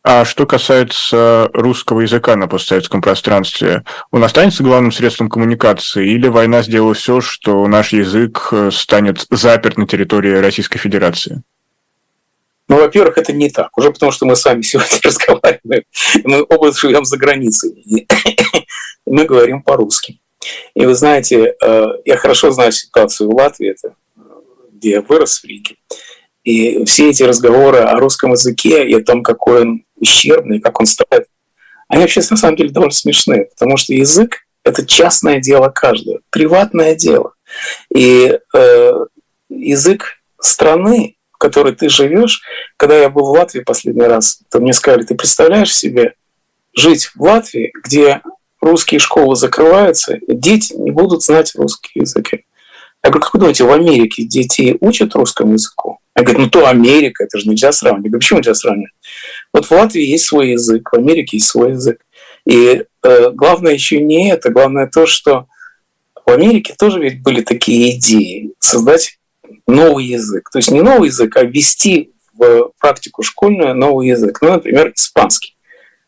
А 0.05 0.25
что 0.25 0.45
касается 0.45 1.49
русского 1.53 2.01
языка 2.01 2.35
на 2.35 2.49
постсоветском 2.49 3.01
пространстве, 3.01 3.83
он 4.11 4.21
останется 4.23 4.61
главным 4.61 4.91
средством 4.91 5.29
коммуникации 5.29 6.05
или 6.09 6.27
война 6.27 6.61
сделала 6.61 6.93
все, 6.93 7.21
что 7.21 7.65
наш 7.67 7.93
язык 7.93 8.49
э, 8.51 8.69
станет 8.71 9.25
заперт 9.29 9.77
на 9.77 9.87
территории 9.87 10.33
Российской 10.33 10.77
Федерации? 10.77 11.41
Ну, 12.67 12.77
во-первых, 12.77 13.17
это 13.17 13.31
не 13.31 13.49
так. 13.49 13.77
Уже 13.77 13.91
потому, 13.91 14.11
что 14.11 14.25
мы 14.25 14.35
с 14.35 14.43
вами 14.43 14.61
сегодня 14.61 14.99
разговариваем. 15.03 15.83
Мы 16.25 16.45
оба 16.49 16.73
живем 16.73 17.05
за 17.05 17.17
границей. 17.17 17.85
Мы 19.05 19.25
говорим 19.25 19.61
по-русски. 19.61 20.19
И 20.73 20.85
вы 20.85 20.95
знаете, 20.95 21.55
э, 21.61 21.85
я 22.05 22.17
хорошо 22.17 22.51
знаю 22.51 22.71
ситуацию 22.71 23.29
в 23.29 23.35
Латвии, 23.35 23.69
это, 23.69 23.95
где 24.71 24.91
я 24.91 25.01
вырос 25.01 25.39
в 25.39 25.45
Риге. 25.45 25.75
И 26.43 26.83
все 26.85 27.09
эти 27.09 27.23
разговоры 27.23 27.79
о 27.79 27.97
русском 27.99 28.31
языке 28.31 28.85
и 28.87 28.93
о 28.95 29.03
том, 29.03 29.23
какой 29.23 29.61
он 29.61 29.85
ущербный, 29.95 30.59
как 30.59 30.79
он 30.79 30.85
страдает, 30.85 31.27
они 31.87 32.01
вообще 32.01 32.21
на 32.29 32.37
самом 32.37 32.57
деле 32.57 32.69
довольно 32.69 32.93
смешные, 32.93 33.45
потому 33.45 33.77
что 33.77 33.93
язык— 33.93 34.45
это 34.63 34.85
частное 34.85 35.39
дело 35.39 35.69
каждого, 35.69 36.19
приватное 36.29 36.95
дело. 36.95 37.33
И 37.93 38.37
э, 38.53 38.91
язык 39.49 40.05
страны, 40.39 41.17
в 41.31 41.37
которой 41.37 41.75
ты 41.75 41.89
живешь, 41.89 42.41
когда 42.77 42.97
я 42.97 43.09
был 43.09 43.27
в 43.27 43.31
Латвии 43.37 43.61
последний 43.61 44.07
раз, 44.07 44.41
то 44.49 44.59
мне 44.59 44.73
сказали, 44.73 45.03
ты 45.03 45.15
представляешь 45.15 45.75
себе 45.75 46.15
жить 46.75 47.11
в 47.15 47.21
Латвии, 47.21 47.71
где 47.83 48.21
русские 48.63 48.99
школы 48.99 49.35
закрываются, 49.35 50.19
дети 50.27 50.73
не 50.73 50.91
будут 50.91 51.23
знать 51.23 51.53
русский 51.55 51.99
язык. 51.99 52.33
Я 52.33 53.09
говорю, 53.09 53.21
как 53.21 53.33
вы 53.33 53.39
думаете, 53.41 53.65
в 53.65 53.71
Америке 53.71 54.23
дети 54.23 54.77
учат 54.79 55.15
русскому 55.15 55.53
языку? 55.53 55.99
Я 56.15 56.23
говорю, 56.23 56.41
ну 56.41 56.49
то 56.49 56.67
Америка, 56.67 57.25
это 57.25 57.37
же 57.39 57.49
нельзя 57.49 57.71
сравнивать. 57.71 58.05
Я 58.05 58.09
говорю, 58.11 58.21
почему 58.21 58.39
нельзя 58.39 58.53
сравнивать? 58.53 58.91
Вот 59.53 59.65
в 59.65 59.71
Латвии 59.71 60.03
есть 60.03 60.25
свой 60.25 60.51
язык, 60.51 60.89
в 60.91 60.95
Америке 60.95 61.37
есть 61.37 61.47
свой 61.47 61.71
язык. 61.71 61.99
И 62.45 62.83
э, 63.03 63.29
главное 63.31 63.73
еще 63.73 64.01
не 64.01 64.29
это, 64.29 64.49
главное 64.49 64.87
то, 64.87 65.05
что 65.05 65.47
в 66.25 66.29
Америке 66.31 66.75
тоже 66.77 66.99
ведь 67.01 67.21
были 67.21 67.41
такие 67.41 67.97
идеи 67.97 68.51
создать 68.59 69.17
новый 69.67 70.05
язык. 70.05 70.49
То 70.49 70.59
есть 70.59 70.71
не 70.71 70.81
новый 70.81 71.09
язык, 71.09 71.35
а 71.35 71.43
ввести 71.43 72.11
в 72.33 72.71
практику 72.79 73.23
школьную 73.23 73.75
новый 73.75 74.07
язык. 74.07 74.41
Ну, 74.41 74.49
например, 74.53 74.93
испанский. 74.95 75.52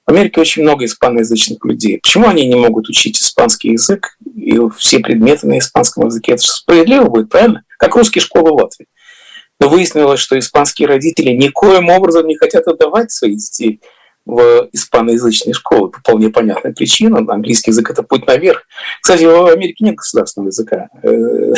В 0.05 0.11
Америке 0.11 0.39
очень 0.39 0.61
много 0.61 0.85
испаноязычных 0.85 1.65
людей. 1.65 1.99
Почему 2.01 2.27
они 2.27 2.47
не 2.47 2.55
могут 2.55 2.87
учить 2.89 3.19
испанский 3.19 3.71
язык 3.71 4.17
и 4.35 4.59
все 4.77 4.99
предметы 4.99 5.47
на 5.47 5.57
испанском 5.57 6.05
языке? 6.05 6.33
Это 6.33 6.43
же 6.43 6.49
справедливо 6.49 7.05
будет, 7.05 7.29
правильно? 7.29 7.63
Как 7.79 7.95
русские 7.95 8.21
школы 8.21 8.51
в 8.51 8.55
Латвии. 8.55 8.87
Но 9.59 9.67
выяснилось, 9.67 10.19
что 10.19 10.37
испанские 10.37 10.87
родители 10.87 11.31
никоим 11.31 11.89
образом 11.89 12.27
не 12.27 12.35
хотят 12.37 12.67
отдавать 12.67 13.11
своих 13.11 13.37
детей 13.37 13.81
в 14.25 14.69
испаноязычные 14.73 15.53
школы 15.53 15.89
по 15.89 15.99
вполне 15.99 16.29
понятной 16.29 16.73
причине. 16.73 17.17
Английский 17.27 17.71
язык– 17.71 17.89
это 17.91 18.03
путь 18.03 18.27
наверх. 18.27 18.63
Кстати, 19.01 19.23
в 19.23 19.47
Америке 19.47 19.85
нет 19.85 19.95
государственного 19.95 20.49
языка. 20.49 20.87
Э, 21.01 21.53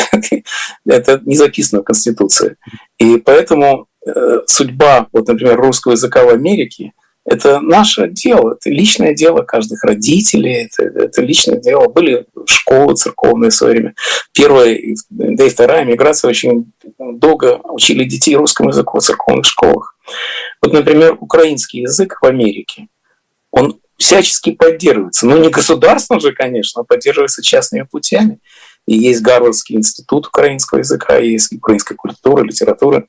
это 0.86 1.22
не 1.26 1.36
записано 1.36 1.82
в 1.82 1.86
Конституции. 1.86 2.56
И 2.98 3.18
поэтому 3.18 3.88
э, 4.06 4.40
судьба, 4.46 5.08
вот, 5.12 5.28
например, 5.28 5.60
русского 5.60 5.94
языка 5.94 6.24
в 6.24 6.30
Америке– 6.30 6.94
это 7.28 7.60
наше 7.60 8.08
дело, 8.08 8.54
это 8.54 8.70
личное 8.70 9.14
дело 9.14 9.42
каждых 9.42 9.84
родителей, 9.84 10.66
это, 10.66 10.84
это 10.84 11.22
личное 11.22 11.60
дело. 11.60 11.90
Были 11.90 12.26
школы 12.46 12.96
церковные 12.96 13.50
в 13.50 13.54
свое 13.54 13.74
время. 13.74 13.96
Первая, 14.32 14.80
да 15.10 15.44
и 15.44 15.50
вторая 15.50 15.84
миграция 15.84 16.30
очень 16.30 16.72
долго 16.98 17.60
учили 17.66 18.06
детей 18.06 18.36
русскому 18.38 18.70
языку 18.70 19.00
в 19.00 19.04
церковных 19.04 19.46
школах. 19.46 19.98
Вот, 20.62 20.72
например, 20.72 21.18
украинский 21.20 21.82
язык 21.82 22.18
в 22.22 22.26
Америке, 22.26 22.88
он 23.52 23.78
всячески 23.98 24.52
поддерживается. 24.52 25.28
Ну, 25.28 25.38
не 25.38 25.50
государством 25.50 26.22
же, 26.22 26.32
конечно, 26.32 26.82
а 26.82 26.86
поддерживается 26.86 27.44
частными 27.44 27.84
путями. 27.84 28.40
И 28.86 28.96
есть 28.96 29.22
Гарвардский 29.22 29.76
институт 29.76 30.28
украинского 30.28 30.80
языка, 30.80 31.18
есть 31.18 31.52
украинская 31.52 31.98
культура, 31.98 32.42
литература. 32.44 33.06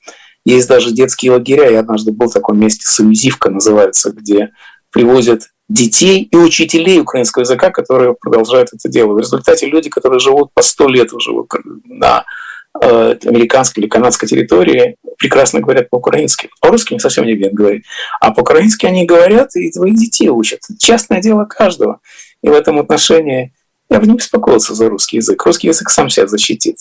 Есть 0.48 0.66
даже 0.66 0.92
детские 0.92 1.32
лагеря. 1.32 1.68
Я 1.68 1.80
однажды 1.80 2.10
был 2.10 2.28
в 2.30 2.32
таком 2.32 2.58
месте, 2.58 2.88
Союзивка 2.88 3.50
называется, 3.50 4.12
где 4.12 4.48
привозят 4.90 5.42
детей 5.68 6.22
и 6.22 6.36
учителей 6.38 7.00
украинского 7.00 7.42
языка, 7.42 7.68
которые 7.68 8.14
продолжают 8.14 8.70
это 8.72 8.88
дело. 8.88 9.12
В 9.12 9.18
результате 9.18 9.66
люди, 9.66 9.90
которые 9.90 10.20
живут 10.20 10.50
по 10.54 10.62
сто 10.62 10.88
лет 10.88 11.12
уже 11.12 11.32
на 11.84 12.24
э, 12.80 13.16
американской 13.26 13.82
или 13.82 13.90
канадской 13.90 14.26
территории, 14.26 14.96
прекрасно 15.18 15.60
говорят 15.60 15.90
по-украински. 15.90 16.48
По-русски 16.62 16.94
не 16.94 17.00
совсем 17.00 17.26
не 17.26 17.34
умеют 17.34 17.52
говорить. 17.52 17.84
А 18.18 18.30
по-украински 18.30 18.86
они 18.86 19.04
говорят, 19.04 19.54
и 19.54 19.70
твоих 19.70 19.96
детей 19.96 20.30
учат. 20.30 20.60
Частное 20.78 21.20
дело 21.20 21.44
каждого. 21.44 22.00
И 22.42 22.48
в 22.48 22.54
этом 22.54 22.78
отношении 22.78 23.52
я 23.90 24.00
бы 24.00 24.06
не 24.06 24.14
беспокоился 24.16 24.74
за 24.74 24.88
русский 24.88 25.18
язык. 25.18 25.44
Русский 25.44 25.66
язык 25.66 25.90
сам 25.90 26.08
себя 26.08 26.26
защитит. 26.26 26.78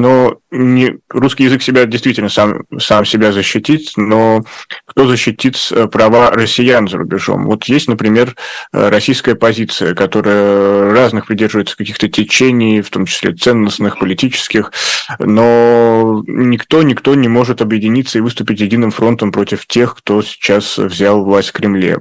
Но 0.00 0.38
не, 0.50 0.96
русский 1.10 1.44
язык 1.44 1.60
себя 1.60 1.84
действительно 1.84 2.30
сам, 2.30 2.62
сам 2.78 3.04
себя 3.04 3.32
защитит, 3.32 3.92
но 3.96 4.42
кто 4.86 5.06
защитит 5.06 5.58
э, 5.72 5.88
права 5.88 6.30
россиян 6.30 6.88
за 6.88 6.96
рубежом? 6.96 7.44
Вот 7.44 7.66
есть, 7.66 7.86
например, 7.86 8.34
э, 8.72 8.88
российская 8.88 9.34
позиция, 9.34 9.94
которая 9.94 10.90
разных 10.90 11.26
придерживается 11.26 11.76
каких-то 11.76 12.08
течений, 12.08 12.80
в 12.80 12.88
том 12.88 13.04
числе 13.04 13.34
ценностных, 13.34 13.98
политических, 13.98 14.72
но 15.18 16.24
никто, 16.26 16.82
никто 16.82 17.14
не 17.14 17.28
может 17.28 17.60
объединиться 17.60 18.16
и 18.16 18.22
выступить 18.22 18.60
единым 18.60 18.92
фронтом 18.92 19.32
против 19.32 19.66
тех, 19.66 19.94
кто 19.94 20.22
сейчас 20.22 20.78
взял 20.78 21.22
власть 21.22 21.50
в 21.50 21.52
Кремле. 21.52 21.98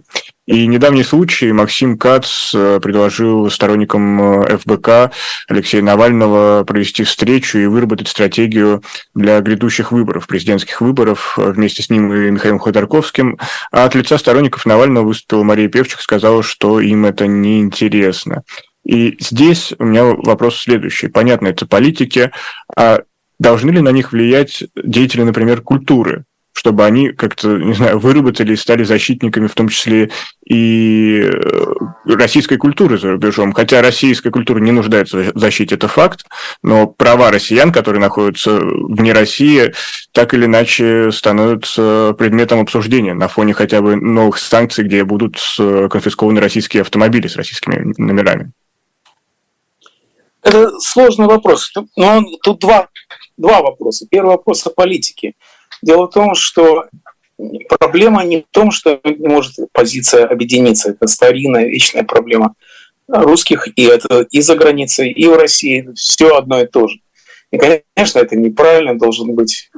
И 0.49 0.65
недавний 0.65 1.03
случай 1.03 1.51
Максим 1.51 1.95
Кац 1.95 2.55
э, 2.55 2.79
предложил 2.81 3.51
сторонникам 3.51 4.41
э, 4.41 4.57
ФБК 4.57 5.11
Алексея 5.47 5.83
Навального 5.83 6.63
провести 6.63 7.03
встречу 7.03 7.59
и 7.59 7.67
выработать 7.67 8.07
стратегию 8.07 8.81
для 9.13 9.41
грядущих 9.41 9.91
выборов, 9.91 10.25
президентских 10.25 10.81
выборов, 10.81 11.37
э, 11.37 11.51
вместе 11.51 11.83
с 11.83 11.91
ним 11.91 12.11
и 12.11 12.31
Михаилом 12.31 12.57
Ходорковским. 12.57 13.37
А 13.71 13.85
от 13.85 13.93
лица 13.93 14.17
сторонников 14.17 14.65
Навального 14.65 15.05
выступила 15.05 15.43
Мария 15.43 15.69
Певчик, 15.69 15.99
сказала, 15.99 16.41
что 16.41 16.79
им 16.79 17.05
это 17.05 17.27
неинтересно. 17.27 18.41
И 18.83 19.17
здесь 19.19 19.75
у 19.77 19.83
меня 19.83 20.03
вопрос 20.03 20.61
следующий. 20.61 21.09
Понятно, 21.09 21.49
это 21.49 21.67
политики, 21.67 22.31
а 22.75 23.01
должны 23.37 23.69
ли 23.69 23.81
на 23.81 23.91
них 23.91 24.13
влиять 24.13 24.63
деятели, 24.75 25.21
например, 25.21 25.61
культуры? 25.61 26.25
Чтобы 26.59 26.85
они 26.85 27.13
как-то, 27.13 27.57
не 27.57 27.73
знаю, 27.73 27.99
выработали 27.99 28.51
и 28.51 28.57
стали 28.57 28.83
защитниками, 28.83 29.47
в 29.47 29.53
том 29.53 29.69
числе 29.69 30.11
и 30.45 31.21
э, 31.23 31.73
российской 32.03 32.57
культуры 32.57 32.97
за 32.97 33.11
рубежом. 33.11 33.53
Хотя 33.53 33.81
российская 33.81 34.29
культура 34.29 34.59
не 34.59 34.73
нуждается 34.73 35.31
в 35.33 35.39
защите, 35.39 35.75
это 35.75 35.87
факт, 35.87 36.25
но 36.61 36.85
права 36.85 37.31
россиян, 37.31 37.71
которые 37.71 38.01
находятся 38.01 38.59
вне 38.59 39.13
России, 39.13 39.71
так 40.11 40.33
или 40.33 40.47
иначе 40.47 41.13
становятся 41.13 42.13
предметом 42.17 42.59
обсуждения 42.59 43.13
на 43.13 43.29
фоне 43.29 43.53
хотя 43.53 43.81
бы 43.81 43.95
новых 43.95 44.37
санкций, 44.37 44.83
где 44.83 45.05
будут 45.05 45.37
конфискованы 45.57 46.41
российские 46.41 46.81
автомобили 46.81 47.27
с 47.27 47.37
российскими 47.37 47.93
номерами. 47.97 48.51
Это 50.41 50.77
сложный 50.79 51.27
вопрос. 51.27 51.71
Но 51.95 52.21
тут 52.43 52.59
два, 52.59 52.89
два 53.37 53.61
вопроса. 53.61 54.05
Первый 54.09 54.31
вопрос 54.31 54.65
о 54.67 54.71
политике. 54.71 55.35
Дело 55.81 56.07
в 56.07 56.11
том, 56.11 56.35
что 56.35 56.87
проблема 57.79 58.23
не 58.23 58.41
в 58.41 58.45
том, 58.51 58.71
что 58.71 58.99
не 59.03 59.27
может 59.27 59.55
позиция 59.71 60.25
объединиться. 60.25 60.91
Это 60.91 61.07
старинная, 61.07 61.67
вечная 61.67 62.03
проблема 62.03 62.55
русских, 63.07 63.67
и 63.75 63.83
это 63.83 64.27
и 64.29 64.41
за 64.41 64.55
границей, 64.55 65.11
и 65.11 65.27
в 65.27 65.35
России. 65.35 65.89
Все 65.95 66.37
одно 66.37 66.61
и 66.61 66.67
то 66.67 66.87
же. 66.87 66.99
И, 67.51 67.57
конечно, 67.57 68.19
это 68.19 68.35
неправильно, 68.35 68.97
должен 68.97 69.33
быть 69.33 69.71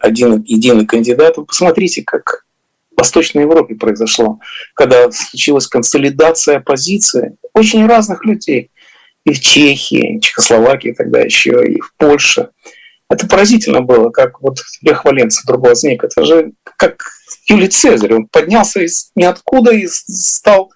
один 0.00 0.42
единый 0.46 0.86
кандидат. 0.86 1.36
Вы 1.36 1.44
посмотрите, 1.44 2.02
как 2.02 2.46
в 2.92 2.98
Восточной 2.98 3.42
Европе 3.42 3.74
произошло, 3.74 4.40
когда 4.74 5.10
случилась 5.10 5.66
консолидация 5.66 6.60
позиции 6.60 7.36
очень 7.52 7.86
разных 7.86 8.24
людей. 8.24 8.70
И 9.24 9.34
в 9.34 9.40
Чехии, 9.40 10.14
и 10.14 10.18
в 10.18 10.22
Чехословакии 10.22 10.94
тогда 10.96 11.20
еще, 11.20 11.62
и 11.66 11.80
в 11.80 11.92
Польше. 11.98 12.48
Это 13.10 13.26
поразительно 13.26 13.80
было, 13.80 14.10
как 14.10 14.40
вот 14.42 14.58
Лех 14.82 15.04
Валенцев, 15.04 15.46
другой 15.46 15.70
возник. 15.70 16.04
Это 16.04 16.24
же 16.24 16.52
как 16.62 17.02
Юлий 17.46 17.68
Цезарь. 17.68 18.14
Он 18.14 18.26
поднялся 18.26 18.80
из 18.80 19.10
ниоткуда 19.14 19.72
и 19.72 19.86
стал 19.86 20.72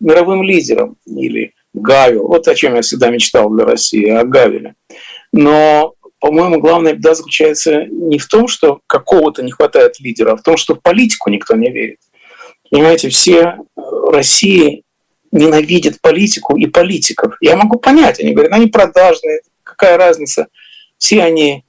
мировым 0.00 0.42
лидером. 0.42 0.96
Или 1.06 1.52
Гавел. 1.74 2.28
Вот 2.28 2.48
о 2.48 2.54
чем 2.54 2.76
я 2.76 2.82
всегда 2.82 3.10
мечтал 3.10 3.50
для 3.50 3.64
России, 3.64 4.08
о 4.08 4.24
Гавеле. 4.24 4.74
Но, 5.32 5.94
по-моему, 6.20 6.60
главная 6.60 6.94
беда 6.94 7.14
заключается 7.14 7.84
не 7.86 8.18
в 8.18 8.26
том, 8.28 8.48
что 8.48 8.80
какого-то 8.86 9.42
не 9.42 9.50
хватает 9.50 10.00
лидера, 10.00 10.32
а 10.32 10.36
в 10.36 10.42
том, 10.42 10.56
что 10.56 10.76
в 10.76 10.80
политику 10.80 11.30
никто 11.30 11.56
не 11.56 11.70
верит. 11.70 11.98
Понимаете, 12.70 13.08
все 13.08 13.56
в 13.76 14.10
России 14.10 14.84
ненавидят 15.32 16.00
политику 16.00 16.56
и 16.56 16.66
политиков. 16.66 17.36
Я 17.40 17.56
могу 17.56 17.78
понять, 17.78 18.20
они 18.20 18.32
говорят, 18.32 18.52
они 18.52 18.68
продажные, 18.68 19.40
какая 19.64 19.96
разница. 19.98 20.46
Все 20.96 21.22
они 21.22 21.63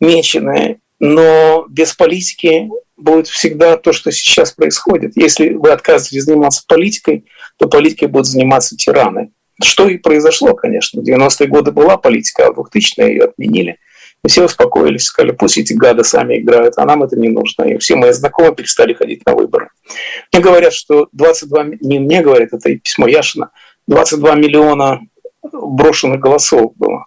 меченые, 0.00 0.80
но 0.98 1.66
без 1.68 1.94
политики 1.94 2.68
будет 2.96 3.28
всегда 3.28 3.76
то, 3.76 3.92
что 3.92 4.10
сейчас 4.10 4.52
происходит. 4.52 5.16
Если 5.16 5.50
вы 5.50 5.70
отказываетесь 5.70 6.24
заниматься 6.24 6.64
политикой, 6.66 7.24
то 7.56 7.68
политикой 7.68 8.08
будут 8.08 8.26
заниматься 8.26 8.76
тираны. 8.76 9.30
Что 9.62 9.88
и 9.88 9.98
произошло, 9.98 10.54
конечно. 10.54 11.02
В 11.02 11.04
90-е 11.04 11.48
годы 11.48 11.72
была 11.72 11.96
политика, 11.96 12.46
а 12.46 12.52
в 12.52 12.60
2000-е 12.60 13.08
ее 13.08 13.24
отменили. 13.24 13.78
И 14.24 14.28
все 14.28 14.44
успокоились, 14.44 15.04
сказали, 15.04 15.32
пусть 15.32 15.58
эти 15.58 15.72
гады 15.72 16.02
сами 16.02 16.40
играют, 16.40 16.74
а 16.76 16.84
нам 16.84 17.04
это 17.04 17.16
не 17.16 17.28
нужно. 17.28 17.64
И 17.64 17.78
все 17.78 17.94
мои 17.94 18.12
знакомые 18.12 18.54
перестали 18.54 18.92
ходить 18.92 19.24
на 19.26 19.34
выборы. 19.34 19.68
Мне 20.32 20.42
говорят, 20.42 20.72
что 20.72 21.08
22, 21.12 21.64
не 21.80 22.00
мне 22.00 22.20
говорят, 22.20 22.52
это 22.52 22.76
письмо 22.76 23.06
Яшина, 23.06 23.50
22 23.86 24.34
миллиона 24.34 25.00
брошенных 25.52 26.20
голосов 26.20 26.72
было. 26.76 27.06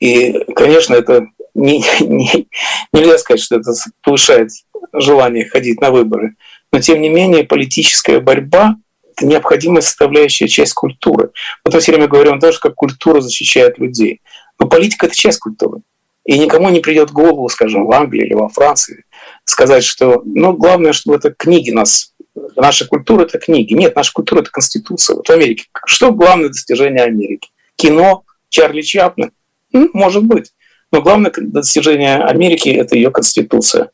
И, 0.00 0.32
конечно, 0.54 0.94
это 0.94 1.26
не, 1.56 1.84
не, 2.00 2.48
нельзя 2.92 3.18
сказать, 3.18 3.42
что 3.42 3.56
это 3.56 3.72
повышает 4.02 4.50
желание 4.92 5.48
ходить 5.48 5.80
на 5.80 5.90
выборы. 5.90 6.36
Но 6.72 6.80
тем 6.80 7.00
не 7.00 7.08
менее 7.08 7.44
политическая 7.44 8.20
борьба– 8.20 8.76
это 9.16 9.26
необходимая 9.26 9.80
составляющая 9.80 10.48
часть 10.48 10.74
культуры. 10.74 11.30
Вот 11.64 11.74
я 11.74 11.80
все 11.80 11.92
время 11.92 12.08
говорю, 12.08 12.32
он 12.32 12.40
тоже 12.40 12.58
как 12.60 12.74
культура 12.74 13.20
защищает 13.20 13.78
людей. 13.78 14.20
Но 14.58 14.68
политика– 14.68 15.06
это 15.08 15.14
часть 15.14 15.38
культуры. 15.38 15.80
И 16.24 16.38
никому 16.38 16.68
не 16.70 16.80
придет 16.80 17.10
в 17.10 17.12
голову, 17.12 17.48
скажем, 17.48 17.86
в 17.86 17.92
Англии 17.92 18.26
или 18.26 18.34
во 18.34 18.48
Франции, 18.48 19.04
сказать, 19.44 19.84
что 19.84 20.22
ну, 20.24 20.52
главное, 20.54 20.92
чтобы 20.92 21.16
это 21.16 21.30
книги 21.30 21.70
нас 21.70 22.12
Наша 22.54 22.86
культура– 22.86 23.22
это 23.24 23.38
книги. 23.38 23.72
Нет, 23.74 23.96
наша 23.96 24.12
культура– 24.12 24.40
это 24.42 24.50
конституция. 24.50 25.16
Вот 25.16 25.28
в 25.28 25.32
Америке. 25.32 25.64
Что 25.86 26.12
главное 26.12 26.48
достижение 26.48 27.02
Америки? 27.02 27.50
Кино, 27.76 28.24
Чарли 28.48 28.82
Чаплин? 28.82 29.32
Может 29.72 30.24
быть. 30.24 30.52
Но 30.92 31.02
главное 31.02 31.32
достижение 31.36 32.16
Америки– 32.16 32.68
это 32.70 32.96
ее 32.96 33.10
конституция. 33.10 33.90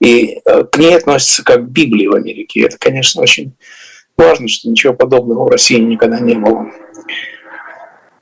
И 0.00 0.40
э, 0.44 0.64
к 0.64 0.78
ней 0.78 0.96
относится 0.96 1.42
как 1.42 1.66
к 1.66 1.70
Библии 1.70 2.06
в 2.06 2.14
Америке. 2.14 2.60
И 2.60 2.62
это, 2.62 2.76
конечно, 2.78 3.22
очень 3.22 3.52
важно, 4.16 4.48
что 4.48 4.68
ничего 4.68 4.92
подобного 4.94 5.44
в 5.44 5.50
России 5.50 5.78
никогда 5.78 6.20
не 6.20 6.34
было. 6.34 6.70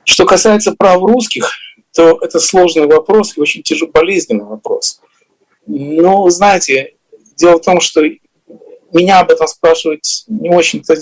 Что 0.03 0.25
касается 0.25 0.73
прав 0.77 1.01
русских, 1.01 1.51
то 1.93 2.19
это 2.21 2.39
сложный 2.39 2.87
вопрос 2.87 3.37
и 3.37 3.41
очень 3.41 3.63
тяжелый, 3.63 3.91
болезненный 3.91 4.45
вопрос. 4.45 5.01
Ну, 5.65 6.29
знаете, 6.29 6.95
дело 7.35 7.57
в 7.57 7.65
том, 7.65 7.79
что 7.79 8.01
меня 8.93 9.19
об 9.19 9.31
этом 9.31 9.47
спрашивать 9.47 10.25
не 10.27 10.49
очень-то 10.49 10.95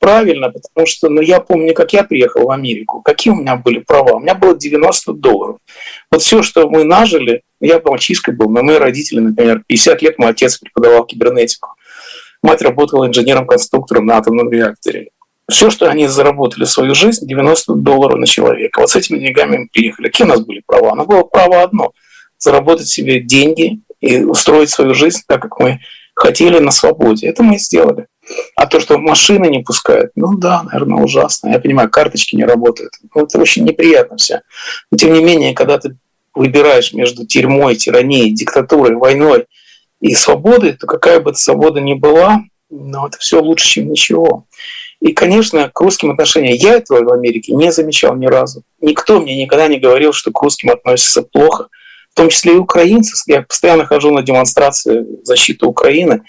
правильно, 0.00 0.50
потому 0.50 0.86
что 0.86 1.08
ну, 1.08 1.20
я 1.20 1.40
помню, 1.40 1.74
как 1.74 1.92
я 1.92 2.02
приехал 2.02 2.46
в 2.46 2.50
Америку, 2.50 3.02
какие 3.02 3.32
у 3.32 3.36
меня 3.36 3.56
были 3.56 3.78
права. 3.78 4.14
У 4.14 4.20
меня 4.20 4.34
было 4.34 4.56
90 4.56 5.12
долларов. 5.12 5.58
Вот 6.10 6.22
все, 6.22 6.42
что 6.42 6.68
мы 6.68 6.82
нажили, 6.82 7.42
я 7.60 7.80
мальчишкой 7.84 8.34
был, 8.34 8.48
но 8.48 8.62
мои 8.62 8.78
родители, 8.78 9.20
например, 9.20 9.62
50 9.66 10.02
лет 10.02 10.18
мой 10.18 10.30
отец 10.30 10.58
преподавал 10.58 11.04
кибернетику. 11.04 11.74
Мать 12.42 12.62
работала 12.62 13.06
инженером-конструктором 13.06 14.06
на 14.06 14.16
атомном 14.16 14.50
реакторе. 14.50 15.10
Все, 15.48 15.68
что 15.68 15.88
они 15.88 16.06
заработали 16.06 16.64
в 16.64 16.70
свою 16.70 16.94
жизнь, 16.94 17.26
90 17.26 17.74
долларов 17.74 18.18
на 18.18 18.26
человека. 18.26 18.80
Вот 18.80 18.90
с 18.90 18.96
этими 18.96 19.18
деньгами 19.18 19.58
мы 19.58 19.68
приехали. 19.70 20.06
Какие 20.06 20.26
у 20.26 20.30
нас 20.30 20.40
были 20.40 20.62
права? 20.64 20.94
Нас 20.94 21.06
было 21.06 21.22
право 21.22 21.62
одно– 21.62 21.92
заработать 22.38 22.88
себе 22.88 23.20
деньги 23.20 23.80
и 24.00 24.22
устроить 24.22 24.70
свою 24.70 24.94
жизнь 24.94 25.20
так, 25.26 25.42
как 25.42 25.58
мы 25.58 25.80
хотели 26.14 26.58
на 26.58 26.70
свободе. 26.70 27.26
Это 27.26 27.42
мы 27.42 27.56
и 27.56 27.58
сделали. 27.58 28.06
А 28.56 28.66
то, 28.66 28.80
что 28.80 28.98
машины 28.98 29.46
не 29.46 29.60
пускают, 29.60 30.12
ну 30.14 30.36
да, 30.36 30.62
наверное, 30.62 31.02
ужасно. 31.02 31.50
Я 31.50 31.60
понимаю, 31.60 31.90
карточки 31.90 32.36
не 32.36 32.44
работают. 32.44 32.92
Ну, 33.14 33.24
это 33.24 33.38
очень 33.38 33.64
неприятно 33.64 34.16
все. 34.16 34.42
Но 34.90 34.98
тем 34.98 35.12
не 35.12 35.22
менее, 35.22 35.54
когда 35.54 35.78
ты 35.78 35.96
выбираешь 36.34 36.92
между 36.92 37.26
тюрьмой, 37.26 37.76
тиранией, 37.76 38.32
диктатурой, 38.32 38.96
войной 38.96 39.46
и 40.00 40.14
свободой, 40.14 40.72
то 40.72 40.86
какая 40.86 41.20
бы 41.20 41.34
свобода 41.34 41.80
ни 41.80 41.94
была, 41.94 42.40
но 42.70 43.08
это 43.08 43.18
все 43.18 43.40
лучше, 43.40 43.66
чем 43.66 43.90
ничего. 43.90 44.46
И, 45.00 45.12
конечно, 45.12 45.70
к 45.72 45.80
русским 45.80 46.10
отношениям 46.10 46.54
я 46.54 46.74
этого 46.74 47.02
в 47.02 47.12
Америке 47.12 47.52
не 47.54 47.72
замечал 47.72 48.16
ни 48.16 48.26
разу. 48.26 48.62
Никто 48.80 49.20
мне 49.20 49.42
никогда 49.42 49.66
не 49.66 49.78
говорил, 49.78 50.12
что 50.12 50.30
к 50.30 50.42
русским 50.42 50.70
относятся 50.70 51.22
плохо, 51.22 51.68
в 52.12 52.16
том 52.16 52.28
числе 52.28 52.54
и 52.54 52.58
украинцы. 52.58 53.14
Я 53.26 53.42
постоянно 53.42 53.86
хожу 53.86 54.10
на 54.10 54.22
демонстрации 54.22 55.06
защиты 55.24 55.64
Украины, 55.64 56.22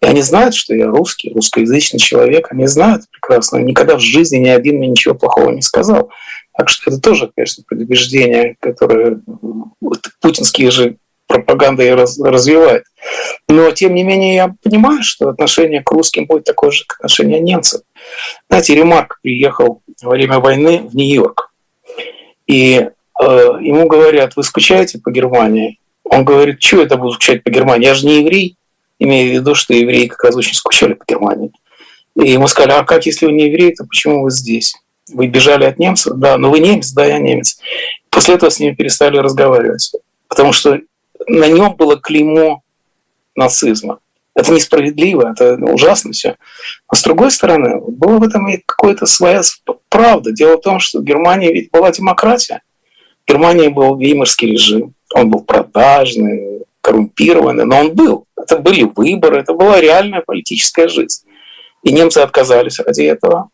и 0.00 0.06
они 0.06 0.22
знают, 0.22 0.54
что 0.54 0.74
я 0.74 0.86
русский, 0.86 1.32
русскоязычный 1.34 1.98
человек. 1.98 2.52
Они 2.52 2.66
знают 2.66 3.04
прекрасно. 3.10 3.58
Никогда 3.58 3.96
в 3.96 4.00
жизни 4.00 4.36
ни 4.36 4.48
один 4.48 4.76
мне 4.76 4.88
ничего 4.88 5.14
плохого 5.14 5.50
не 5.50 5.62
сказал. 5.62 6.10
Так 6.56 6.68
что 6.68 6.90
это 6.90 7.00
тоже, 7.00 7.30
конечно, 7.34 7.64
предубеждение, 7.66 8.56
которое 8.60 9.20
путинские 10.20 10.70
же 10.70 10.96
пропаганда 11.26 11.82
и 11.82 11.90
раз, 11.90 12.18
развивает. 12.18 12.84
Но, 13.48 13.70
тем 13.72 13.94
не 13.94 14.02
менее, 14.02 14.34
я 14.34 14.54
понимаю, 14.62 15.02
что 15.02 15.28
отношение 15.28 15.82
к 15.82 15.90
русским 15.90 16.26
будет 16.26 16.44
такое 16.44 16.70
же, 16.70 16.84
как 16.86 16.98
отношение 16.98 17.40
немцев. 17.40 17.82
Знаете, 18.48 18.74
Ремарк 18.74 19.18
приехал 19.22 19.82
во 20.02 20.10
время 20.10 20.38
войны 20.38 20.80
в 20.80 20.94
Нью-Йорк. 20.94 21.52
И 22.46 22.88
э, 23.20 23.24
ему 23.60 23.86
говорят, 23.86 24.36
вы 24.36 24.42
скучаете 24.42 24.98
по 24.98 25.10
Германии? 25.10 25.78
Он 26.04 26.24
говорит, 26.24 26.62
что 26.62 26.82
это 26.82 26.96
буду 26.96 27.12
скучать 27.12 27.44
по 27.44 27.50
Германии? 27.50 27.86
Я 27.86 27.94
же 27.94 28.06
не 28.06 28.20
еврей 28.20 28.57
имея 28.98 29.30
в 29.30 29.34
виду, 29.34 29.54
что 29.54 29.74
евреи 29.74 30.06
как 30.06 30.24
раз 30.24 30.36
очень 30.36 30.54
скучали 30.54 30.94
по 30.94 31.04
Германии. 31.06 31.52
И 32.16 32.30
ему 32.30 32.48
сказали, 32.48 32.72
а 32.72 32.84
как, 32.84 33.06
если 33.06 33.26
вы 33.26 33.32
не 33.32 33.46
еврей, 33.46 33.74
то 33.74 33.84
почему 33.84 34.22
вы 34.22 34.30
здесь? 34.30 34.74
Вы 35.12 35.28
бежали 35.28 35.64
от 35.64 35.78
немцев? 35.78 36.14
Да, 36.16 36.36
но 36.36 36.50
вы 36.50 36.60
немец? 36.60 36.92
Да, 36.92 37.04
я 37.04 37.18
немец. 37.18 37.60
После 38.10 38.34
этого 38.34 38.50
с 38.50 38.58
ними 38.58 38.74
перестали 38.74 39.18
разговаривать, 39.18 39.92
потому 40.28 40.52
что 40.52 40.80
на 41.26 41.46
нем 41.46 41.74
было 41.76 41.96
клеймо 41.96 42.62
нацизма. 43.36 44.00
Это 44.34 44.52
несправедливо, 44.52 45.32
это 45.32 45.54
ужасно 45.54 46.12
все. 46.12 46.36
А 46.86 46.94
с 46.94 47.02
другой 47.02 47.30
стороны, 47.30 47.80
была 47.80 48.18
в 48.18 48.22
этом 48.22 48.48
и 48.48 48.62
какая-то 48.64 49.06
своя 49.06 49.42
правда. 49.88 50.32
Дело 50.32 50.56
в 50.56 50.60
том, 50.60 50.78
что 50.78 51.00
в 51.00 51.04
Германии 51.04 51.52
ведь 51.52 51.70
была 51.70 51.90
демократия. 51.90 52.62
В 53.26 53.30
Германии 53.30 53.68
был 53.68 53.96
веймарский 53.96 54.52
режим, 54.52 54.94
он 55.14 55.30
был 55.30 55.40
продажный, 55.40 56.62
коррумпированный, 56.80 57.64
но 57.64 57.80
он 57.80 57.94
был. 57.94 58.26
Это 58.36 58.58
были 58.58 58.82
выборы, 58.82 59.40
это 59.40 59.52
была 59.52 59.80
реальная 59.80 60.22
политическая 60.26 60.88
жизнь. 60.88 61.26
И 61.82 61.92
немцы 61.92 62.18
отказались 62.18 62.80
ради 62.80 63.02
этого 63.02 63.50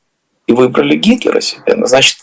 и 0.46 0.52
выбрали 0.52 0.96
Гитлера 0.96 1.40
себе. 1.40 1.74
Ну, 1.74 1.86
значит, 1.86 2.18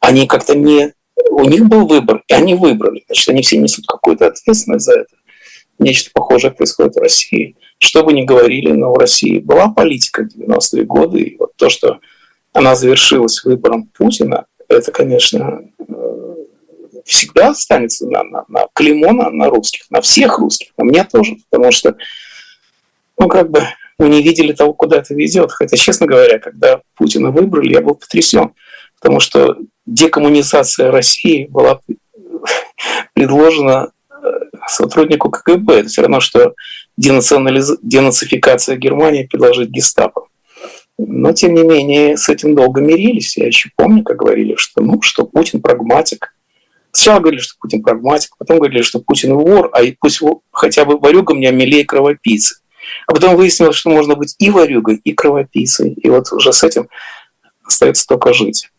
они 0.00 0.26
как-то 0.26 0.54
не 0.54 0.92
у 1.30 1.44
них 1.44 1.66
был 1.66 1.86
выбор, 1.86 2.22
и 2.28 2.32
они 2.32 2.54
выбрали. 2.54 3.04
Значит, 3.06 3.28
они 3.28 3.42
все 3.42 3.58
несут 3.58 3.86
какую-то 3.86 4.26
ответственность 4.26 4.84
за 4.84 5.00
это. 5.00 5.16
Нечто 5.78 6.10
похожее 6.12 6.52
происходит 6.52 6.96
в 6.96 7.00
России. 7.00 7.56
Что 7.78 8.02
бы 8.02 8.12
ни 8.12 8.24
говорили, 8.24 8.72
но 8.72 8.92
в 8.92 8.98
России 8.98 9.38
была 9.38 9.68
политика 9.68 10.24
в 10.24 10.36
90-е 10.36 10.84
годы, 10.84 11.20
и 11.20 11.36
вот 11.36 11.52
то, 11.56 11.68
что 11.68 11.98
она 12.52 12.74
завершилась 12.74 13.44
выбором 13.44 13.88
Путина, 13.96 14.46
это, 14.68 14.90
конечно, 14.90 15.62
всегда 17.08 17.48
останется 17.48 18.06
на, 18.06 18.22
на, 18.22 18.44
на 18.48 18.66
клеймо 18.74 19.12
на, 19.12 19.30
на 19.30 19.48
русских, 19.48 19.84
на 19.90 20.00
всех 20.02 20.38
русских, 20.38 20.72
на 20.76 20.84
мне 20.84 21.04
тоже, 21.04 21.36
потому 21.50 21.72
что, 21.72 21.96
ну, 23.18 23.28
как 23.28 23.50
бы 23.50 23.62
мы 23.98 24.08
не 24.10 24.22
видели 24.22 24.52
того, 24.52 24.74
куда 24.74 24.98
это 24.98 25.14
ведет. 25.14 25.50
Хотя, 25.50 25.76
честно 25.76 26.06
говоря, 26.06 26.38
когда 26.38 26.82
Путина 26.94 27.30
выбрали, 27.30 27.72
я 27.72 27.80
был 27.80 27.94
потрясен, 27.94 28.52
потому 29.00 29.20
что 29.20 29.56
декоммунизация 29.86 30.90
России 30.90 31.46
была 31.46 31.80
предложена 33.14 33.90
э, 34.10 34.16
сотруднику 34.68 35.30
КГБ. 35.30 35.80
Это 35.80 35.88
все 35.88 36.02
равно, 36.02 36.20
что 36.20 36.54
денационализ... 36.98 37.78
денацификация 37.82 38.76
Германии 38.76 39.24
предложить 39.24 39.70
гестапо. 39.70 40.26
Но, 40.98 41.32
тем 41.32 41.54
не 41.54 41.62
менее, 41.62 42.18
с 42.18 42.28
этим 42.28 42.54
долго 42.54 42.82
мирились. 42.82 43.36
Я 43.36 43.46
еще 43.46 43.70
помню, 43.76 44.04
как 44.04 44.18
говорили, 44.18 44.56
что, 44.56 44.82
ну, 44.82 45.00
что 45.00 45.24
Путин 45.24 45.62
прагматик. 45.62 46.34
Сначала 46.98 47.20
говорили, 47.20 47.40
что 47.40 47.54
Путин 47.60 47.84
прагматик, 47.84 48.32
потом 48.36 48.58
говорили, 48.58 48.82
что 48.82 48.98
Путин 48.98 49.32
вор, 49.34 49.70
а 49.72 49.82
пусть 50.00 50.20
хотя 50.50 50.84
бы 50.84 50.98
ворюга 50.98 51.32
мне 51.32 51.52
милее 51.52 51.84
кровопийцы. 51.84 52.56
А 53.06 53.12
потом 53.12 53.36
выяснилось, 53.36 53.76
что 53.76 53.90
можно 53.90 54.16
быть 54.16 54.34
и 54.40 54.50
ворюгой, 54.50 54.96
и 55.04 55.12
кровопийцей. 55.12 55.92
И 55.92 56.10
вот 56.10 56.32
уже 56.32 56.52
с 56.52 56.64
этим 56.64 56.88
остается 57.62 58.04
только 58.04 58.32
жить. 58.32 58.72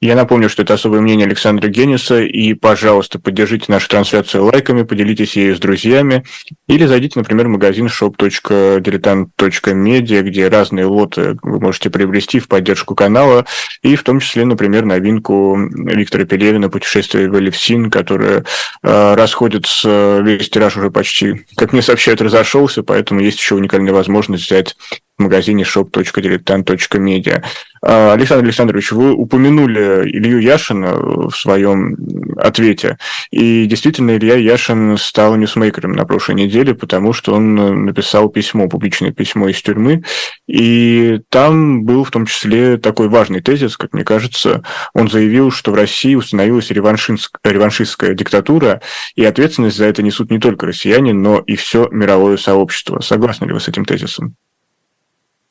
Я 0.00 0.16
напомню, 0.16 0.48
что 0.50 0.62
это 0.62 0.74
особое 0.74 1.00
мнение 1.00 1.26
Александра 1.26 1.68
Гениса, 1.68 2.20
и, 2.20 2.52
пожалуйста, 2.52 3.18
поддержите 3.18 3.64
нашу 3.68 3.88
трансляцию 3.88 4.44
лайками, 4.44 4.82
поделитесь 4.82 5.34
ею 5.34 5.56
с 5.56 5.60
друзьями, 5.60 6.24
или 6.68 6.84
зайдите, 6.84 7.18
например, 7.18 7.46
в 7.46 7.52
магазин 7.52 7.86
shop.diletant.media, 7.86 10.20
где 10.20 10.48
разные 10.48 10.84
лоты 10.84 11.38
вы 11.40 11.58
можете 11.58 11.88
приобрести 11.88 12.38
в 12.38 12.48
поддержку 12.48 12.94
канала, 12.94 13.46
и 13.82 13.96
в 13.96 14.02
том 14.02 14.20
числе, 14.20 14.44
например, 14.44 14.84
новинку 14.84 15.56
Виктора 15.56 16.26
Пелевина 16.26 16.68
«Путешествие 16.68 17.30
в 17.30 17.38
Элевсин», 17.38 17.90
которая 17.90 18.44
э, 18.82 19.14
расходится, 19.14 20.20
весь 20.20 20.50
тираж 20.50 20.76
уже 20.76 20.90
почти, 20.90 21.46
как 21.56 21.72
мне 21.72 21.80
сообщают, 21.80 22.20
разошелся, 22.20 22.82
поэтому 22.82 23.20
есть 23.20 23.38
еще 23.38 23.54
уникальная 23.54 23.94
возможность 23.94 24.44
взять 24.44 24.76
в 25.18 25.22
магазине 25.22 25.62
shop.diletant.media. 25.62 27.42
А, 27.86 28.14
Александр 28.14 28.44
Александрович, 28.44 28.92
вы 28.92 29.12
упомянули 29.12 30.08
Илью 30.10 30.40
Яшина 30.40 30.94
в 30.94 31.30
своем 31.32 31.96
ответе. 32.36 32.98
И 33.30 33.66
действительно, 33.66 34.16
Илья 34.16 34.36
Яшин 34.36 34.96
стал 34.96 35.36
ньюсмейкером 35.36 35.92
на 35.92 36.04
прошлой 36.04 36.34
неделе, 36.34 36.74
потому 36.74 37.12
что 37.12 37.34
он 37.34 37.84
написал 37.84 38.28
письмо, 38.28 38.68
публичное 38.68 39.12
письмо 39.12 39.48
из 39.48 39.62
тюрьмы. 39.62 40.02
И 40.48 41.20
там 41.28 41.84
был 41.84 42.04
в 42.04 42.10
том 42.10 42.26
числе 42.26 42.76
такой 42.78 43.08
важный 43.08 43.40
тезис, 43.40 43.76
как 43.76 43.92
мне 43.92 44.02
кажется. 44.02 44.62
Он 44.94 45.08
заявил, 45.08 45.50
что 45.52 45.70
в 45.70 45.74
России 45.74 46.14
установилась 46.14 46.70
реваншистская 46.70 48.14
диктатура, 48.14 48.80
и 49.14 49.24
ответственность 49.24 49.76
за 49.76 49.84
это 49.84 50.02
несут 50.02 50.30
не 50.30 50.38
только 50.38 50.66
россияне, 50.66 51.12
но 51.12 51.38
и 51.38 51.54
все 51.54 51.88
мировое 51.92 52.36
сообщество. 52.36 53.00
Согласны 53.00 53.44
ли 53.44 53.52
вы 53.52 53.60
с 53.60 53.68
этим 53.68 53.84
тезисом? 53.84 54.36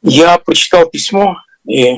Я 0.03 0.37
прочитал 0.37 0.87
письмо 0.87 1.37
и 1.67 1.95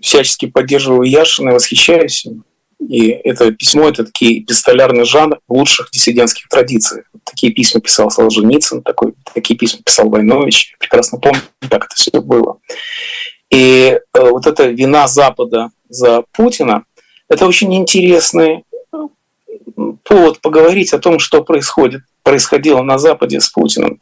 всячески 0.00 0.46
поддерживаю 0.46 1.08
Яшина 1.08 1.52
восхищаюсь 1.52 2.24
им. 2.24 2.44
И 2.80 3.08
это 3.08 3.50
письмо– 3.50 3.88
это 3.90 4.04
такие 4.04 4.42
пистолярный 4.42 5.04
жанр 5.04 5.40
лучших 5.48 5.90
диссидентских 5.90 6.48
традиций. 6.48 7.02
Такие 7.24 7.52
письма 7.52 7.80
писал 7.80 8.10
Солженицын, 8.10 8.82
такой, 8.82 9.14
такие 9.34 9.58
письма 9.58 9.82
писал 9.84 10.08
Войнович. 10.08 10.76
прекрасно 10.78 11.18
помню, 11.18 11.40
как 11.68 11.86
это 11.86 11.94
все 11.96 12.22
было. 12.22 12.58
И 13.50 13.98
э, 14.14 14.30
вот 14.30 14.46
эта 14.46 14.68
вина 14.68 15.08
Запада 15.08 15.70
за 15.88 16.22
Путина– 16.32 16.84
это 17.28 17.46
очень 17.46 17.74
интересный 17.74 18.64
э, 18.92 18.96
повод 20.04 20.40
поговорить 20.40 20.92
о 20.92 20.98
том, 20.98 21.18
что 21.18 21.42
происходит, 21.42 22.02
происходило 22.22 22.82
на 22.82 22.98
Западе 22.98 23.40
с 23.40 23.48
Путиным. 23.48 24.00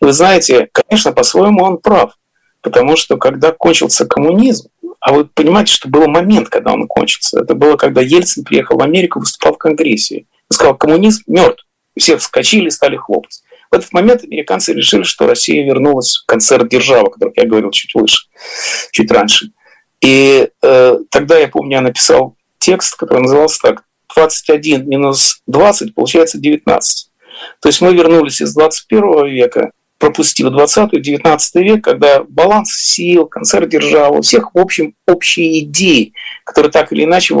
И 0.00 0.04
вы 0.04 0.12
знаете, 0.12 0.68
конечно, 0.72 1.12
по-своему 1.12 1.62
он 1.62 1.76
прав. 1.76 2.12
Потому 2.64 2.96
что 2.96 3.18
когда 3.18 3.52
кончился 3.52 4.06
коммунизм, 4.06 4.70
а 4.98 5.12
вы 5.12 5.26
понимаете, 5.26 5.74
что 5.74 5.86
был 5.90 6.08
момент, 6.08 6.48
когда 6.48 6.72
он 6.72 6.88
кончился. 6.88 7.40
Это 7.40 7.54
было, 7.54 7.76
когда 7.76 8.00
Ельцин 8.00 8.42
приехал 8.42 8.78
в 8.78 8.82
Америку, 8.82 9.20
выступал 9.20 9.52
в 9.52 9.58
Конгрессе. 9.58 10.16
И 10.20 10.54
сказал, 10.54 10.74
коммунизм 10.74 11.24
мертв. 11.26 11.62
Все 11.96 12.16
вскочили 12.16 12.68
и 12.68 12.70
стали 12.70 12.96
хлопать. 12.96 13.42
В 13.70 13.74
этот 13.74 13.92
момент 13.92 14.24
американцы 14.24 14.72
решили, 14.72 15.02
что 15.02 15.26
Россия 15.26 15.62
вернулась 15.62 16.16
в 16.16 16.26
концерт 16.26 16.66
«Держава», 16.70 17.08
о 17.08 17.10
котором 17.10 17.34
я 17.36 17.44
говорил 17.44 17.70
чуть 17.70 17.94
выше, 17.94 18.28
чуть 18.92 19.10
раньше. 19.10 19.50
И 20.00 20.48
э, 20.62 20.98
тогда, 21.10 21.38
я 21.38 21.48
помню, 21.48 21.72
я 21.72 21.80
написал 21.82 22.36
текст, 22.58 22.96
который 22.96 23.22
назывался 23.22 23.58
так 23.60 23.84
21 24.14 24.88
минус 24.88 25.42
20 25.46 25.94
получается 25.94 26.38
19. 26.38 27.10
То 27.60 27.68
есть 27.68 27.82
мы 27.82 27.92
вернулись 27.92 28.40
из 28.40 28.54
21 28.54 29.26
века 29.26 29.72
пропустил 30.04 30.52
20-19 30.54 31.38
век, 31.62 31.82
когда 31.82 32.22
баланс 32.24 32.74
сил, 32.74 33.24
концерт 33.24 33.70
державы, 33.70 34.18
у 34.18 34.20
всех 34.20 34.54
в 34.54 34.58
общем 34.58 34.94
общие 35.06 35.60
идеи, 35.60 36.12
которые 36.44 36.70
так 36.70 36.92
или 36.92 37.04
иначе 37.04 37.34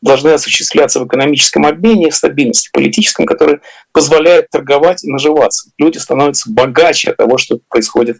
должны 0.00 0.28
осуществляться 0.28 1.00
в 1.00 1.08
экономическом 1.08 1.66
обмене, 1.66 2.10
в 2.10 2.14
стабильности 2.14 2.70
политическом, 2.72 3.26
который 3.26 3.58
позволяет 3.90 4.48
торговать 4.48 5.02
и 5.02 5.10
наживаться. 5.10 5.70
Люди 5.76 5.98
становятся 5.98 6.52
богаче 6.52 7.10
от 7.10 7.16
того, 7.16 7.36
что 7.36 7.58
происходит 7.68 8.18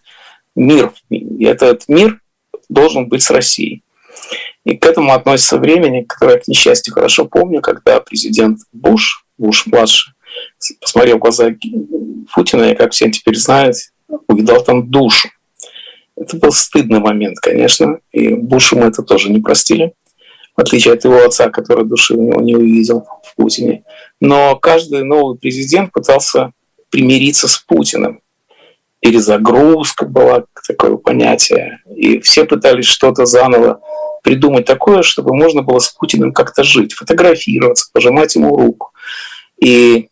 мир. 0.57 0.93
И 1.09 1.45
этот 1.45 1.85
мир 1.87 2.19
должен 2.69 3.09
быть 3.09 3.23
с 3.23 3.31
Россией. 3.31 3.85
И 4.65 4.77
к 4.77 4.85
этому 4.85 5.13
относится 5.13 5.59
времени, 5.59 6.03
которое 6.03 6.41
к 6.41 6.49
несчастью, 6.49 6.93
хорошо 6.93 7.27
помню, 7.27 7.61
когда 7.61 8.01
президент 8.01 8.59
Буш, 8.73 9.25
Буш-младший, 9.39 10.16
посмотрел 10.81 11.17
в 11.17 11.21
глаза 11.21 11.51
Путина, 12.35 12.65
и, 12.71 12.75
как 12.75 12.93
все 12.93 13.11
теперь 13.11 13.37
знают, 13.37 13.77
увидал 14.29 14.63
там 14.63 14.89
душу. 14.91 15.29
Это 16.17 16.37
был 16.39 16.53
стыдный 16.53 17.01
момент, 17.01 17.39
конечно, 17.41 17.99
и 18.11 18.35
Бушу 18.35 18.77
мы 18.79 18.87
это 18.87 19.03
тоже 19.03 19.31
не 19.31 19.41
простили, 19.41 19.93
в 20.57 20.61
отличие 20.61 20.95
от 20.95 21.05
его 21.05 21.23
отца, 21.25 21.51
который 21.51 21.85
души 21.85 22.15
у 22.15 22.23
него 22.23 22.41
не 22.41 22.57
увидел 22.57 23.07
в 23.23 23.35
Путине. 23.37 23.85
Но 24.21 24.57
каждый 24.57 25.05
новый 25.05 25.37
президент 25.37 25.93
пытался 25.93 26.53
примириться 26.89 27.49
с 27.49 27.59
Путиным. 27.59 28.21
Перезагрузка 29.01 30.07
была 30.07 30.45
такое 30.67 30.97
понятие, 30.97 31.81
и 31.95 32.19
все 32.21 32.47
пытались 32.47 32.87
что-то 32.87 33.27
заново 33.27 33.81
придумать 34.23 34.65
такое, 34.65 35.03
чтобы 35.03 35.37
можно 35.37 35.63
было 35.63 35.79
с 35.79 35.89
Путиным 35.89 36.33
как-то 36.33 36.65
жить, 36.65 36.95
фотографироваться, 36.95 37.91
пожимать 37.93 38.35
ему 38.35 38.57
руку. 38.57 38.93
И 39.61 40.09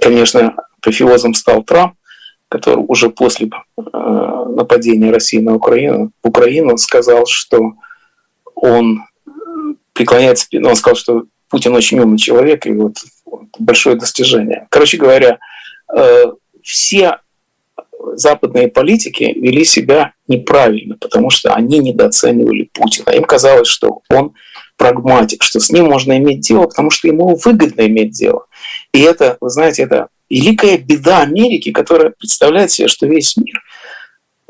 конечно, 0.00 0.54
апофеозом 0.78 1.34
стал 1.34 1.62
Трамп, 1.62 1.94
который 2.48 2.84
уже 2.86 3.10
после 3.10 3.48
э, 3.48 3.80
нападения 4.48 5.10
России 5.10 5.38
на 5.38 5.54
Украину, 5.54 6.12
Украину 6.22 6.76
сказал, 6.78 7.26
что 7.26 7.74
он 8.54 9.02
преклоняется, 9.92 10.46
ну, 10.52 10.68
он 10.68 10.76
сказал, 10.76 10.96
что 10.96 11.24
Путин 11.48 11.74
очень 11.74 11.98
умный 11.98 12.18
человек, 12.18 12.66
и 12.66 12.72
вот 12.72 12.96
большое 13.58 13.96
достижение. 13.96 14.66
Короче 14.70 14.96
говоря, 14.96 15.38
э, 15.94 16.24
все 16.62 17.18
западные 18.14 18.68
политики 18.68 19.24
вели 19.36 19.64
себя 19.64 20.12
неправильно, 20.28 20.96
потому 20.96 21.30
что 21.30 21.54
они 21.54 21.78
недооценивали 21.78 22.70
Путина. 22.72 23.10
Им 23.10 23.24
казалось, 23.24 23.68
что 23.68 24.00
он 24.08 24.34
прагматик, 24.76 25.42
что 25.42 25.60
с 25.60 25.70
ним 25.70 25.86
можно 25.86 26.16
иметь 26.18 26.40
дело, 26.40 26.66
потому 26.66 26.90
что 26.90 27.08
ему 27.08 27.36
выгодно 27.36 27.86
иметь 27.86 28.12
дело. 28.12 28.46
И 28.92 29.00
это, 29.00 29.36
вы 29.40 29.50
знаете, 29.50 29.82
это 29.82 30.08
великая 30.28 30.78
беда 30.78 31.20
Америки, 31.22 31.72
которая 31.72 32.12
представляет 32.18 32.70
себе, 32.70 32.88
что 32.88 33.06
весь 33.06 33.36
мир 33.36 33.62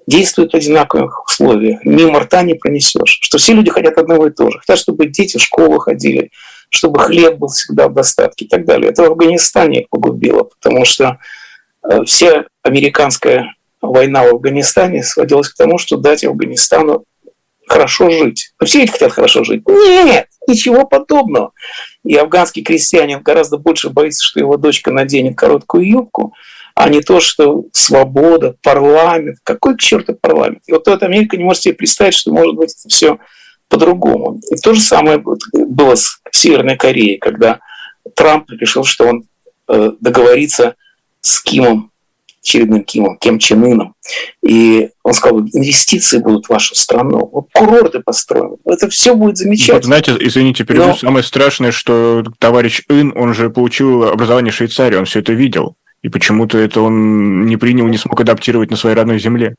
действует 0.07 0.53
в 0.53 0.57
одинаковых 0.57 1.25
условиях. 1.25 1.85
Мимо 1.85 2.21
рта 2.21 2.43
не 2.43 2.55
пронесешь. 2.55 3.19
Что 3.21 3.39
все 3.39 3.53
люди 3.53 3.71
хотят 3.71 3.99
одного 3.99 4.29
и 4.29 4.31
того 4.31 4.51
же. 4.51 4.59
Хотят, 4.61 4.79
чтобы 4.79 5.07
дети 5.07 5.37
в 5.37 5.43
школу 5.43 5.79
ходили, 5.79 6.31
чтобы 6.71 7.01
хлеб 7.01 7.37
был 7.39 7.49
всегда 7.49 7.89
в 7.89 7.95
достатке 7.95 8.45
и 8.45 8.49
так 8.49 8.65
далее. 8.65 8.91
Это 8.91 9.03
в 9.03 9.07
Афганистане 9.07 9.83
их 9.83 9.89
погубило, 9.89 10.45
потому 10.45 10.85
что 10.85 11.19
э, 11.83 12.05
вся 12.05 12.45
американская 12.63 13.55
война 13.81 14.25
в 14.25 14.35
Афганистане 14.35 15.03
сводилась 15.03 15.49
к 15.49 15.57
тому, 15.57 15.79
что 15.79 15.97
дать 15.97 16.25
Афганистану 16.25 17.05
хорошо 17.67 18.11
жить. 18.11 18.53
Но 18.61 18.67
все 18.67 18.81
ведь 18.81 18.91
хотят 18.91 19.13
хорошо 19.13 19.45
жить. 19.45 19.63
Нет, 19.69 20.29
ничего 20.47 20.87
подобного. 20.87 21.53
И 22.05 22.15
афганский 22.15 22.63
крестьянин 22.63 23.23
гораздо 23.23 23.59
больше 23.59 23.91
боится, 23.91 24.25
что 24.25 24.41
его 24.41 24.57
дочка 24.57 24.93
наденет 24.93 25.37
короткую 25.37 25.87
юбку, 25.89 26.35
а 26.75 26.89
не 26.89 27.01
то, 27.01 27.21
что 27.21 27.65
свобода, 27.73 28.55
парламент. 28.63 29.39
Какой 29.43 29.77
к 29.77 29.81
черту 29.81 30.15
парламент? 30.15 30.61
И 30.67 30.73
вот 30.73 30.87
эта 30.89 31.07
Америка 31.07 31.37
не 31.37 31.45
может 31.45 31.63
себе 31.63 31.75
представить, 31.75 32.15
что 32.15 32.33
может 32.33 32.55
быть 32.55 32.75
это 32.79 32.89
все 32.89 33.19
по-другому. 33.69 34.41
И 34.51 34.57
то 34.57 34.75
же 34.75 34.81
самое 34.81 35.23
было 35.53 35.95
с 35.95 36.21
Северной 36.31 36.77
Корее, 36.77 37.19
когда 37.19 37.61
Трамп 38.15 38.51
решил, 38.51 38.85
что 38.85 39.07
он 39.07 39.29
э, 39.69 39.93
договорится 40.01 40.77
с 41.21 41.43
Кимом, 41.43 41.91
очередным 42.47 42.85
Кимом, 42.85 43.19
Кем 43.19 43.39
Чен 43.39 43.65
Ыном. 43.65 43.95
И 44.47 44.91
он 45.03 45.13
сказал, 45.13 45.41
инвестиции 45.41 46.19
будут 46.19 46.47
в 46.47 46.51
вашу 46.51 46.75
страну, 46.77 47.29
вот 47.33 47.47
курорты 47.53 48.01
построим, 48.01 48.57
это 48.65 48.89
все 48.89 49.15
будет 49.15 49.37
замечательно. 49.37 49.77
Вот, 49.77 49.85
знаете, 49.85 50.17
извините, 50.21 50.65
перейду, 50.65 50.87
Но... 50.87 50.97
самое 50.97 51.25
страшное, 51.25 51.73
что 51.73 52.25
товарищ 52.39 52.83
Ын, 52.89 53.13
он 53.17 53.35
же 53.35 53.51
получил 53.51 54.05
образование 54.05 54.53
в 54.53 54.57
Швейцарии, 54.57 54.97
он 54.97 55.05
все 55.05 55.21
это 55.21 55.33
видел. 55.33 55.75
И 56.03 56.09
почему-то 56.09 56.57
это 56.57 56.83
он 56.83 57.47
не 57.47 57.57
принял, 57.57 57.87
не 57.87 57.99
смог 57.99 58.21
адаптировать 58.21 58.71
на 58.71 58.77
своей 58.77 58.95
родной 58.95 59.19
земле. 59.19 59.57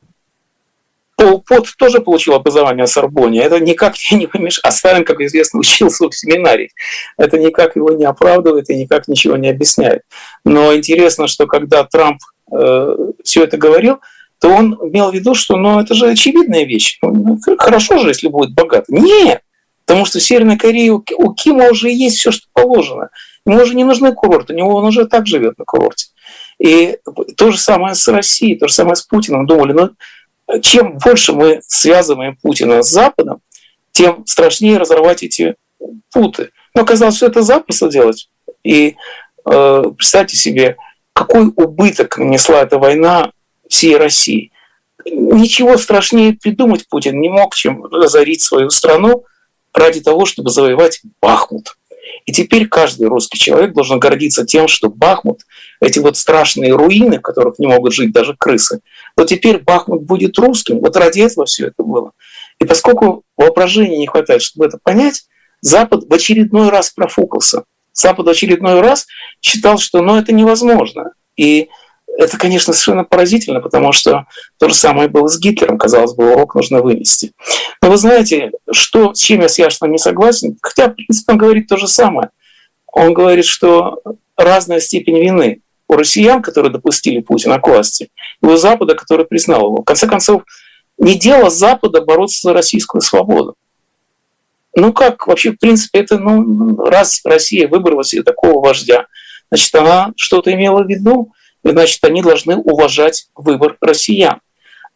Пол 1.16 1.42
Пот 1.46 1.66
тоже 1.76 2.00
получил 2.00 2.34
образование 2.34 2.86
в 2.86 2.88
Сорбоне. 2.88 3.42
Это 3.42 3.58
никак 3.58 3.94
не 4.12 4.26
помешает. 4.26 4.64
А 4.64 4.70
Сталин, 4.70 5.04
как 5.04 5.20
известно, 5.20 5.58
учился 5.58 6.08
в 6.08 6.14
семинарии. 6.14 6.70
Это 7.18 7.38
никак 7.38 7.76
его 7.76 7.90
не 7.90 8.04
оправдывает 8.04 8.70
и 8.70 8.76
никак 8.76 9.08
ничего 9.08 9.36
не 9.36 9.48
объясняет. 9.48 10.02
Но 10.44 10.74
интересно, 10.74 11.26
что 11.26 11.46
когда 11.46 11.84
Трамп 11.84 12.20
э, 12.52 12.96
все 13.24 13.44
это 13.44 13.56
говорил, 13.56 13.98
то 14.40 14.48
он 14.48 14.74
имел 14.74 15.10
в 15.10 15.14
виду, 15.14 15.34
что 15.34 15.56
ну, 15.56 15.80
это 15.80 15.94
же 15.94 16.08
очевидная 16.08 16.64
вещь. 16.64 16.98
Ну, 17.02 17.38
хорошо 17.58 17.98
же, 17.98 18.08
если 18.08 18.28
будет 18.28 18.54
богат. 18.54 18.84
Нет! 18.88 19.42
Потому 19.84 20.04
что 20.04 20.18
в 20.18 20.22
Северной 20.22 20.58
Корее 20.58 20.92
у 20.92 21.34
Кима 21.34 21.70
уже 21.70 21.90
есть 21.90 22.18
все, 22.18 22.30
что 22.30 22.46
положено. 22.52 23.08
Ему 23.46 23.62
уже 23.62 23.74
не 23.74 23.84
нужны 23.84 24.12
курорты, 24.12 24.52
у 24.52 24.56
него 24.56 24.74
он 24.74 24.84
уже 24.84 25.06
так 25.06 25.26
живет 25.26 25.58
на 25.58 25.64
курорте. 25.64 26.08
И 26.58 26.98
то 27.36 27.50
же 27.50 27.58
самое 27.58 27.94
с 27.94 28.06
Россией, 28.08 28.56
то 28.56 28.68
же 28.68 28.74
самое 28.74 28.96
с 28.96 29.02
Путиным. 29.02 29.46
Думали, 29.46 29.72
ну 29.72 29.90
чем 30.60 30.98
больше 30.98 31.32
мы 31.32 31.60
связываем 31.66 32.36
Путина 32.36 32.82
с 32.82 32.90
Западом, 32.90 33.40
тем 33.92 34.26
страшнее 34.26 34.78
разорвать 34.78 35.22
эти 35.22 35.56
путы. 36.12 36.50
Но 36.74 36.82
оказалось, 36.82 37.16
что 37.16 37.26
это 37.26 37.42
запросто 37.42 37.88
делать. 37.88 38.28
И 38.64 38.96
э, 39.44 39.82
представьте 39.96 40.36
себе, 40.36 40.76
какой 41.18 41.52
убыток 41.56 42.16
нанесла 42.16 42.62
эта 42.62 42.78
война 42.78 43.32
всей 43.68 43.96
России. 43.96 44.52
Ничего 45.04 45.76
страшнее 45.76 46.34
придумать 46.34 46.88
Путин 46.88 47.20
не 47.20 47.28
мог, 47.28 47.56
чем 47.56 47.84
разорить 47.86 48.40
свою 48.40 48.70
страну 48.70 49.24
ради 49.74 50.00
того, 50.00 50.26
чтобы 50.26 50.50
завоевать 50.50 51.00
Бахмут. 51.20 51.76
И 52.24 52.32
теперь 52.32 52.68
каждый 52.68 53.08
русский 53.08 53.36
человек 53.36 53.72
должен 53.72 53.98
гордиться 53.98 54.46
тем, 54.46 54.68
что 54.68 54.90
Бахмут, 54.90 55.40
эти 55.80 55.98
вот 55.98 56.16
страшные 56.16 56.72
руины, 56.72 57.18
в 57.18 57.22
которых 57.22 57.58
не 57.58 57.66
могут 57.66 57.94
жить 57.94 58.12
даже 58.12 58.36
крысы, 58.38 58.80
вот 59.16 59.26
теперь 59.26 59.58
Бахмут 59.58 60.02
будет 60.02 60.38
русским. 60.38 60.78
Вот 60.78 60.96
ради 60.96 61.20
этого 61.20 61.46
все 61.46 61.66
это 61.66 61.82
было. 61.82 62.12
И 62.60 62.64
поскольку 62.64 63.24
воображения 63.36 63.98
не 63.98 64.06
хватает, 64.06 64.42
чтобы 64.42 64.66
это 64.66 64.78
понять, 64.80 65.24
Запад 65.62 66.04
в 66.08 66.14
очередной 66.14 66.68
раз 66.68 66.90
профукался. 66.90 67.64
Запад 67.98 68.28
очередной 68.28 68.80
раз 68.80 69.06
считал, 69.40 69.78
что 69.78 70.00
ну, 70.02 70.16
это 70.16 70.32
невозможно. 70.32 71.12
И 71.36 71.68
это, 72.16 72.38
конечно, 72.38 72.72
совершенно 72.72 73.04
поразительно, 73.04 73.60
потому 73.60 73.92
что 73.92 74.26
то 74.58 74.68
же 74.68 74.74
самое 74.74 75.08
было 75.08 75.28
с 75.28 75.38
Гитлером, 75.38 75.78
казалось 75.78 76.14
бы, 76.14 76.32
урок 76.32 76.54
нужно 76.54 76.80
вынести. 76.80 77.32
Но 77.82 77.90
вы 77.90 77.96
знаете, 77.96 78.52
что, 78.72 79.14
с 79.14 79.20
чем 79.20 79.40
я 79.40 79.48
с 79.48 79.58
Яшином 79.58 79.92
не 79.92 79.98
согласен, 79.98 80.56
хотя, 80.62 80.88
в 80.88 80.94
принципе, 80.94 81.32
он 81.32 81.38
говорит 81.38 81.68
то 81.68 81.76
же 81.76 81.88
самое. 81.88 82.30
Он 82.86 83.12
говорит, 83.12 83.44
что 83.44 84.00
разная 84.36 84.80
степень 84.80 85.18
вины 85.18 85.60
у 85.88 85.94
россиян, 85.94 86.40
которые 86.40 86.72
допустили 86.72 87.20
Путина 87.20 87.58
к 87.58 87.66
власти, 87.66 88.10
и 88.42 88.46
у 88.46 88.56
Запада, 88.56 88.94
который 88.94 89.26
признал 89.26 89.66
его. 89.66 89.82
В 89.82 89.84
конце 89.84 90.06
концов, 90.06 90.42
не 90.98 91.14
дело 91.14 91.50
Запада 91.50 92.00
бороться 92.00 92.40
за 92.42 92.52
российскую 92.52 93.00
свободу. 93.00 93.56
Ну 94.76 94.92
как, 94.92 95.26
вообще, 95.26 95.52
в 95.52 95.58
принципе, 95.58 96.00
это, 96.00 96.18
ну, 96.18 96.76
раз 96.84 97.20
Россия 97.24 97.68
выбрала 97.68 98.04
себе 98.04 98.22
такого 98.22 98.64
вождя, 98.64 99.06
значит, 99.50 99.74
она 99.74 100.12
что-то 100.16 100.52
имела 100.52 100.82
в 100.82 100.88
виду, 100.88 101.32
значит, 101.64 102.02
они 102.04 102.22
должны 102.22 102.56
уважать 102.56 103.28
выбор 103.34 103.76
россиян. 103.80 104.40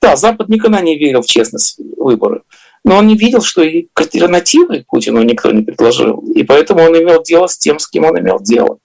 Да, 0.01 0.17
Запад 0.17 0.49
никогда 0.49 0.81
не 0.81 0.99
верил 0.99 1.23
в 1.23 1.27
честность 1.27 1.79
выбора, 1.97 2.43
но 2.85 2.99
он 2.99 3.07
не 3.07 3.17
видел, 3.17 3.41
что 3.41 3.63
и 3.63 3.87
альтернативы 3.95 4.85
Путину 4.89 5.23
никто 5.23 5.51
не 5.53 5.63
предложил, 5.63 6.19
и 6.35 6.43
поэтому 6.43 6.83
он 6.83 6.97
имел 6.99 7.23
дело 7.23 7.47
с 7.47 7.57
тем, 7.57 7.79
с 7.79 7.89
кем 7.89 8.05
он 8.05 8.19
имел 8.19 8.41
дело. 8.41 8.79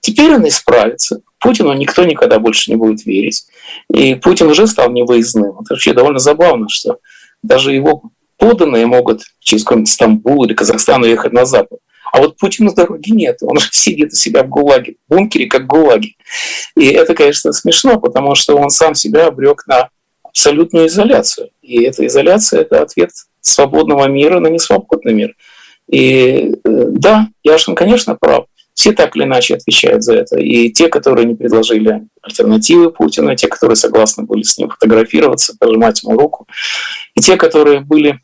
Теперь 0.00 0.34
он 0.34 0.46
исправится. 0.48 1.20
Путину 1.38 1.72
никто 1.74 2.04
никогда 2.04 2.38
больше 2.40 2.70
не 2.70 2.76
будет 2.76 3.06
верить. 3.06 3.46
И 3.92 4.16
Путин 4.16 4.48
уже 4.48 4.66
стал 4.66 4.90
невыездным. 4.90 5.60
Это 5.60 5.74
вообще 5.74 5.92
довольно 5.92 6.18
забавно, 6.18 6.68
что 6.68 6.98
даже 7.42 7.72
его 7.72 8.10
поданные 8.38 8.86
могут 8.86 9.22
через 9.40 9.64
какой-нибудь 9.64 9.92
Стамбул 9.92 10.44
или 10.44 10.54
Казахстан 10.54 11.02
уехать 11.02 11.32
на 11.32 11.44
Запад. 11.44 11.78
А 12.12 12.18
вот 12.18 12.36
Путину 12.36 12.74
дороги 12.74 13.10
нет. 13.10 13.38
Он 13.40 13.58
же 13.58 13.68
сидит 13.72 14.12
у 14.12 14.16
себя 14.16 14.44
в 14.44 14.48
ГУЛАГе, 14.48 14.96
в 15.08 15.14
бункере, 15.14 15.46
как 15.46 15.62
в 15.62 15.66
ГУЛАГе. 15.66 16.14
И 16.76 16.86
это, 16.88 17.14
конечно, 17.14 17.52
смешно, 17.52 17.98
потому 17.98 18.34
что 18.34 18.56
он 18.56 18.68
сам 18.68 18.94
себя 18.94 19.28
обрек 19.28 19.66
на 19.66 19.88
абсолютную 20.22 20.88
изоляцию. 20.88 21.48
И 21.62 21.82
эта 21.82 22.06
изоляция– 22.06 22.60
это 22.62 22.82
ответ 22.82 23.10
свободного 23.40 24.08
мира 24.08 24.40
на 24.40 24.48
несвободный 24.48 25.14
мир. 25.14 25.34
И 25.90 26.52
э, 26.52 26.58
да, 26.64 27.28
Яшин, 27.42 27.74
конечно, 27.74 28.14
прав. 28.14 28.46
Все 28.74 28.92
так 28.92 29.14
или 29.16 29.24
иначе 29.24 29.54
отвечают 29.54 30.02
за 30.02 30.14
это. 30.14 30.38
И 30.38 30.70
те, 30.70 30.88
которые 30.88 31.26
не 31.26 31.34
предложили 31.34 32.06
альтернативы 32.22 32.90
Путину, 32.90 33.32
и 33.32 33.36
те, 33.36 33.48
которые 33.48 33.76
согласны 33.76 34.24
были 34.24 34.42
с 34.42 34.56
ним 34.56 34.70
фотографироваться, 34.70 35.56
пожимать 35.58 36.02
ему 36.02 36.18
руку, 36.18 36.46
и 37.14 37.20
те, 37.20 37.36
которые 37.36 37.80
были 37.80 38.20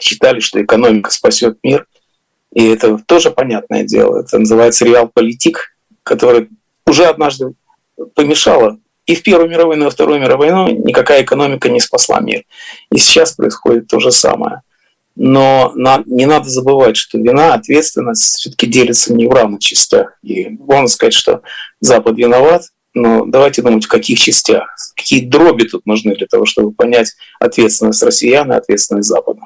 считали, 0.00 0.40
что 0.40 0.62
экономика 0.62 1.10
спасет 1.10 1.58
мир, 1.62 1.86
и 2.52 2.66
это 2.66 2.98
тоже 3.06 3.30
понятное 3.30 3.84
дело. 3.84 4.20
Это 4.20 4.38
называется 4.38 4.84
реал-политик, 4.84 5.74
который 6.02 6.48
уже 6.86 7.04
однажды 7.04 7.54
помешала 8.14 8.78
и 9.06 9.14
в 9.14 9.22
Первую 9.22 9.50
мировую, 9.50 9.78
и 9.78 9.84
во 9.84 9.90
Вторую 9.90 10.20
мировую 10.20 10.54
войну 10.54 10.84
никакая 10.84 11.22
экономика 11.22 11.68
не 11.68 11.80
спасла 11.80 12.20
мир. 12.20 12.44
И 12.90 12.98
сейчас 12.98 13.32
происходит 13.32 13.88
то 13.88 13.98
же 13.98 14.12
самое. 14.12 14.62
Но 15.14 15.72
на, 15.74 16.02
не 16.06 16.26
надо 16.26 16.48
забывать, 16.48 16.96
что 16.96 17.18
вина, 17.18 17.54
ответственность 17.54 18.36
все-таки 18.36 18.66
делится 18.66 19.12
не 19.12 19.26
в 19.26 19.30
равных 19.30 19.60
частях. 19.60 20.18
И 20.22 20.48
можно 20.48 20.88
сказать, 20.88 21.14
что 21.14 21.42
Запад 21.80 22.16
виноват, 22.16 22.62
но 22.94 23.24
давайте 23.26 23.62
думать, 23.62 23.84
в 23.84 23.88
каких 23.88 24.18
частях, 24.18 24.74
какие 24.96 25.26
дроби 25.26 25.64
тут 25.64 25.86
нужны 25.86 26.14
для 26.14 26.26
того, 26.26 26.44
чтобы 26.44 26.72
понять 26.72 27.12
ответственность 27.40 28.02
россиян 28.02 28.50
и 28.52 28.56
ответственность 28.56 29.08
Запада. 29.08 29.40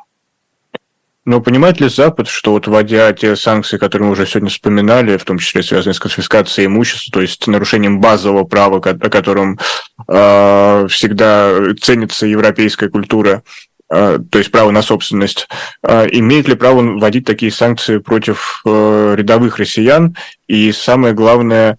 Но 1.27 1.41
понимает 1.41 1.81
ли 1.81 1.89
Запад, 1.89 2.29
что 2.29 2.53
вот 2.53 2.69
вводя 2.69 3.13
те 3.13 3.35
санкции, 3.35 3.79
которые 3.79 4.07
мы 4.07 4.13
уже 4.13 4.27
сегодня 4.27 4.49
вспоминали, 4.49 5.17
в 5.17 5.25
том 5.25 5.39
числе 5.39 5.65
связанные 5.65 5.95
с 5.95 5.99
конфискацией 5.99 6.67
имущества, 6.67 7.15
то 7.15 7.21
есть 7.21 7.45
нарушением 7.49 8.01
базового 8.01 8.45
права, 8.45 8.77
о 8.77 9.11
котором 9.11 9.59
э, 10.07 10.87
всегда 10.89 11.75
ценится 11.81 12.27
европейская 12.27 12.89
культура, 12.89 13.43
то 13.89 14.39
есть 14.39 14.51
право 14.51 14.71
на 14.71 14.83
собственность, 14.83 15.49
э, 15.83 16.07
имеет 16.11 16.49
ли 16.49 16.57
право 16.57 16.83
вводить 16.83 17.25
такие 17.25 17.53
санкции 17.53 17.99
против 17.99 18.63
э, 18.65 19.15
рядовых 19.17 19.59
россиян? 19.59 20.17
И 20.49 20.73
самое 20.73 21.15
главное, 21.15 21.77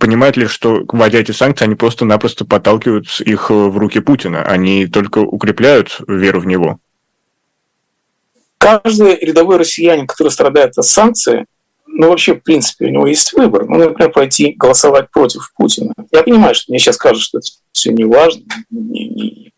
понимает 0.00 0.36
ли, 0.36 0.46
что, 0.46 0.84
вводя 0.88 1.20
эти 1.20 1.32
санкции, 1.32 1.64
они 1.64 1.76
просто-напросто 1.76 2.44
подталкивают 2.44 3.06
их 3.20 3.50
в 3.50 3.76
руки 3.76 4.00
Путина, 4.00 4.42
они 4.42 4.86
только 4.86 5.18
укрепляют 5.18 6.00
веру 6.08 6.40
в 6.40 6.46
него? 6.46 6.78
Каждый 8.58 9.16
рядовой 9.16 9.58
россиянин, 9.58 10.06
который 10.06 10.30
страдает 10.30 10.76
от 10.78 10.84
санкций, 10.84 11.44
ну, 11.86 12.08
вообще, 12.08 12.34
в 12.34 12.42
принципе, 12.42 12.86
у 12.86 12.90
него 12.90 13.06
есть 13.06 13.32
выбор. 13.34 13.66
Ну, 13.68 13.78
например, 13.78 14.10
пойти 14.10 14.54
голосовать 14.56 15.10
против 15.10 15.52
Путина. 15.54 15.92
Я 16.10 16.24
понимаю, 16.24 16.54
что 16.54 16.72
мне 16.72 16.80
сейчас 16.80 16.96
скажут, 16.96 17.22
что 17.22 17.38
это 17.38 17.46
все 17.72 17.92
не 17.92 18.04
важно. 18.04 18.42
Не, 18.70 19.06
не. 19.08 19.52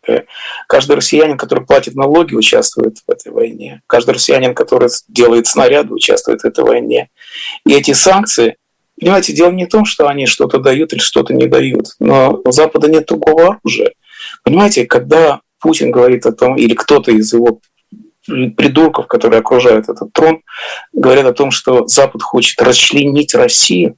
Каждый 0.67 0.95
россиянин, 0.95 1.37
который 1.37 1.65
платит 1.65 1.95
налоги, 1.95 2.35
участвует 2.35 2.97
в 3.05 3.11
этой 3.11 3.31
войне. 3.31 3.81
Каждый 3.87 4.11
россиянин, 4.11 4.55
который 4.55 4.89
делает 5.07 5.47
снаряды, 5.47 5.93
участвует 5.93 6.41
в 6.41 6.45
этой 6.45 6.63
войне. 6.63 7.09
И 7.65 7.73
эти 7.73 7.93
санкции, 7.93 8.57
понимаете, 8.99 9.33
дело 9.33 9.51
не 9.51 9.65
в 9.65 9.69
том, 9.69 9.85
что 9.85 10.07
они 10.07 10.25
что-то 10.25 10.59
дают 10.59 10.93
или 10.93 10.99
что-то 10.99 11.33
не 11.33 11.47
дают. 11.47 11.95
Но 11.99 12.41
у 12.43 12.51
Запада 12.51 12.89
нет 12.89 13.05
другого 13.07 13.59
оружия. 13.59 13.93
Понимаете, 14.43 14.85
когда 14.85 15.41
Путин 15.59 15.91
говорит 15.91 16.25
о 16.25 16.31
том, 16.31 16.55
или 16.55 16.73
кто-то 16.73 17.11
из 17.11 17.33
его 17.33 17.59
придурков, 18.25 19.07
которые 19.07 19.39
окружают 19.39 19.89
этот 19.89 20.11
трон, 20.11 20.41
говорят 20.91 21.25
о 21.25 21.33
том, 21.33 21.51
что 21.51 21.87
Запад 21.87 22.21
хочет 22.21 22.61
расчленить 22.61 23.33
Россию. 23.33 23.95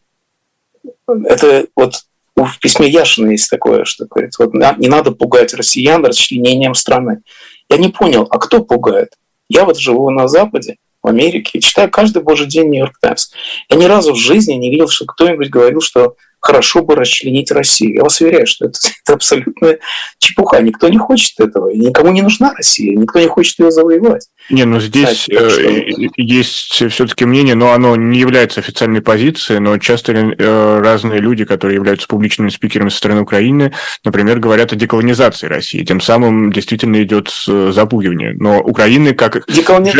Это 1.07 1.65
вот 1.75 2.03
в 2.45 2.59
письме 2.59 2.87
Яшина 2.87 3.31
есть 3.31 3.49
такое, 3.49 3.85
что 3.85 4.05
говорит, 4.05 4.33
вот 4.37 4.53
не 4.53 4.87
надо 4.87 5.11
пугать 5.11 5.53
россиян 5.53 6.05
расчленением 6.05 6.73
страны. 6.73 7.21
Я 7.69 7.77
не 7.77 7.89
понял, 7.89 8.27
а 8.29 8.39
кто 8.39 8.63
пугает? 8.63 9.13
Я 9.49 9.65
вот 9.65 9.77
живу 9.77 10.09
на 10.09 10.27
Западе, 10.27 10.77
в 11.01 11.07
Америке, 11.07 11.59
читаю 11.61 11.89
каждый 11.89 12.21
божий 12.23 12.47
день 12.47 12.69
Нью-Йорк 12.69 12.99
Таймс. 12.99 13.31
Я 13.69 13.77
ни 13.77 13.85
разу 13.85 14.13
в 14.13 14.17
жизни 14.17 14.53
не 14.53 14.69
видел, 14.69 14.89
что 14.89 15.05
кто-нибудь 15.05 15.49
говорил, 15.49 15.81
что 15.81 16.15
хорошо 16.39 16.83
бы 16.83 16.95
расчленить 16.95 17.51
Россию. 17.51 17.95
Я 17.95 18.03
вас 18.03 18.19
уверяю, 18.21 18.47
что 18.47 18.65
это, 18.65 18.79
это 19.03 19.13
абсолютно 19.13 19.77
чепуха. 20.17 20.61
Никто 20.61 20.87
не 20.89 20.97
хочет 20.97 21.39
этого. 21.39 21.69
никому 21.69 22.11
не 22.11 22.21
нужна 22.21 22.53
Россия. 22.55 22.95
Никто 22.95 23.19
не 23.19 23.27
хочет 23.27 23.59
ее 23.59 23.71
завоевать. 23.71 24.27
Не, 24.49 24.65
ну 24.65 24.79
здесь 24.79 25.23
что... 25.23 25.33
Э, 25.33 25.85
есть 26.17 26.83
все-таки 26.91 27.25
мнение, 27.25 27.55
но 27.55 27.73
оно 27.73 27.95
не 27.95 28.19
является 28.19 28.59
официальной 28.59 29.01
позицией, 29.01 29.59
но 29.59 29.77
часто 29.77 30.13
э, 30.13 30.79
разные 30.79 31.19
люди, 31.19 31.45
которые 31.45 31.75
являются 31.75 32.07
публичными 32.07 32.49
спикерами 32.49 32.89
со 32.89 32.97
стороны 32.97 33.21
Украины, 33.21 33.73
например, 34.03 34.39
говорят 34.39 34.73
о 34.73 34.75
деколонизации 34.75 35.47
России. 35.47 35.83
Тем 35.83 36.01
самым 36.01 36.51
действительно 36.51 37.01
идет 37.03 37.31
запугивание. 37.45 38.33
Но 38.33 38.59
Украины 38.59 39.13
как... 39.13 39.45
Деколони... 39.47 39.91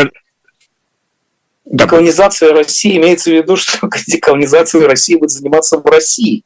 Деколонизация 1.69 2.51
России 2.51 2.97
имеется 2.97 3.29
в 3.29 3.33
виду, 3.33 3.55
что 3.55 3.87
деколонизацией 4.07 4.87
России 4.87 5.15
будет 5.15 5.31
заниматься 5.31 5.77
в 5.77 5.85
России. 5.85 6.43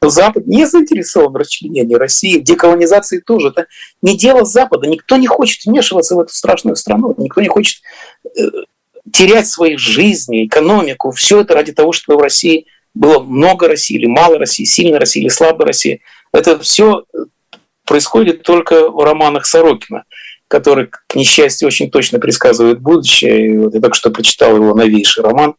Но 0.00 0.08
Запад 0.08 0.46
не 0.46 0.66
заинтересован 0.66 1.32
в 1.32 1.36
расчленении 1.36 1.94
России, 1.94 2.38
в 2.38 2.44
деколонизации 2.44 3.20
тоже. 3.20 3.48
Это 3.48 3.66
не 4.02 4.16
дело 4.16 4.44
Запада. 4.44 4.86
Никто 4.86 5.16
не 5.16 5.26
хочет 5.26 5.64
вмешиваться 5.64 6.16
в 6.16 6.20
эту 6.20 6.32
страшную 6.32 6.76
страну. 6.76 7.14
Никто 7.18 7.40
не 7.40 7.48
хочет 7.48 7.82
э, 8.24 8.42
терять 9.12 9.48
свои 9.48 9.76
жизни, 9.76 10.46
экономику. 10.46 11.10
Все 11.12 11.40
это 11.40 11.54
ради 11.54 11.72
того, 11.72 11.92
чтобы 11.92 12.18
в 12.18 12.22
России 12.22 12.66
было 12.94 13.22
много 13.22 13.68
России 13.68 13.96
или 13.96 14.06
мало 14.06 14.38
России, 14.38 14.64
сильно 14.64 14.98
России 14.98 15.20
или 15.20 15.28
слабо 15.28 15.66
России. 15.66 16.00
Это 16.32 16.58
все 16.58 17.04
происходит 17.84 18.42
только 18.42 18.90
в 18.90 19.04
романах 19.04 19.46
Сорокина 19.46 20.04
который, 20.54 20.86
к 20.86 21.16
несчастью, 21.16 21.66
очень 21.66 21.90
точно 21.90 22.20
предсказывает 22.20 22.80
будущее. 22.80 23.46
И 23.46 23.58
вот 23.58 23.74
я 23.74 23.80
только 23.80 23.96
что 23.96 24.10
прочитал 24.10 24.54
его 24.54 24.72
новейший 24.72 25.24
роман, 25.24 25.56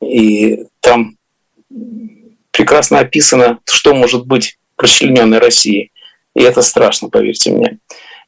и 0.00 0.66
там 0.78 1.16
прекрасно 2.52 3.00
описано, 3.00 3.58
что 3.64 3.96
может 3.96 4.24
быть 4.24 4.56
расчлененной 4.76 5.38
России. 5.38 5.90
И 6.36 6.42
это 6.42 6.62
страшно, 6.62 7.08
поверьте 7.08 7.50
мне. 7.50 7.80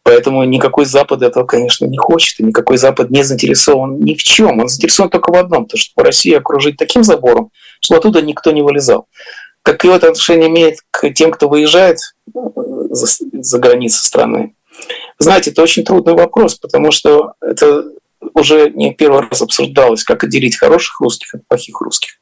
Поэтому 0.02 0.42
никакой 0.42 0.86
Запад 0.86 1.22
этого, 1.22 1.44
конечно, 1.44 1.86
не 1.86 1.98
хочет, 1.98 2.40
и 2.40 2.42
никакой 2.42 2.76
Запад 2.76 3.10
не 3.10 3.22
заинтересован 3.22 4.00
ни 4.00 4.16
в 4.16 4.22
чем. 4.24 4.58
Он 4.58 4.68
заинтересован 4.68 5.08
только 5.08 5.30
в 5.30 5.36
одном, 5.36 5.66
то, 5.66 5.76
что 5.76 6.02
Россию 6.02 6.38
окружить 6.38 6.78
таким 6.78 7.04
забором, 7.04 7.52
что 7.80 7.94
оттуда 7.94 8.22
никто 8.22 8.50
не 8.50 8.62
вылезал. 8.62 9.06
Какое 9.62 9.94
это 9.94 10.08
отношение 10.08 10.48
имеет 10.48 10.78
к 10.90 11.08
тем, 11.10 11.30
кто 11.30 11.48
выезжает 11.48 11.98
за, 12.34 13.06
за 13.40 13.58
границы 13.60 14.04
страны? 14.04 14.54
Знаете, 15.20 15.50
это 15.50 15.62
очень 15.62 15.84
трудный 15.84 16.14
вопрос, 16.14 16.54
потому 16.54 16.90
что 16.90 17.34
это 17.42 17.84
уже 18.34 18.70
не 18.70 18.94
первый 18.94 19.28
раз 19.28 19.42
обсуждалось, 19.42 20.02
как 20.02 20.24
отделить 20.24 20.56
хороших 20.56 20.98
русских 21.00 21.34
от 21.34 21.46
плохих 21.46 21.78
русских. 21.82 22.12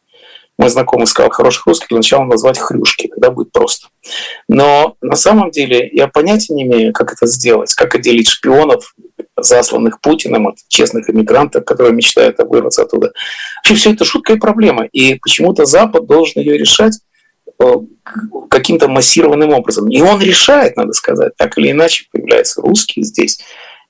Мой 0.58 0.68
знакомый 0.68 1.06
сказал, 1.06 1.30
хороших 1.30 1.66
русских 1.66 1.88
для 1.88 1.98
начала 1.98 2.24
назвать 2.24 2.58
хрюшки, 2.58 3.06
тогда 3.06 3.30
будет 3.30 3.52
просто. 3.52 3.86
Но 4.48 4.96
на 5.00 5.14
самом 5.14 5.52
деле 5.52 5.88
я 5.92 6.08
понятия 6.08 6.52
не 6.54 6.64
имею, 6.64 6.92
как 6.92 7.12
это 7.12 7.28
сделать, 7.28 7.72
как 7.74 7.94
отделить 7.94 8.28
шпионов, 8.28 8.92
засланных 9.36 10.00
Путиным 10.00 10.48
от 10.48 10.56
честных 10.66 11.08
иммигрантов, 11.08 11.64
которые 11.64 11.94
мечтают 11.94 12.38
вырваться 12.40 12.82
оттуда. 12.82 13.12
Вообще 13.58 13.76
все 13.76 13.92
это 13.92 14.04
жуткая 14.04 14.38
проблема, 14.38 14.86
и 14.86 15.14
почему-то 15.14 15.64
Запад 15.64 16.06
должен 16.06 16.42
ее 16.42 16.58
решать 16.58 16.98
каким-то 18.48 18.88
массированным 18.88 19.50
образом. 19.50 19.88
И 19.88 20.00
он 20.00 20.20
решает, 20.20 20.76
надо 20.76 20.92
сказать, 20.92 21.36
так 21.36 21.58
или 21.58 21.70
иначе 21.70 22.06
появляются 22.12 22.62
русские 22.62 23.04
здесь, 23.04 23.40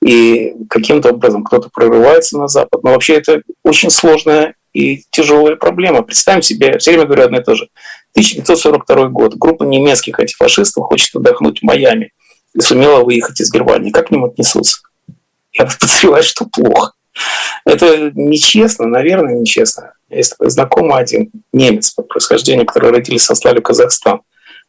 и 0.01 0.53
каким-то 0.69 1.09
образом 1.09 1.43
кто-то 1.43 1.69
прорывается 1.69 2.37
на 2.37 2.47
Запад. 2.47 2.83
Но 2.83 2.91
вообще 2.91 3.15
это 3.15 3.41
очень 3.63 3.89
сложная 3.89 4.55
и 4.73 5.03
тяжелая 5.11 5.55
проблема. 5.55 6.03
Представим 6.03 6.41
себе, 6.41 6.77
все 6.77 6.91
время 6.91 7.05
говорю 7.05 7.23
одно 7.25 7.39
и 7.39 7.43
то 7.43 7.55
же. 7.55 7.69
1942 8.13 9.07
год. 9.09 9.35
Группа 9.35 9.63
немецких 9.63 10.19
антифашистов 10.19 10.85
хочет 10.85 11.15
отдохнуть 11.15 11.59
в 11.59 11.63
Майами 11.63 12.11
и 12.55 12.61
сумела 12.61 13.03
выехать 13.03 13.39
из 13.41 13.51
Германии. 13.51 13.91
Как 13.91 14.07
к 14.07 14.11
ним 14.11 14.25
отнесутся? 14.25 14.79
Я 15.51 15.65
подозреваю, 15.65 16.23
что 16.23 16.45
плохо. 16.45 16.93
Это 17.65 18.11
нечестно, 18.15 18.85
наверное, 18.85 19.35
нечестно. 19.35 19.93
Есть 20.09 20.31
такой 20.31 20.49
знакомый 20.49 20.99
один 20.99 21.31
немец 21.53 21.91
по 21.91 22.03
происхождению, 22.03 22.65
который 22.65 22.91
родились 22.91 23.23
сослали 23.23 23.59
в 23.59 23.63
Казахстан. 23.63 24.21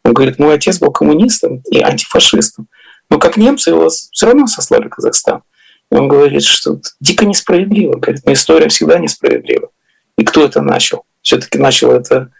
Он 0.05 0.15
говорит, 0.15 0.39
мой 0.39 0.55
отец 0.55 0.79
был 0.79 0.93
коммунистом 0.93 1.63
и 1.71 1.81
антифашистом. 1.81 2.69
Но 3.11 3.19
как 3.19 3.37
немцы 3.37 3.71
его 3.71 3.89
все 3.89 4.27
равно 4.27 4.47
сослали 4.47 4.87
в 4.87 4.91
Казахстан. 4.91 5.43
И 5.91 5.95
он 5.95 6.09
говорит, 6.09 6.45
что 6.45 6.81
дико 7.01 7.27
несправедливо. 7.27 7.97
Говорит, 7.97 8.25
но 8.25 8.33
история 8.33 8.69
всегда 8.69 8.99
несправедлива. 8.99 9.71
И 10.17 10.25
кто 10.25 10.45
это 10.45 10.63
начал? 10.63 11.05
Все-таки 11.23 11.59
начал 11.59 11.93
это 11.93 12.31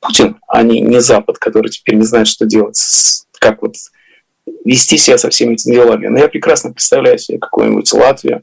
Путин, 0.00 0.36
а 0.48 0.62
не, 0.62 0.80
не 0.80 1.00
Запад, 1.00 1.38
который 1.38 1.70
теперь 1.70 1.96
не 1.96 2.04
знает, 2.04 2.28
что 2.28 2.46
делать, 2.46 2.78
как 3.40 3.62
вот 3.62 3.74
вести 4.64 4.98
себя 4.98 5.18
со 5.18 5.30
всеми 5.30 5.54
этими 5.54 5.74
делами. 5.74 6.06
Но 6.08 6.18
я 6.18 6.28
прекрасно 6.28 6.72
представляю 6.72 7.18
себе 7.18 7.38
какую-нибудь 7.38 7.92
Латвию, 7.92 8.42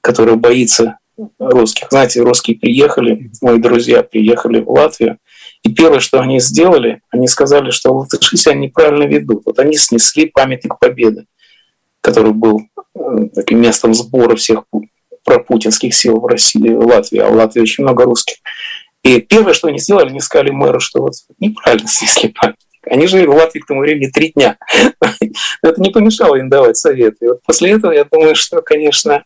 которая 0.00 0.36
боится 0.36 0.98
русских. 1.38 1.88
Знаете, 1.90 2.22
русские 2.22 2.58
приехали, 2.58 3.30
мои 3.40 3.58
друзья 3.58 4.02
приехали 4.02 4.60
в 4.60 4.70
Латвию, 4.70 5.18
и 5.62 5.72
первое, 5.72 6.00
что 6.00 6.20
они 6.20 6.40
сделали, 6.40 7.00
они 7.10 7.28
сказали, 7.28 7.70
что 7.70 7.92
латыши 7.92 8.36
себя 8.36 8.54
неправильно 8.54 9.04
ведут. 9.04 9.42
Вот 9.44 9.58
они 9.58 9.76
снесли 9.76 10.26
памятник 10.26 10.78
Победы, 10.78 11.26
который 12.00 12.32
был 12.32 12.62
э, 12.94 13.00
таким 13.34 13.60
местом 13.60 13.92
сбора 13.92 14.36
всех 14.36 14.64
пропутинских 15.24 15.94
сил 15.94 16.18
в 16.18 16.26
России, 16.26 16.70
в 16.70 16.86
Латвии, 16.86 17.18
а 17.18 17.28
в 17.28 17.34
Латвии 17.34 17.60
очень 17.60 17.84
много 17.84 18.04
русских. 18.04 18.36
И 19.02 19.20
первое, 19.20 19.54
что 19.54 19.68
они 19.68 19.78
сделали, 19.78 20.10
они 20.10 20.20
сказали 20.20 20.50
мэру, 20.50 20.80
что 20.80 21.02
вот 21.02 21.12
неправильно 21.38 21.88
снесли 21.88 22.28
памятник. 22.28 22.66
Они 22.86 23.06
жили 23.06 23.26
в 23.26 23.34
Латвии 23.34 23.60
к 23.60 23.66
тому 23.66 23.80
времени 23.80 24.10
три 24.10 24.32
дня. 24.32 24.56
Это 25.62 25.80
не 25.80 25.90
помешало 25.90 26.36
им 26.36 26.48
давать 26.48 26.78
советы. 26.78 27.16
И 27.20 27.28
вот 27.28 27.42
после 27.42 27.72
этого 27.72 27.92
я 27.92 28.04
думаю, 28.04 28.34
что, 28.34 28.62
конечно, 28.62 29.24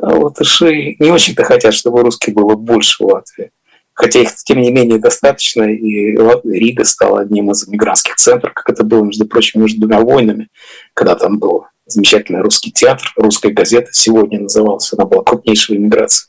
латыши 0.00 0.96
не 0.98 1.10
очень-то 1.10 1.44
хотят, 1.44 1.74
чтобы 1.74 2.02
русских 2.02 2.34
было 2.34 2.54
больше 2.54 3.02
в 3.02 3.06
Латвии. 3.06 3.50
Хотя 3.92 4.20
их, 4.20 4.34
тем 4.44 4.62
не 4.62 4.70
менее, 4.70 4.98
достаточно, 4.98 5.64
и 5.64 6.16
Рига 6.44 6.84
стала 6.84 7.20
одним 7.20 7.50
из 7.50 7.68
мигрантских 7.68 8.16
центров, 8.16 8.54
как 8.54 8.70
это 8.70 8.82
было, 8.82 9.04
между 9.04 9.26
прочим, 9.26 9.60
между 9.60 9.80
двумя 9.80 10.00
войнами, 10.00 10.48
когда 10.94 11.16
там 11.16 11.38
был 11.38 11.66
замечательный 11.86 12.40
русский 12.40 12.72
театр, 12.72 13.12
русская 13.16 13.50
газета 13.50 13.88
сегодня 13.92 14.40
называлась, 14.40 14.90
она 14.92 15.04
была 15.04 15.22
крупнейшей 15.22 15.76
иммиграции. 15.76 16.28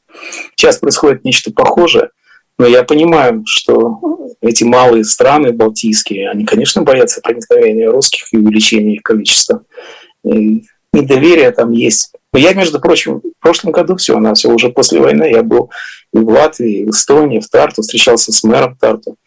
Сейчас 0.55 0.79
происходит 0.79 1.23
нечто 1.23 1.51
похожее, 1.51 2.09
но 2.57 2.67
я 2.67 2.83
понимаю, 2.83 3.43
что 3.45 3.99
эти 4.41 4.63
малые 4.63 5.03
страны 5.03 5.53
балтийские, 5.53 6.29
они, 6.29 6.45
конечно, 6.45 6.81
боятся 6.81 7.21
проникновения 7.21 7.89
русских 7.89 8.33
и 8.33 8.37
увеличения 8.37 8.95
их 8.95 9.03
количества. 9.03 9.63
И 10.25 10.63
недоверие 10.93 11.51
там 11.51 11.71
есть. 11.71 12.13
Я, 12.33 12.53
между 12.53 12.79
прочим, 12.79 13.19
в 13.19 13.41
прошлом 13.41 13.71
году 13.71 13.95
все, 13.97 14.17
она 14.17 14.33
все 14.33 14.49
уже 14.49 14.69
после 14.69 14.99
войны, 14.99 15.29
я 15.29 15.43
был 15.43 15.69
и 16.13 16.17
в 16.19 16.29
Латвии, 16.29 16.79
и 16.79 16.85
в 16.85 16.89
Эстонии, 16.89 17.39
в 17.39 17.49
Тарту, 17.49 17.81
встречался 17.81 18.31
с 18.31 18.43
мэром 18.43 18.75
Тарту. 18.77 19.17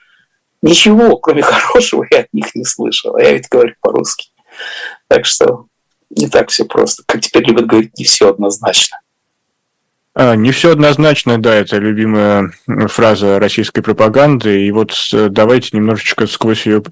Ничего, 0.63 1.17
кроме 1.17 1.43
хорошего, 1.43 2.07
я 2.11 2.21
от 2.21 2.33
них 2.33 2.55
не 2.55 2.65
слышал. 2.65 3.17
А 3.17 3.23
я 3.23 3.33
ведь 3.33 3.49
говорю 3.51 3.75
по-русски. 3.81 4.31
Так 5.09 5.27
что 5.27 5.67
не 6.11 6.29
так 6.29 6.49
все 6.49 6.65
просто. 6.65 7.03
Как 7.07 7.21
теперь 7.21 7.45
любят 7.45 7.67
говорить, 7.67 7.99
не 7.99 8.05
все 8.05 8.31
однозначно. 8.31 9.01
А, 10.15 10.37
не 10.37 10.53
все 10.53 10.73
однозначно, 10.73 11.43
да, 11.43 11.55
это 11.55 11.77
любимая 11.77 12.53
фраза 12.89 13.39
российской 13.39 13.83
пропаганды. 13.83 14.67
И 14.67 14.71
вот 14.71 14.95
давайте 15.13 15.77
немножечко 15.77 16.27
сквозь 16.27 16.67
ее 16.67 16.83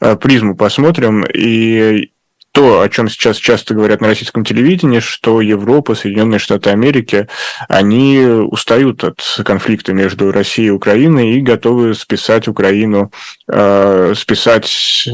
э, 0.00 0.16
призму 0.16 0.56
посмотрим. 0.56 1.24
И 1.24 2.10
то, 2.56 2.80
о 2.80 2.88
чем 2.88 3.10
сейчас 3.10 3.36
часто 3.36 3.74
говорят 3.74 4.00
на 4.00 4.08
российском 4.08 4.42
телевидении, 4.42 5.00
что 5.00 5.42
Европа, 5.42 5.94
Соединенные 5.94 6.38
Штаты 6.38 6.70
Америки, 6.70 7.28
они 7.68 8.18
устают 8.18 9.04
от 9.04 9.20
конфликта 9.44 9.92
между 9.92 10.32
Россией 10.32 10.68
и 10.68 10.70
Украиной 10.70 11.34
и 11.34 11.42
готовы 11.42 11.92
списать 11.92 12.48
Украину, 12.48 13.12
э, 13.46 14.14
списать, 14.16 15.06
э, 15.06 15.10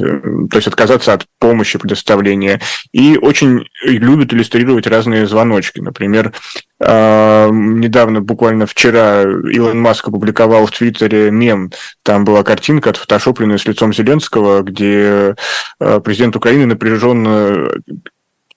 то 0.53 0.57
есть 0.57 0.69
отказаться 0.69 1.15
от 1.15 1.27
помощи 1.41 1.81
предоставления. 1.81 2.61
И 2.93 3.19
очень 3.21 3.65
любят 3.83 4.33
иллюстрировать 4.33 4.87
разные 4.87 5.27
звоночки. 5.27 5.81
Например, 5.81 6.33
недавно, 6.85 8.21
буквально 8.21 8.67
вчера, 8.67 9.23
Илон 9.23 9.81
Маск 9.81 10.09
опубликовал 10.09 10.67
в 10.67 10.73
Твиттере 10.73 11.31
мем. 11.31 11.71
Там 12.03 12.25
была 12.25 12.43
картинка, 12.43 12.91
отфотошопленная 12.91 13.59
с 13.59 13.67
лицом 13.67 13.93
Зеленского, 13.93 14.63
где 14.63 15.37
а, 15.79 16.01
президент 16.01 16.35
Украины 16.35 16.67
напряженно 16.67 17.69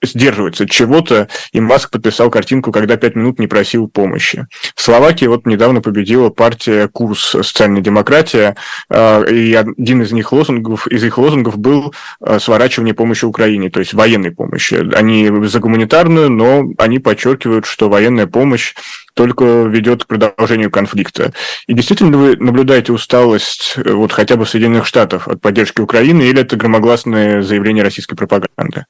сдерживается 0.02 0.68
чего-то, 0.68 1.28
и 1.52 1.60
Маск 1.60 1.90
подписал 1.90 2.30
картинку, 2.30 2.72
когда 2.72 2.96
пять 2.96 3.16
минут 3.16 3.38
не 3.38 3.46
просил 3.46 3.88
помощи. 3.88 4.46
В 4.74 4.82
Словакии 4.82 5.26
вот 5.26 5.46
недавно 5.46 5.80
победила 5.80 6.30
партия 6.30 6.88
Курс 6.88 7.20
социальная 7.20 7.80
демократия, 7.80 8.56
э, 8.90 9.32
и 9.32 9.54
один 9.54 10.02
из 10.02 10.12
них 10.12 10.32
лозунгов, 10.32 10.86
из 10.86 11.04
их 11.04 11.18
лозунгов 11.18 11.58
был 11.58 11.94
э, 12.20 12.38
сворачивание 12.38 12.94
помощи 12.94 13.24
Украине, 13.24 13.70
то 13.70 13.80
есть 13.80 13.94
военной 13.94 14.30
помощи. 14.30 14.74
Они 14.94 15.30
за 15.46 15.60
гуманитарную, 15.60 16.30
но 16.30 16.64
они 16.78 16.98
подчеркивают, 16.98 17.66
что 17.66 17.88
военная 17.88 18.26
помощь 18.26 18.74
только 19.16 19.44
ведет 19.64 20.04
к 20.04 20.08
продолжению 20.08 20.70
конфликта. 20.70 21.32
И 21.66 21.72
действительно 21.72 22.16
вы 22.18 22.36
наблюдаете 22.36 22.92
усталость 22.92 23.74
э, 23.76 23.92
вот 23.92 24.12
хотя 24.12 24.36
бы 24.36 24.46
Соединенных 24.46 24.86
Штатов 24.86 25.26
от 25.26 25.40
поддержки 25.40 25.80
Украины, 25.80 26.22
или 26.22 26.42
это 26.42 26.56
громогласное 26.56 27.42
заявление 27.42 27.82
российской 27.82 28.14
пропаганды? 28.14 28.84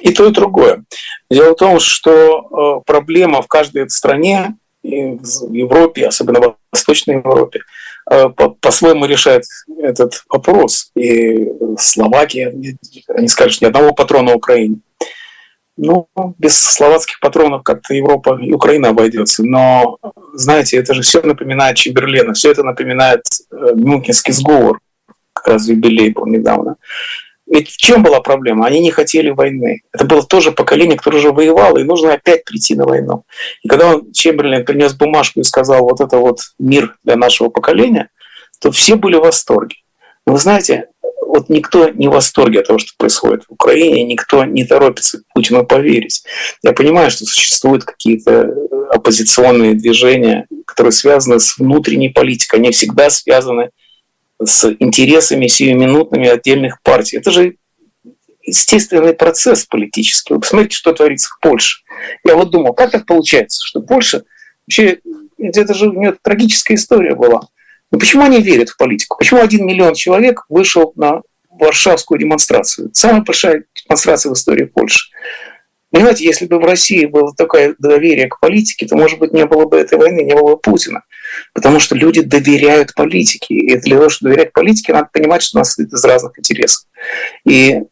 И 0.00 0.12
то, 0.12 0.26
и 0.26 0.32
другое. 0.32 0.84
Дело 1.30 1.52
в 1.52 1.56
том, 1.56 1.78
что 1.80 2.80
э, 2.82 2.82
проблема 2.86 3.42
в 3.42 3.48
каждой 3.48 3.88
стране, 3.90 4.56
в 4.82 5.52
Европе, 5.52 6.06
особенно 6.06 6.40
в 6.40 6.56
Восточной 6.72 7.16
Европе, 7.16 7.60
э, 8.10 8.28
по-своему 8.60 9.06
решает 9.06 9.44
этот 9.78 10.24
вопрос. 10.28 10.90
И 10.96 11.48
Словакия, 11.78 12.54
они 13.08 13.28
скажут, 13.28 13.62
ни 13.62 13.66
одного 13.66 13.92
патрона 13.92 14.34
Украине. 14.34 14.78
Ну, 15.76 16.08
без 16.38 16.58
словацких 16.58 17.18
патронов 17.20 17.62
как-то 17.62 17.94
Европа 17.94 18.38
и 18.40 18.52
Украина 18.52 18.90
обойдется. 18.90 19.42
Но, 19.42 19.98
знаете, 20.34 20.76
это 20.76 20.92
же 20.92 21.02
все 21.02 21.22
напоминает 21.22 21.76
Чемберлена, 21.76 22.34
все 22.34 22.50
это 22.50 22.62
напоминает 22.62 23.22
э, 23.50 23.72
Мюнхенский 23.74 24.34
сговор, 24.34 24.80
как 25.32 25.48
раз 25.48 25.68
юбилей 25.68 26.10
был 26.10 26.26
недавно. 26.26 26.76
Ведь 27.52 27.68
в 27.68 27.76
чем 27.76 28.02
была 28.02 28.20
проблема? 28.20 28.66
Они 28.66 28.80
не 28.80 28.90
хотели 28.90 29.28
войны. 29.28 29.82
Это 29.92 30.06
было 30.06 30.22
тоже 30.22 30.52
поколение, 30.52 30.96
которое 30.96 31.18
уже 31.18 31.32
воевало, 31.32 31.76
и 31.76 31.84
нужно 31.84 32.14
опять 32.14 32.46
прийти 32.46 32.74
на 32.74 32.86
войну. 32.86 33.24
И 33.62 33.68
когда 33.68 33.88
он, 33.94 34.10
Чемберлин 34.10 34.64
принес 34.64 34.94
бумажку 34.94 35.40
и 35.40 35.44
сказал, 35.44 35.82
вот 35.82 36.00
это 36.00 36.16
вот 36.16 36.38
мир 36.58 36.96
для 37.04 37.16
нашего 37.16 37.50
поколения, 37.50 38.08
то 38.58 38.72
все 38.72 38.96
были 38.96 39.16
в 39.16 39.20
восторге. 39.20 39.76
Но 40.26 40.32
вы 40.32 40.38
знаете, 40.38 40.86
вот 41.20 41.50
никто 41.50 41.90
не 41.90 42.08
в 42.08 42.12
восторге 42.12 42.60
от 42.60 42.68
того, 42.68 42.78
что 42.78 42.92
происходит 42.96 43.44
в 43.44 43.52
Украине, 43.52 44.02
никто 44.04 44.44
не 44.46 44.64
торопится 44.64 45.20
Путину 45.34 45.66
поверить. 45.66 46.24
Я 46.62 46.72
понимаю, 46.72 47.10
что 47.10 47.26
существуют 47.26 47.84
какие-то 47.84 48.50
оппозиционные 48.90 49.74
движения, 49.74 50.46
которые 50.66 50.92
связаны 50.92 51.38
с 51.38 51.58
внутренней 51.58 52.08
политикой, 52.08 52.60
они 52.60 52.70
всегда 52.70 53.10
связаны 53.10 53.70
с 54.44 54.74
интересами 54.78 55.46
сиюминутными 55.46 56.28
отдельных 56.28 56.80
партий. 56.82 57.18
Это 57.18 57.30
же 57.30 57.56
естественный 58.42 59.14
процесс 59.14 59.64
политический. 59.64 60.34
Вы 60.34 60.40
посмотрите, 60.40 60.76
что 60.76 60.92
творится 60.92 61.28
в 61.30 61.40
Польше. 61.40 61.82
Я 62.24 62.36
вот 62.36 62.50
думал, 62.50 62.74
как 62.74 62.90
так 62.90 63.06
получается, 63.06 63.60
что 63.64 63.80
Польша 63.80 64.24
вообще, 64.66 64.98
это 65.38 65.74
же 65.74 65.88
у 65.88 65.92
нее 65.92 66.16
трагическая 66.22 66.76
история 66.76 67.14
была. 67.14 67.42
Но 67.90 67.98
почему 67.98 68.24
они 68.24 68.40
верят 68.40 68.70
в 68.70 68.76
политику? 68.76 69.16
Почему 69.18 69.40
один 69.40 69.66
миллион 69.66 69.94
человек 69.94 70.44
вышел 70.48 70.92
на 70.96 71.20
Варшавскую 71.50 72.18
демонстрацию? 72.18 72.90
Самая 72.94 73.22
большая 73.22 73.64
демонстрация 73.74 74.30
в 74.30 74.34
истории 74.34 74.64
Польши. 74.64 75.10
Понимаете, 75.92 76.24
если 76.24 76.46
бы 76.46 76.58
в 76.58 76.64
России 76.64 77.04
было 77.04 77.34
такое 77.34 77.74
доверие 77.78 78.26
к 78.26 78.40
политике, 78.40 78.86
то, 78.86 78.96
может 78.96 79.18
быть, 79.18 79.32
не 79.32 79.44
было 79.44 79.66
бы 79.66 79.76
этой 79.76 79.98
войны, 79.98 80.22
не 80.22 80.34
было 80.34 80.54
бы 80.54 80.56
Путина. 80.56 81.02
Потому 81.52 81.78
что 81.80 81.94
люди 81.94 82.22
доверяют 82.22 82.94
политике. 82.94 83.54
И 83.54 83.76
для 83.76 83.98
того, 83.98 84.08
чтобы 84.08 84.30
доверять 84.30 84.52
политике, 84.52 84.94
надо 84.94 85.10
понимать, 85.12 85.42
что 85.42 85.58
у 85.58 85.60
нас 85.60 85.78
из 85.78 86.04
разных 86.04 86.38
интересов. 86.38 86.86
И 87.44 87.82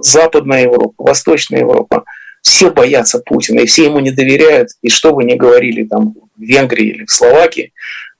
Западная 0.00 0.64
Европа, 0.64 0.94
Восточная 0.98 1.60
Европа, 1.60 2.04
все 2.42 2.72
боятся 2.72 3.20
Путина, 3.20 3.60
и 3.60 3.66
все 3.66 3.84
ему 3.84 4.00
не 4.00 4.10
доверяют. 4.10 4.70
И 4.82 4.88
что 4.88 5.14
бы 5.14 5.22
ни 5.22 5.34
говорили 5.34 5.84
там 5.84 6.14
в 6.36 6.42
Венгрии 6.42 6.88
или 6.88 7.04
в 7.04 7.10
Словакии, 7.10 7.72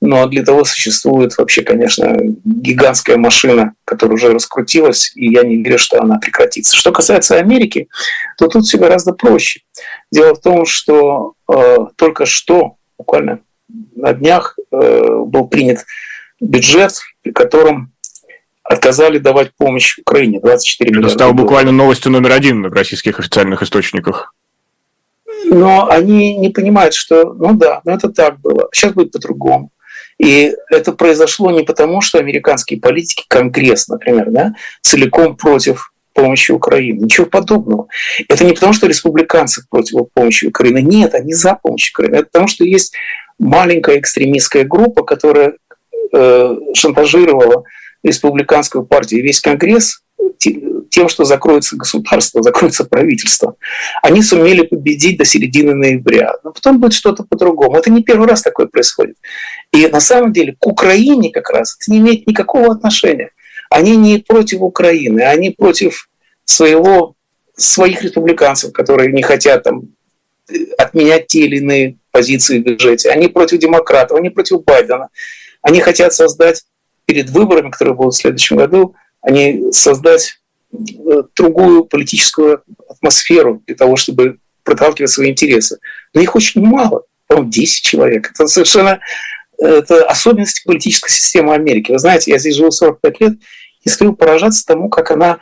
но 0.03 0.27
для 0.27 0.43
того 0.43 0.65
существует 0.65 1.39
вообще, 1.39 1.63
конечно, 1.63 2.17
гигантская 2.45 3.17
машина, 3.17 3.75
которая 3.85 4.17
уже 4.17 4.33
раскрутилась, 4.33 5.13
и 5.15 5.31
я 5.31 5.45
не 5.45 5.63
верю, 5.63 5.79
что 5.79 6.03
она 6.03 6.19
прекратится. 6.19 6.77
Что 6.77 6.91
касается 6.91 7.39
Америки, 7.39 7.89
то 8.37 8.49
тут 8.49 8.65
все 8.65 8.79
гораздо 8.79 9.13
проще. 9.13 9.61
Дело 10.11 10.35
в 10.35 10.41
том, 10.41 10.67
что 10.67 11.35
э, 11.49 11.77
только 11.95 12.27
что, 12.27 12.75
буквально 12.99 13.39
на 13.95 14.13
днях, 14.13 14.59
э, 14.73 15.23
был 15.25 15.47
принят 15.47 15.87
бюджет, 16.41 16.95
при 17.23 17.31
котором 17.31 17.93
отказали 18.65 19.19
давать 19.19 19.53
помощь 19.57 20.01
Украине 20.01 20.41
24 20.41 20.89
Это 20.89 20.99
миллиарда. 20.99 21.15
стало 21.15 21.33
буквально 21.33 21.71
новостью 21.71 22.11
номер 22.11 22.33
один 22.33 22.69
в 22.69 22.73
российских 22.73 23.21
официальных 23.21 23.63
источниках. 23.63 24.35
Но 25.45 25.89
они 25.89 26.37
не 26.39 26.49
понимают, 26.49 26.95
что, 26.95 27.35
ну 27.35 27.55
да, 27.55 27.83
но 27.85 27.93
это 27.93 28.09
так 28.09 28.41
было. 28.41 28.69
Сейчас 28.73 28.95
будет 28.95 29.13
по-другому. 29.13 29.71
И 30.19 30.55
это 30.71 30.93
произошло 30.93 31.51
не 31.51 31.65
потому, 31.65 32.01
что 32.01 32.19
американские 32.19 32.81
политики, 32.81 33.25
Конгресс, 33.29 33.89
например, 33.89 34.31
да, 34.31 34.55
целиком 34.83 35.37
против 35.37 35.93
помощи 36.13 36.53
Украине. 36.53 37.01
Ничего 37.01 37.27
подобного. 37.27 37.89
Это 38.29 38.45
не 38.45 38.53
потому, 38.53 38.73
что 38.73 38.87
республиканцы 38.87 39.65
против 39.69 40.09
помощи 40.13 40.47
Украины. 40.47 40.83
Нет, 40.83 41.15
они 41.15 41.33
за 41.33 41.55
помощь 41.55 41.91
Украине. 41.91 42.19
Это 42.19 42.27
потому, 42.27 42.49
что 42.49 42.65
есть 42.65 42.95
маленькая 43.39 43.99
экстремистская 43.99 44.65
группа, 44.65 45.03
которая 45.03 45.55
э, 46.13 46.57
шантажировала 46.75 47.65
республиканскую 48.03 48.85
партию 48.85 49.21
и 49.21 49.23
весь 49.23 49.41
Конгресс 49.41 50.03
тем, 50.91 51.09
что 51.09 51.25
закроется 51.25 51.77
государство, 51.77 52.43
закроется 52.43 52.85
правительство. 52.85 53.57
Они 54.03 54.23
сумели 54.23 54.63
победить 54.63 55.19
до 55.19 55.25
середины 55.25 55.75
ноября. 55.75 56.35
Но 56.45 56.53
потом 56.53 56.81
будет 56.81 56.93
что-то 56.93 57.25
по-другому. 57.25 57.77
Это 57.77 57.91
не 57.91 58.03
первый 58.03 58.29
раз 58.29 58.43
такое 58.43 58.67
происходит. 58.67 59.17
И 59.73 59.87
на 59.87 60.01
самом 60.01 60.33
деле 60.33 60.55
к 60.59 60.66
Украине 60.66 61.31
как 61.31 61.51
раз 61.51 61.77
это 61.81 61.91
не 61.91 61.99
имеет 61.99 62.27
никакого 62.27 62.73
отношения. 62.73 63.31
Они 63.70 63.97
не 63.97 64.18
против 64.18 64.61
Украины, 64.61 65.23
они 65.23 65.51
против 65.51 66.09
своего, 66.45 67.14
своих 67.57 68.03
республиканцев, 68.03 68.73
которые 68.73 69.12
не 69.12 69.23
хотят 69.23 69.62
там, 69.62 69.89
отменять 70.77 71.29
те 71.29 71.47
или 71.47 71.57
иные 71.57 71.97
позиции 72.11 72.59
бюджете. 72.59 73.11
Они 73.11 73.29
против 73.29 73.59
демократов, 73.59 74.18
они 74.18 74.29
против 74.29 74.62
Байдена. 74.64 75.09
Они 75.62 75.81
хотят 75.81 76.12
создать 76.12 76.64
перед 77.07 77.31
выборами, 77.31 77.70
которые 77.70 77.95
будут 77.95 78.14
в 78.14 78.18
следующем 78.18 78.57
году, 78.57 78.95
они 79.23 79.73
создать 79.73 80.41
э, 80.73 81.23
другую 81.37 81.85
политическую 81.85 82.62
атмосферу 82.89 83.62
для 83.66 83.77
того, 83.77 83.97
чтобы 83.97 84.39
проталкивать 84.64 85.11
свои 85.11 85.31
интересы. 85.31 85.79
Но 86.14 86.20
их 86.20 86.35
очень 86.37 86.61
мало, 86.61 87.05
по-моему, 87.27 87.51
10 87.51 87.85
человек. 87.85 88.31
Это 88.31 88.47
совершенно 88.47 89.01
это 89.59 90.07
особенности 90.07 90.63
политической 90.65 91.11
системы 91.11 91.55
Америки. 91.55 91.93
Вы 91.93 91.99
знаете, 91.99 92.31
я 92.31 92.39
здесь 92.39 92.57
живу 92.57 92.71
45 92.71 93.21
лет 93.21 93.33
и 93.85 93.89
стою 93.89 94.15
поражаться 94.15 94.67
тому, 94.67 94.89
как 94.89 95.11
она 95.11 95.39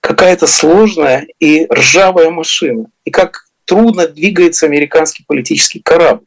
какая-то 0.00 0.46
сложная 0.46 1.26
и 1.40 1.66
ржавая 1.72 2.30
машина, 2.30 2.86
и 3.04 3.10
как 3.10 3.46
трудно 3.64 4.06
двигается 4.06 4.66
американский 4.66 5.24
политический 5.26 5.80
корабль. 5.80 6.26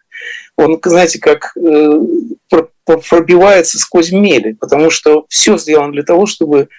Он, 0.55 0.79
знаете, 0.83 1.19
как 1.19 1.55
э, 1.55 1.99
пробивается 3.09 3.77
сквозь 3.77 4.11
мели, 4.11 4.53
потому 4.53 4.89
что 4.89 5.25
все 5.29 5.57
сделано 5.57 5.91
для 5.91 6.03
того, 6.03 6.25
чтобы 6.25 6.69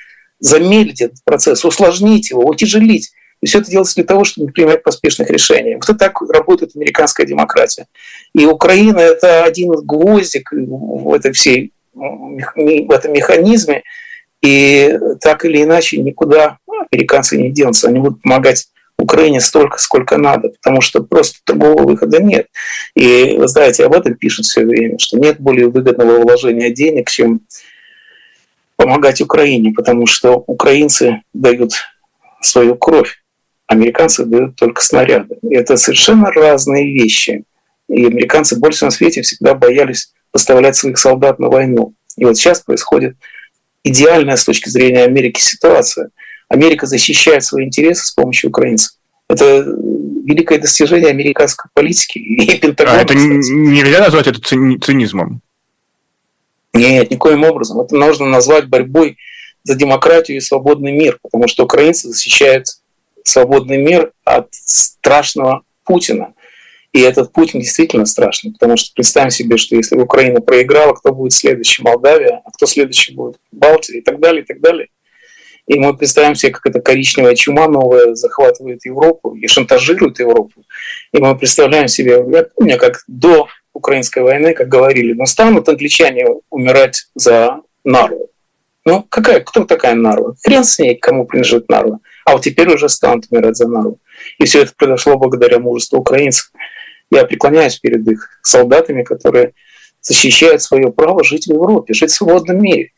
замедлить 0.40 1.00
этот 1.00 1.22
процесс, 1.24 1.64
усложнить 1.64 2.30
его, 2.30 2.42
утяжелить. 2.42 3.12
И 3.40 3.46
все 3.46 3.60
это 3.60 3.70
делается 3.70 3.94
для 3.96 4.04
того, 4.04 4.24
чтобы 4.24 4.52
принимать 4.52 4.82
поспешных 4.82 5.30
решений. 5.30 5.76
Вот 5.76 5.98
так 5.98 6.20
работает 6.22 6.74
американская 6.74 7.26
демократия. 7.26 7.86
И 8.34 8.46
Украина– 8.46 8.98
это 8.98 9.44
один 9.44 9.70
гвоздик 9.70 10.50
в, 10.52 11.14
этой 11.14 11.32
всей, 11.32 11.72
в 11.94 12.90
этом 12.90 13.12
механизме. 13.12 13.82
И 14.42 14.98
так 15.20 15.44
или 15.44 15.62
иначе 15.62 15.98
никуда 15.98 16.58
американцы 16.90 17.36
не 17.36 17.50
денутся. 17.50 17.88
Они 17.88 18.00
будут 18.00 18.22
помогать 18.22 18.68
Украине 18.98 19.40
столько, 19.40 19.78
сколько 19.78 20.16
надо, 20.18 20.48
потому 20.48 20.80
что 20.80 21.02
просто 21.02 21.38
другого 21.46 21.84
выхода 21.84 22.20
нет. 22.20 22.48
И 22.94 23.36
вы 23.38 23.46
знаете, 23.46 23.84
об 23.84 23.94
этом 23.94 24.16
пишут 24.16 24.46
все 24.46 24.64
время, 24.64 24.98
что 24.98 25.18
нет 25.18 25.38
более 25.38 25.68
выгодного 25.68 26.20
вложения 26.20 26.70
денег, 26.70 27.08
чем 27.08 27.42
помогать 28.76 29.20
Украине, 29.20 29.72
потому 29.72 30.06
что 30.06 30.42
украинцы 30.46 31.22
дают 31.32 31.72
свою 32.40 32.74
кровь, 32.74 33.22
американцы 33.68 34.24
дают 34.24 34.56
только 34.56 34.82
снаряды. 34.82 35.38
Это 35.48 35.76
совершенно 35.76 36.32
разные 36.32 36.92
вещи. 36.92 37.44
И 37.88 38.04
американцы 38.04 38.58
больше 38.58 38.84
на 38.84 38.90
свете 38.90 39.22
всегда 39.22 39.54
боялись 39.54 40.12
поставлять 40.32 40.76
своих 40.76 40.98
солдат 40.98 41.38
на 41.38 41.48
войну. 41.48 41.94
И 42.16 42.24
вот 42.24 42.36
сейчас 42.36 42.60
происходит 42.60 43.16
идеальная 43.84 44.36
с 44.36 44.44
точки 44.44 44.68
зрения 44.68 45.04
Америки 45.04 45.40
ситуация– 45.40 46.10
Америка 46.48 46.86
защищает 46.86 47.44
свои 47.44 47.66
интересы 47.66 48.06
с 48.06 48.12
помощью 48.12 48.50
украинцев. 48.50 48.92
Это 49.28 49.64
великое 50.24 50.58
достижение 50.58 51.10
американской 51.10 51.70
политики 51.74 52.18
и 52.18 52.58
Пентагона. 52.60 52.98
А 52.98 53.02
это 53.02 53.14
кстати. 53.14 53.28
нельзя 53.28 54.00
назвать 54.00 54.26
это 54.26 54.40
цинизмом? 54.40 55.42
Нет, 56.72 57.10
никоим 57.10 57.44
образом. 57.44 57.80
Это 57.80 57.94
нужно 57.94 58.26
назвать 58.26 58.68
борьбой 58.68 59.18
за 59.64 59.74
демократию 59.74 60.38
и 60.38 60.40
свободный 60.40 60.92
мир, 60.92 61.18
потому 61.22 61.48
что 61.48 61.64
украинцы 61.64 62.08
защищают 62.08 62.66
свободный 63.28 63.78
мир 63.78 64.12
от 64.24 64.48
страшного 64.50 65.62
Путина. 65.84 66.34
И 66.92 67.00
этот 67.00 67.32
Путин 67.32 67.60
действительно 67.60 68.06
страшный, 68.06 68.52
потому 68.52 68.76
что 68.76 68.94
представим 68.94 69.30
себе, 69.30 69.56
что 69.58 69.76
если 69.76 69.96
Украина 69.96 70.40
проиграла, 70.40 70.94
кто 70.94 71.12
будет 71.12 71.32
следующий? 71.32 71.82
Молдавия, 71.82 72.40
а 72.44 72.50
кто 72.50 72.66
следующий 72.66 73.14
будет? 73.14 73.38
Балтия 73.52 73.98
и 73.98 74.02
так 74.02 74.20
далее, 74.20 74.42
и 74.42 74.46
так 74.46 74.60
далее. 74.60 74.88
И 75.66 75.78
мы 75.78 75.94
представим 75.94 76.34
себе, 76.34 76.52
как 76.52 76.66
эта 76.66 76.80
коричневая 76.80 77.34
чума 77.34 77.68
новая 77.68 78.14
захватывает 78.14 78.86
Европу 78.86 79.34
и 79.34 79.46
шантажирует 79.46 80.18
Европу. 80.18 80.64
И 81.12 81.18
мы 81.18 81.36
представляем 81.36 81.88
себе, 81.88 82.24
я 82.32 82.44
помню, 82.44 82.78
как 82.78 83.04
до 83.06 83.48
украинской 83.74 84.20
войны, 84.20 84.54
как 84.54 84.68
говорили, 84.68 85.12
но 85.12 85.26
станут 85.26 85.68
англичане 85.68 86.26
умирать 86.48 87.08
за 87.14 87.60
Нарву. 87.84 88.30
Ну, 88.86 89.04
какая, 89.08 89.40
кто 89.40 89.64
такая 89.66 89.94
Нарва? 89.94 90.34
Хрен 90.42 90.64
с 90.64 90.78
ней, 90.78 90.94
кому 90.94 91.26
принадлежит 91.26 91.68
Нарва. 91.68 92.00
А 92.28 92.32
вот 92.32 92.42
теперь 92.42 92.68
уже 92.68 92.90
станут 92.90 93.24
умирать 93.30 93.56
за 93.56 93.66
Нарву. 93.66 94.00
И 94.38 94.44
все 94.44 94.60
это 94.60 94.72
произошло 94.76 95.16
благодаря 95.16 95.58
мужеству 95.58 95.98
украинцев. 95.98 96.52
Я 97.10 97.24
преклоняюсь 97.24 97.78
перед 97.78 98.06
их 98.06 98.28
солдатами, 98.42 99.02
которые 99.02 99.54
защищают 100.02 100.60
свое 100.60 100.92
право 100.92 101.24
жить 101.24 101.46
в 101.46 101.52
Европе, 101.52 101.94
жить 101.94 102.10
в 102.10 102.14
свободном 102.14 102.60
мире. 102.60 102.90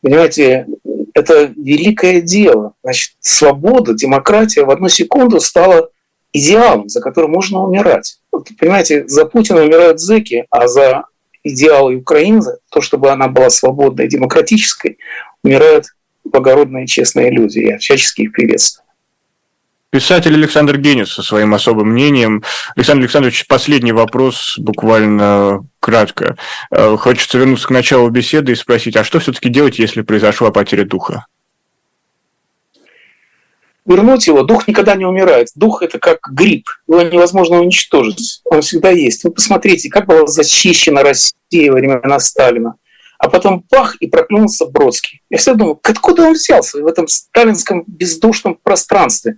Понимаете, 0.00 0.66
это 1.12 1.52
великое 1.54 2.22
дело. 2.22 2.72
Значит, 2.82 3.12
свобода, 3.20 3.92
демократия 3.92 4.64
в 4.64 4.70
одну 4.70 4.88
секунду 4.88 5.40
стала 5.40 5.90
идеалом, 6.32 6.88
за 6.88 7.02
которым 7.02 7.32
можно 7.32 7.62
умирать. 7.62 8.20
Вот, 8.32 8.48
понимаете, 8.58 9.06
за 9.06 9.26
Путина 9.26 9.60
умирают 9.62 10.00
зэки, 10.00 10.46
а 10.48 10.68
за 10.68 11.04
идеалы 11.44 11.96
Украины, 11.96 12.56
то, 12.70 12.80
чтобы 12.80 13.10
она 13.10 13.28
была 13.28 13.50
свободной, 13.50 14.08
демократической, 14.08 14.96
умирают 15.44 15.84
благородные, 16.24 16.86
честные 16.86 17.30
люди. 17.30 17.58
Я 17.60 17.78
всячески 17.78 18.22
их 18.22 18.32
приветствую. 18.32 18.84
Писатель 19.90 20.34
Александр 20.34 20.78
Генис 20.78 21.12
со 21.12 21.22
своим 21.22 21.52
особым 21.52 21.88
мнением. 21.88 22.44
Александр 22.76 23.02
Александрович, 23.02 23.46
последний 23.48 23.90
вопрос, 23.90 24.54
буквально 24.56 25.66
кратко. 25.80 26.36
Э, 26.70 26.96
хочется 26.96 27.38
вернуться 27.38 27.66
к 27.66 27.72
началу 27.72 28.08
беседы 28.08 28.52
и 28.52 28.54
спросить, 28.56 28.94
а 28.96 29.02
что 29.02 29.18
все-таки 29.18 29.48
делать, 29.48 29.80
если 29.80 30.02
произошла 30.02 30.52
потеря 30.52 30.84
духа? 30.84 31.26
Вернуть 33.84 34.28
его, 34.28 34.44
дух 34.44 34.68
никогда 34.68 34.94
не 34.94 35.06
умирает. 35.06 35.48
Дух– 35.56 35.82
это 35.82 35.98
как 35.98 36.20
гриб, 36.30 36.68
его 36.86 37.02
невозможно 37.02 37.60
уничтожить, 37.60 38.42
он 38.44 38.62
всегда 38.62 38.90
есть. 38.90 39.24
Вы 39.24 39.32
посмотрите, 39.32 39.90
как 39.90 40.06
была 40.06 40.28
зачищена 40.28 41.02
Россия 41.02 41.72
во 41.72 41.78
времена 41.78 42.20
Сталина 42.20 42.76
а 43.20 43.28
потом 43.28 43.62
пах, 43.68 43.96
и 43.96 44.06
проклюнулся 44.06 44.64
Бродский. 44.66 45.20
Я 45.28 45.36
всегда 45.36 45.58
думаю, 45.58 45.80
откуда 45.82 46.22
он 46.22 46.32
взялся 46.32 46.82
в 46.82 46.86
этом 46.86 47.06
сталинском 47.06 47.84
бездушном 47.86 48.58
пространстве? 48.62 49.36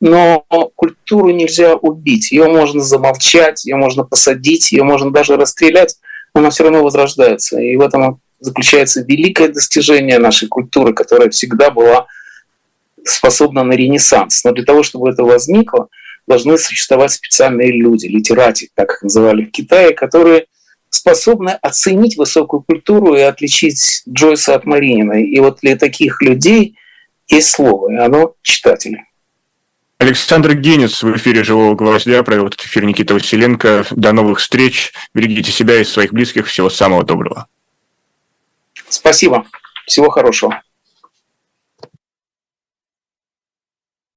но 0.00 0.46
культуру 0.76 1.30
нельзя 1.30 1.74
убить. 1.74 2.32
Ее 2.32 2.48
можно 2.48 2.80
замолчать, 2.80 3.66
ее 3.66 3.76
можно 3.76 4.02
посадить, 4.02 4.72
ее 4.72 4.82
можно 4.82 5.10
даже 5.10 5.36
расстрелять, 5.36 5.96
но 6.34 6.40
она 6.40 6.50
все 6.50 6.64
равно 6.64 6.82
возрождается. 6.82 7.60
И 7.60 7.76
в 7.76 7.82
этом 7.82 8.20
заключается 8.40 9.02
великое 9.02 9.48
достижение 9.48 10.18
нашей 10.18 10.48
культуры, 10.48 10.94
которая 10.94 11.28
всегда 11.28 11.70
была 11.70 12.06
способна 13.04 13.62
на 13.62 13.74
ренессанс. 13.74 14.42
Но 14.42 14.52
для 14.52 14.64
того, 14.64 14.82
чтобы 14.82 15.10
это 15.10 15.22
возникло, 15.22 15.88
должны 16.26 16.56
существовать 16.56 17.12
специальные 17.12 17.72
люди, 17.72 18.06
литерати, 18.06 18.70
так 18.74 18.92
их 18.92 19.02
называли 19.02 19.44
в 19.44 19.50
Китае, 19.50 19.92
которые 19.92 20.46
способны 20.90 21.50
оценить 21.50 22.16
высокую 22.16 22.62
культуру 22.62 23.14
и 23.14 23.20
отличить 23.20 24.02
Джойса 24.08 24.54
от 24.54 24.66
Марининой. 24.66 25.24
И 25.24 25.40
вот 25.40 25.60
для 25.62 25.76
таких 25.76 26.20
людей 26.20 26.76
есть 27.28 27.50
слово, 27.50 27.92
и 27.92 27.96
оно 27.96 28.34
читатели. 28.42 29.04
Александр 29.98 30.54
Генец 30.54 31.02
в 31.02 31.14
эфире 31.16 31.44
«Живого 31.44 31.74
гвоздя» 31.74 32.22
провел 32.22 32.46
этот 32.46 32.62
эфир 32.62 32.84
Никита 32.84 33.12
Василенко. 33.12 33.84
До 33.90 34.12
новых 34.12 34.38
встреч. 34.38 34.92
Берегите 35.14 35.52
себя 35.52 35.78
и 35.78 35.84
своих 35.84 36.12
близких. 36.12 36.46
Всего 36.46 36.70
самого 36.70 37.04
доброго. 37.04 37.46
Спасибо. 38.88 39.44
Всего 39.86 40.08
хорошего. 40.08 40.62